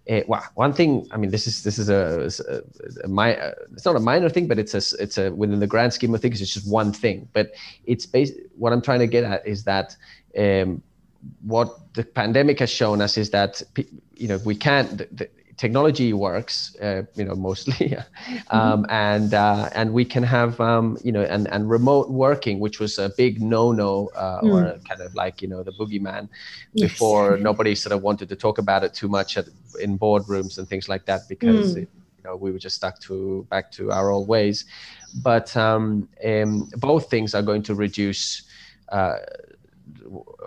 eh, 0.07 0.23
well, 0.27 0.43
one 0.55 0.73
thing 0.73 1.07
i 1.11 1.17
mean 1.17 1.31
this 1.31 1.47
is 1.47 1.63
this 1.63 1.77
is 1.79 1.89
a, 1.89 2.29
a, 2.49 2.61
a 3.03 3.07
my 3.07 3.35
uh, 3.37 3.51
it's 3.73 3.85
not 3.85 3.95
a 3.95 3.99
minor 3.99 4.29
thing 4.29 4.47
but 4.47 4.59
it's 4.59 4.73
a 4.73 5.01
it's 5.01 5.17
a 5.17 5.31
within 5.33 5.59
the 5.59 5.67
grand 5.67 5.93
scheme 5.93 6.13
of 6.13 6.21
things 6.21 6.41
it's 6.41 6.53
just 6.53 6.69
one 6.69 6.91
thing. 6.91 7.27
But 7.33 7.53
it's 7.85 8.05
based 8.05 8.33
what 8.57 8.73
i'm 8.73 8.81
trying 8.81 8.99
to 8.99 9.07
get 9.07 9.23
at 9.23 9.45
is 9.47 9.63
that 9.63 9.95
um, 10.37 10.81
what 11.43 11.93
the 11.93 12.03
pandemic 12.03 12.59
has 12.59 12.69
shown 12.69 13.01
us 13.01 13.17
is 13.17 13.29
that 13.31 13.61
you 14.15 14.27
know 14.27 14.37
we 14.45 14.55
can't 14.55 14.97
the, 14.97 15.07
the 15.11 15.29
technology 15.57 16.11
works 16.11 16.75
uh, 16.81 17.03
you 17.15 17.23
know 17.23 17.35
mostly 17.35 17.95
um, 18.49 18.83
mm-hmm. 18.83 18.91
and 18.91 19.33
uh, 19.33 19.69
and 19.73 19.93
we 19.93 20.03
can 20.03 20.23
have 20.23 20.59
um, 20.59 20.97
you 21.03 21.11
know 21.11 21.21
and, 21.21 21.47
and 21.47 21.69
remote 21.69 22.09
working 22.09 22.59
which 22.59 22.79
was 22.79 22.97
a 22.97 23.09
big 23.17 23.41
no-no 23.41 24.09
uh, 24.15 24.41
mm. 24.41 24.53
or 24.53 24.79
kind 24.87 25.01
of 25.01 25.15
like 25.15 25.41
you 25.41 25.47
know 25.47 25.63
the 25.63 25.71
boogeyman 25.73 26.27
yes. 26.73 26.91
before 26.91 27.37
nobody 27.37 27.73
sort 27.73 27.93
of 27.93 28.01
wanted 28.01 28.27
to 28.27 28.35
talk 28.35 28.57
about 28.57 28.83
it 28.83 28.93
too 28.93 29.07
much 29.07 29.37
at, 29.37 29.45
in 29.79 29.97
boardrooms 29.97 30.57
and 30.57 30.67
things 30.67 30.89
like 30.89 31.05
that 31.05 31.21
because 31.29 31.75
mm. 31.75 31.83
it, 31.83 31.89
you 32.17 32.23
know 32.23 32.35
we 32.35 32.51
were 32.51 32.59
just 32.59 32.75
stuck 32.75 32.99
to 32.99 33.45
back 33.49 33.71
to 33.71 33.91
our 33.91 34.09
old 34.09 34.27
ways 34.27 34.65
but 35.23 35.55
um, 35.55 36.09
um 36.25 36.69
both 36.77 37.09
things 37.09 37.33
are 37.33 37.41
going 37.41 37.63
to 37.63 37.75
reduce 37.75 38.43
uh, 38.89 39.17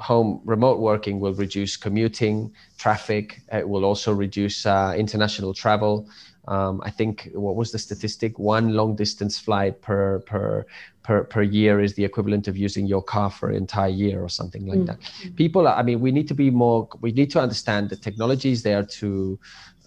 home 0.01 0.41
remote 0.45 0.79
working 0.81 1.21
will 1.21 1.35
reduce 1.35 1.77
commuting 1.77 2.53
traffic. 2.77 3.41
It 3.53 3.69
will 3.69 3.85
also 3.85 4.13
reduce 4.13 4.67
uh, 4.67 4.95
international 4.97 5.55
travel. 5.55 6.09
Um, 6.47 6.81
I 6.83 6.91
think 6.91 7.29
what 7.35 7.57
was 7.57 7.73
the 7.73 7.79
statistic? 7.79 8.39
One 8.39 8.73
long 8.73 8.97
distance 8.97 9.39
flight 9.39 9.83
per 9.83 10.21
per 10.21 10.65
per 11.03 11.25
per 11.25 11.43
year 11.43 11.81
is 11.81 11.95
the 11.95 12.05
equivalent 12.05 12.49
of 12.49 12.57
using 12.57 12.87
your 12.87 13.03
car 13.03 13.31
for 13.31 13.51
an 13.51 13.57
entire 13.57 13.91
year 13.91 14.23
or 14.23 14.31
something 14.31 14.67
like 14.67 14.81
mm. 14.81 14.87
that. 14.87 14.99
People, 15.37 15.69
I 15.69 15.83
mean, 15.83 16.01
we 16.01 16.11
need 16.11 16.27
to 16.29 16.35
be 16.35 16.51
more. 16.51 16.89
We 17.01 17.13
need 17.13 17.31
to 17.33 17.41
understand 17.41 17.91
the 17.91 17.97
technology 17.97 18.51
is 18.51 18.63
there 18.63 18.83
to 18.83 19.39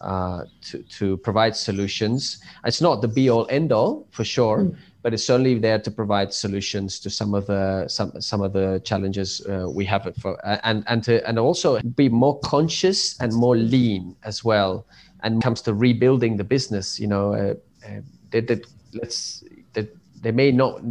uh, 0.01 0.43
to 0.67 0.83
to 0.83 1.17
provide 1.17 1.55
solutions. 1.55 2.39
It's 2.63 2.81
not 2.81 3.01
the 3.01 3.07
be 3.07 3.29
all 3.29 3.47
end 3.49 3.71
all 3.71 4.07
for 4.11 4.23
sure. 4.23 4.59
Mm 4.59 4.77
but 5.01 5.13
it's 5.13 5.29
only 5.29 5.57
there 5.57 5.79
to 5.79 5.89
provide 5.89 6.33
solutions 6.33 6.99
to 6.99 7.09
some 7.09 7.33
of 7.33 7.47
the 7.47 7.87
some 7.87 8.19
some 8.21 8.41
of 8.41 8.53
the 8.53 8.81
challenges 8.83 9.41
uh, 9.47 9.67
we 9.69 9.85
have 9.85 10.05
it 10.05 10.15
for 10.15 10.37
and 10.65 10.83
and 10.87 11.03
to 11.03 11.27
and 11.27 11.39
also 11.39 11.79
be 11.95 12.09
more 12.09 12.39
conscious 12.39 13.19
and 13.19 13.33
more 13.33 13.55
lean 13.55 14.15
as 14.23 14.43
well 14.43 14.85
and 15.23 15.41
comes 15.41 15.61
to 15.61 15.73
rebuilding 15.73 16.37
the 16.37 16.43
business 16.43 16.99
you 16.99 17.07
know 17.07 17.33
uh, 17.33 17.53
uh, 17.87 18.01
that, 18.31 18.47
that 18.47 18.65
let's 18.93 19.43
that 19.73 19.95
there 20.21 20.33
may 20.33 20.51
not 20.51 20.81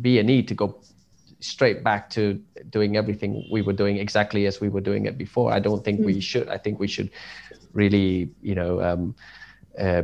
be 0.00 0.18
a 0.18 0.22
need 0.22 0.48
to 0.48 0.54
go 0.54 0.78
straight 1.40 1.84
back 1.84 2.08
to 2.08 2.40
doing 2.70 2.96
everything 2.96 3.46
we 3.50 3.60
were 3.60 3.72
doing 3.72 3.98
exactly 3.98 4.46
as 4.46 4.60
we 4.60 4.68
were 4.68 4.80
doing 4.80 5.06
it 5.06 5.18
before 5.18 5.52
i 5.52 5.58
don't 5.58 5.84
think 5.84 6.00
mm. 6.00 6.06
we 6.06 6.20
should 6.20 6.48
i 6.48 6.56
think 6.56 6.80
we 6.80 6.88
should 6.88 7.10
really 7.72 8.30
you 8.40 8.54
know 8.54 8.80
um, 8.82 9.14
uh, 9.78 10.02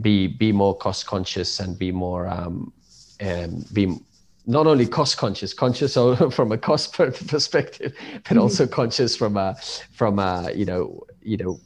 be 0.00 0.26
be 0.26 0.52
more 0.52 0.76
cost 0.76 1.06
conscious 1.06 1.60
and 1.60 1.78
be 1.78 1.90
more 1.90 2.28
um, 2.28 2.72
and 3.18 3.72
be 3.72 3.98
not 4.46 4.66
only 4.66 4.86
cost 4.86 5.16
conscious, 5.16 5.52
conscious 5.52 5.94
from 6.30 6.52
a 6.52 6.58
cost 6.58 6.92
perspective, 6.92 7.94
but 8.12 8.24
mm-hmm. 8.24 8.38
also 8.38 8.66
conscious 8.66 9.16
from 9.16 9.36
a 9.36 9.56
from 9.92 10.18
a 10.18 10.52
you 10.54 10.64
know 10.64 11.02
you 11.22 11.36
know 11.36 11.60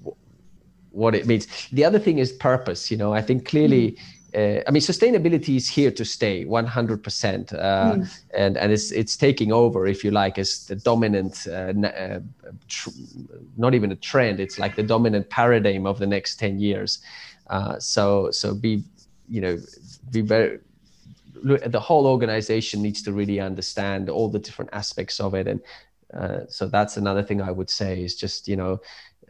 what 0.91 1.15
it 1.15 1.27
means. 1.27 1.47
The 1.73 1.85
other 1.85 1.99
thing 1.99 2.19
is 2.19 2.33
purpose. 2.33 2.91
You 2.91 2.97
know, 2.97 3.13
I 3.13 3.23
think 3.23 3.47
clearly. 3.47 3.93
Mm. 3.93 3.99
Uh, 4.37 4.61
I 4.67 4.73
mean, 4.73 4.83
sustainability 4.83 5.55
is 5.55 5.69
here 5.69 5.93
to 5.93 6.05
stay 6.05 6.45
100%, 6.45 7.53
uh, 7.53 7.57
mm. 7.57 8.21
and 8.37 8.57
and 8.57 8.73
it's 8.73 8.91
it's 8.91 9.17
taking 9.17 9.53
over, 9.53 9.87
if 9.87 10.03
you 10.03 10.11
like, 10.11 10.39
as 10.39 10.67
the 10.67 10.75
dominant, 10.75 11.47
uh, 11.47 11.73
uh, 11.87 12.19
tr- 12.67 12.91
not 13.57 13.75
even 13.75 13.93
a 13.93 13.95
trend. 13.95 14.41
It's 14.41 14.59
like 14.59 14.75
the 14.75 14.83
dominant 14.83 15.31
paradigm 15.31 15.87
of 15.87 16.01
the 16.01 16.07
next 16.09 16.41
10 16.41 16.59
years. 16.59 16.99
Uh, 17.49 17.79
so 17.79 18.31
so 18.31 18.55
be 18.55 18.83
you 19.29 19.41
know 19.41 19.59
be 20.11 20.21
very 20.21 20.59
the 21.45 21.81
whole 21.81 22.07
organization 22.07 22.81
needs 22.81 23.03
to 23.03 23.13
really 23.13 23.39
understand 23.39 24.09
all 24.09 24.31
the 24.31 24.39
different 24.39 24.71
aspects 24.73 25.21
of 25.21 25.35
it. 25.35 25.47
And 25.47 25.61
uh, 26.15 26.47
so 26.49 26.67
that's 26.69 26.97
another 26.97 27.23
thing 27.23 27.41
i 27.43 27.51
would 27.51 27.69
say 27.69 28.03
is 28.05 28.15
just 28.15 28.47
you 28.47 28.57
know 28.57 28.81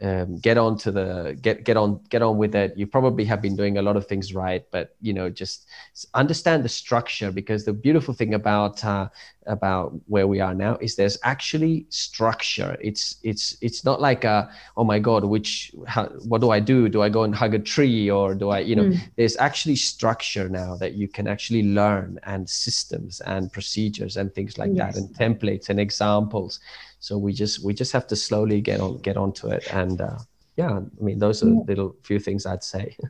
um, 0.01 0.37
get 0.37 0.57
on 0.57 0.77
to 0.77 0.91
the 0.91 1.37
get 1.41 1.63
get 1.63 1.77
on 1.77 1.99
get 2.09 2.21
on 2.21 2.37
with 2.37 2.55
it 2.55 2.77
you 2.77 2.85
probably 2.85 3.23
have 3.25 3.41
been 3.41 3.55
doing 3.55 3.77
a 3.77 3.81
lot 3.81 3.95
of 3.95 4.07
things 4.07 4.33
right 4.33 4.65
but 4.71 4.95
you 5.01 5.13
know 5.13 5.29
just 5.29 5.67
understand 6.13 6.63
the 6.63 6.69
structure 6.69 7.31
because 7.31 7.65
the 7.65 7.73
beautiful 7.73 8.13
thing 8.13 8.33
about 8.33 8.83
uh, 8.83 9.07
about 9.47 9.93
where 10.07 10.27
we 10.27 10.39
are 10.39 10.53
now 10.53 10.75
is 10.81 10.95
there's 10.95 11.17
actually 11.23 11.85
structure 11.89 12.75
it's 12.81 13.17
it's 13.23 13.57
it's 13.61 13.85
not 13.85 14.01
like 14.01 14.23
a 14.23 14.49
oh 14.75 14.83
my 14.83 14.99
god 14.99 15.23
which 15.23 15.71
how, 15.87 16.05
what 16.27 16.41
do 16.41 16.49
i 16.49 16.59
do 16.59 16.89
do 16.89 17.01
i 17.01 17.09
go 17.09 17.23
and 17.23 17.35
hug 17.35 17.53
a 17.53 17.59
tree 17.59 18.09
or 18.09 18.33
do 18.33 18.49
i 18.49 18.59
you 18.59 18.75
know 18.75 18.83
mm. 18.83 18.99
there's 19.15 19.37
actually 19.37 19.75
structure 19.75 20.49
now 20.49 20.75
that 20.75 20.93
you 20.93 21.07
can 21.07 21.27
actually 21.27 21.63
learn 21.63 22.19
and 22.23 22.49
systems 22.49 23.21
and 23.21 23.51
procedures 23.51 24.17
and 24.17 24.33
things 24.33 24.57
like 24.57 24.71
yes. 24.73 24.95
that 24.95 25.01
and 25.01 25.09
templates 25.15 25.69
and 25.69 25.79
examples 25.79 26.59
so 27.05 27.19
we 27.19 27.31
just 27.31 27.63
we 27.63 27.71
just 27.71 27.91
have 27.91 28.07
to 28.07 28.15
slowly 28.15 28.59
get 28.61 28.79
on 28.79 28.97
get 29.07 29.15
onto 29.15 29.47
it. 29.49 29.63
And 29.71 30.01
uh, 30.01 30.17
yeah 30.55 30.79
i 30.99 31.03
mean 31.03 31.19
those 31.19 31.43
are 31.43 31.49
yeah. 31.49 31.67
little 31.67 31.95
few 32.03 32.19
things 32.19 32.45
i'd 32.45 32.63
say. 32.63 32.97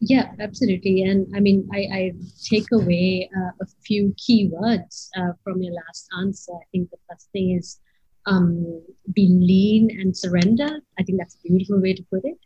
Yeah 0.00 0.26
absolutely. 0.38 1.02
And 1.10 1.20
i 1.36 1.40
mean 1.40 1.68
i, 1.78 1.80
I 2.00 2.02
take 2.50 2.68
away 2.80 3.30
uh, 3.38 3.52
a 3.64 3.66
few 3.86 4.14
key 4.24 4.50
words 4.52 5.10
uh, 5.18 5.32
from 5.42 5.62
your 5.62 5.74
last 5.82 6.04
answer. 6.22 6.52
I 6.52 6.66
think 6.70 6.90
the 6.90 7.00
first 7.08 7.26
thing 7.32 7.46
is 7.58 7.80
um, 8.26 8.82
be 9.14 9.26
lean 9.50 9.84
and 10.00 10.16
surrender. 10.16 10.70
I 10.98 11.02
think 11.02 11.18
that's 11.18 11.36
a 11.36 11.48
beautiful 11.48 11.80
way 11.80 11.94
to 11.94 12.04
put 12.12 12.24
it. 12.32 12.38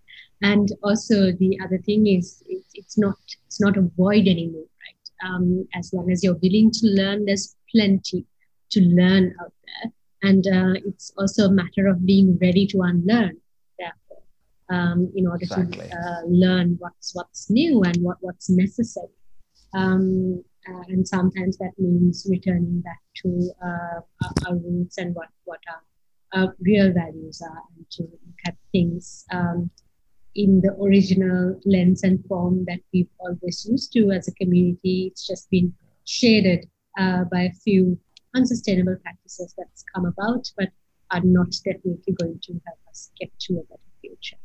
And 0.42 0.68
also 0.82 1.16
the 1.42 1.58
other 1.64 1.78
thing 1.88 2.06
is 2.06 2.42
it, 2.48 2.64
it's 2.72 2.96
not 2.96 3.18
it's 3.46 3.60
not 3.60 3.76
a 3.76 3.88
void 4.02 4.26
anymore 4.34 4.70
right? 4.84 5.04
Um, 5.28 5.68
as 5.74 5.92
long 5.92 6.10
as 6.12 6.22
you're 6.22 6.42
willing 6.46 6.70
to 6.78 6.86
learn 7.00 7.26
there's 7.26 7.56
plenty 7.74 8.24
to 8.70 8.80
learn 8.80 9.24
out 9.42 9.52
there 9.66 9.92
and 10.22 10.46
uh, 10.46 10.74
it's 10.86 11.12
also 11.18 11.46
a 11.46 11.50
matter 11.50 11.86
of 11.88 12.06
being 12.06 12.38
ready 12.40 12.66
to 12.68 12.82
unlearn. 12.82 13.36
Therefore 13.78 14.22
um, 14.72 15.12
in 15.14 15.26
order 15.26 15.44
exactly. 15.44 15.88
to 15.88 15.96
uh, 15.96 16.22
learn 16.26 16.76
what's 16.78 17.14
what's 17.14 17.50
new 17.50 17.82
and 17.82 17.96
what 18.02 18.16
what's 18.20 18.48
necessary. 18.50 19.08
Um, 19.74 20.42
uh, 20.68 20.82
and 20.88 21.06
sometimes 21.06 21.58
that 21.58 21.72
means 21.78 22.26
returning 22.30 22.80
back 22.80 23.00
to 23.22 23.50
uh, 23.64 24.00
our 24.46 24.56
roots 24.56 24.98
and 24.98 25.14
what 25.14 25.28
what 25.44 25.60
our, 25.72 26.42
our, 26.42 26.56
real 26.60 26.92
values 26.92 27.42
are 27.42 27.62
and 27.76 27.86
to 27.90 28.02
look 28.02 28.40
at 28.46 28.56
things 28.70 29.24
um, 29.32 29.70
in 30.34 30.60
the 30.60 30.72
original 30.80 31.60
lens 31.66 32.02
and 32.04 32.24
form 32.26 32.64
that 32.66 32.80
we've 32.92 33.10
always 33.18 33.66
used 33.68 33.92
to 33.92 34.10
as 34.10 34.28
a 34.28 34.34
community. 34.34 35.08
It's 35.10 35.26
just 35.26 35.50
been 35.50 35.74
shaded 36.04 36.68
uh, 36.98 37.24
by 37.24 37.42
a 37.42 37.52
few 37.52 37.98
unsustainable 38.34 38.96
practices 39.02 39.54
that's 39.56 39.84
come 39.94 40.06
about, 40.06 40.50
but 40.56 40.68
are 41.10 41.20
not 41.22 41.52
definitely 41.64 42.14
going 42.18 42.40
to 42.42 42.52
help 42.66 42.78
us 42.90 43.10
get 43.20 43.30
to 43.40 43.54
a 43.54 43.62
better 43.64 43.80
future. 44.00 44.36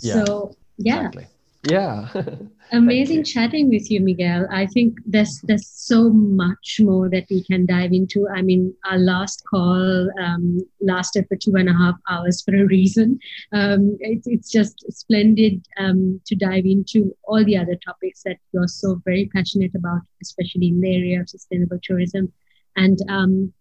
Yeah, 0.00 0.24
so 0.24 0.56
yeah. 0.78 0.96
Exactly. 0.98 1.26
Yeah. 1.66 2.08
Amazing 2.72 3.24
chatting 3.24 3.70
with 3.70 3.90
you, 3.90 4.00
Miguel. 4.00 4.46
I 4.50 4.66
think 4.66 4.98
there's 5.06 5.40
there's 5.44 5.66
so 5.66 6.10
much 6.10 6.78
more 6.80 7.08
that 7.08 7.24
we 7.30 7.42
can 7.44 7.66
dive 7.66 7.92
into. 7.92 8.28
I 8.28 8.42
mean, 8.42 8.74
our 8.90 8.98
last 8.98 9.42
call 9.48 10.10
um, 10.20 10.58
lasted 10.80 11.26
for 11.28 11.36
two 11.36 11.54
and 11.54 11.68
a 11.68 11.72
half 11.72 11.94
hours 12.10 12.42
for 12.42 12.54
a 12.54 12.66
reason. 12.66 13.18
Um, 13.52 13.96
it, 14.00 14.22
it's 14.26 14.50
just 14.50 14.84
splendid 14.90 15.64
um, 15.78 16.20
to 16.26 16.34
dive 16.34 16.66
into 16.66 17.16
all 17.24 17.44
the 17.44 17.56
other 17.56 17.76
topics 17.76 18.22
that 18.24 18.36
you're 18.52 18.68
so 18.68 19.00
very 19.04 19.30
passionate 19.34 19.74
about, 19.74 20.02
especially 20.22 20.68
in 20.68 20.80
the 20.80 20.94
area 20.94 21.20
of 21.20 21.30
sustainable 21.30 21.78
tourism. 21.82 22.32
And 22.76 22.98
um, 23.08 23.52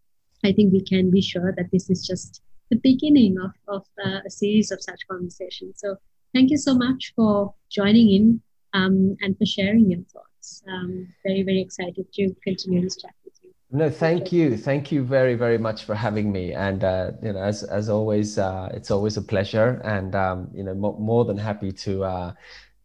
I 0.43 0.51
think 0.51 0.73
we 0.73 0.83
can 0.83 1.11
be 1.11 1.21
sure 1.21 1.53
that 1.57 1.71
this 1.71 1.89
is 1.89 2.05
just 2.05 2.41
the 2.69 2.77
beginning 2.77 3.37
of, 3.39 3.51
of 3.67 3.85
uh, 4.05 4.19
a 4.25 4.29
series 4.29 4.71
of 4.71 4.81
such 4.81 5.01
conversations. 5.09 5.75
So 5.77 5.95
thank 6.33 6.49
you 6.49 6.57
so 6.57 6.73
much 6.73 7.13
for 7.15 7.53
joining 7.69 8.09
in 8.11 8.41
um, 8.73 9.15
and 9.21 9.37
for 9.37 9.45
sharing 9.45 9.91
your 9.91 10.01
thoughts. 10.11 10.63
Um, 10.67 11.07
very, 11.25 11.43
very 11.43 11.61
excited 11.61 12.11
to 12.13 12.35
continue 12.43 12.81
this 12.81 12.97
chat 12.97 13.11
with 13.23 13.33
you. 13.43 13.51
No, 13.71 13.89
thank 13.89 14.31
you. 14.31 14.57
Thank 14.57 14.91
you 14.91 15.03
very, 15.03 15.35
very 15.35 15.57
much 15.57 15.85
for 15.85 15.95
having 15.95 16.31
me. 16.31 16.53
And, 16.53 16.83
uh, 16.83 17.11
you 17.21 17.33
know, 17.33 17.39
as, 17.39 17.63
as 17.63 17.89
always, 17.89 18.37
uh, 18.37 18.69
it's 18.73 18.91
always 18.91 19.17
a 19.17 19.21
pleasure 19.21 19.81
and, 19.83 20.13
um, 20.15 20.49
you 20.53 20.63
know, 20.63 20.73
more, 20.73 20.97
more 20.99 21.25
than 21.25 21.37
happy 21.37 21.71
to, 21.71 22.03
uh, 22.03 22.33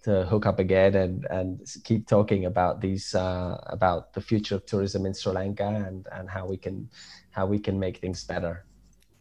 to 0.08 0.24
hook 0.24 0.46
up 0.46 0.58
again 0.58 0.94
and 0.94 1.26
and 1.30 1.48
keep 1.84 2.06
talking 2.06 2.46
about 2.46 2.80
these 2.80 3.14
uh, 3.14 3.60
about 3.66 4.12
the 4.14 4.20
future 4.20 4.54
of 4.56 4.64
tourism 4.64 5.06
in 5.06 5.12
Sri 5.14 5.32
Lanka 5.32 5.68
and 5.86 6.08
and 6.16 6.28
how 6.28 6.46
we 6.46 6.56
can 6.56 6.88
how 7.30 7.46
we 7.46 7.58
can 7.58 7.78
make 7.78 7.98
things 7.98 8.24
better. 8.24 8.64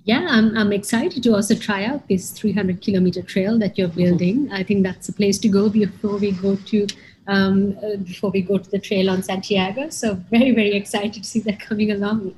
Yeah, 0.06 0.26
I'm, 0.30 0.58
I'm 0.58 0.72
excited 0.72 1.22
to 1.24 1.36
also 1.36 1.54
try 1.54 1.84
out 1.84 2.08
this 2.08 2.32
300 2.32 2.82
kilometer 2.82 3.22
trail 3.22 3.60
that 3.60 3.78
you're 3.78 3.90
building. 3.90 4.50
I 4.54 4.64
think 4.64 4.84
that's 4.84 5.10
a 5.10 5.14
place 5.14 5.38
to 5.40 5.50
go 5.50 5.68
before 5.68 6.18
we 6.18 6.32
go 6.32 6.56
to 6.56 6.88
um, 7.28 7.78
uh, 7.84 7.98
before 7.98 8.32
we 8.32 8.42
go 8.42 8.58
to 8.58 8.70
the 8.70 8.80
trail 8.80 9.10
on 9.10 9.22
Santiago. 9.22 9.90
So 9.90 10.16
very 10.32 10.52
very 10.52 10.76
excited 10.76 11.14
to 11.14 11.24
see 11.24 11.42
that 11.42 11.60
coming 11.60 11.92
along. 11.92 12.34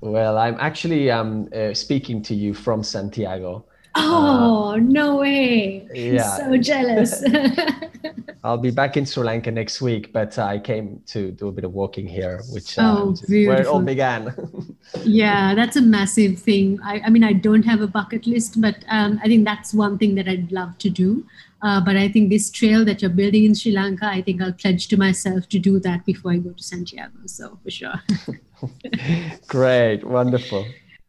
Well, 0.00 0.36
I'm 0.36 0.58
actually 0.60 1.10
um, 1.10 1.48
uh, 1.54 1.72
speaking 1.72 2.20
to 2.28 2.34
you 2.34 2.52
from 2.52 2.82
Santiago. 2.82 3.64
Oh, 3.96 4.72
uh, 4.74 4.76
no 4.76 5.16
way. 5.16 5.88
Yeah. 5.94 6.28
I'm 6.36 6.52
so 6.52 6.56
jealous. 6.56 7.22
I'll 8.44 8.58
be 8.58 8.70
back 8.70 8.96
in 8.96 9.06
Sri 9.06 9.24
Lanka 9.24 9.50
next 9.50 9.80
week, 9.80 10.12
but 10.12 10.38
I 10.38 10.58
came 10.58 11.00
to 11.06 11.30
do 11.30 11.48
a 11.48 11.52
bit 11.52 11.64
of 11.64 11.72
walking 11.72 12.06
here, 12.06 12.42
which, 12.50 12.78
uh, 12.78 12.82
oh, 12.82 13.10
which 13.28 13.48
where 13.48 13.60
it 13.60 13.66
all 13.66 13.80
began. 13.80 14.34
yeah, 15.04 15.54
that's 15.54 15.76
a 15.76 15.80
massive 15.80 16.38
thing. 16.38 16.78
I, 16.84 17.00
I, 17.06 17.10
mean, 17.10 17.24
I 17.24 17.32
don't 17.32 17.62
have 17.62 17.80
a 17.80 17.86
bucket 17.86 18.26
list, 18.26 18.60
but 18.60 18.84
um, 18.88 19.20
I 19.22 19.28
think 19.28 19.44
that's 19.44 19.72
one 19.72 19.96
thing 19.96 20.14
that 20.16 20.28
I'd 20.28 20.52
love 20.52 20.76
to 20.78 20.90
do. 20.90 21.24
Uh, 21.62 21.80
but 21.80 21.96
I 21.96 22.08
think 22.08 22.28
this 22.28 22.50
trail 22.50 22.84
that 22.84 23.00
you're 23.00 23.10
building 23.10 23.44
in 23.44 23.54
Sri 23.54 23.72
Lanka, 23.72 24.06
I 24.06 24.20
think 24.20 24.42
I'll 24.42 24.52
pledge 24.52 24.88
to 24.88 24.98
myself 24.98 25.48
to 25.48 25.58
do 25.58 25.80
that 25.80 26.04
before 26.04 26.32
I 26.32 26.36
go 26.36 26.50
to 26.50 26.62
Santiago. 26.62 27.20
So 27.26 27.58
for 27.62 27.70
sure. 27.70 27.94
Great, 29.46 30.04
wonderful. 30.04 30.66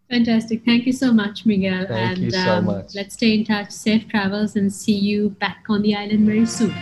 Fantastic. 0.10 0.64
Thank 0.64 0.86
you 0.86 0.94
so 0.94 1.12
much, 1.12 1.46
Miguel. 1.46 1.88
Thank 1.88 2.18
and, 2.18 2.26
you 2.26 2.32
so 2.32 2.52
um, 2.52 2.66
much. 2.66 2.94
Let's 2.94 3.16
stay 3.16 3.34
in 3.34 3.44
touch. 3.44 3.72
Safe 3.72 4.08
travels 4.08 4.56
and 4.56 4.72
see 4.72 4.96
you 4.96 5.32
back 5.32 5.66
on 5.68 5.82
the 5.82 5.96
island 5.96 6.26
very 6.26 6.46
soon. 6.46 6.74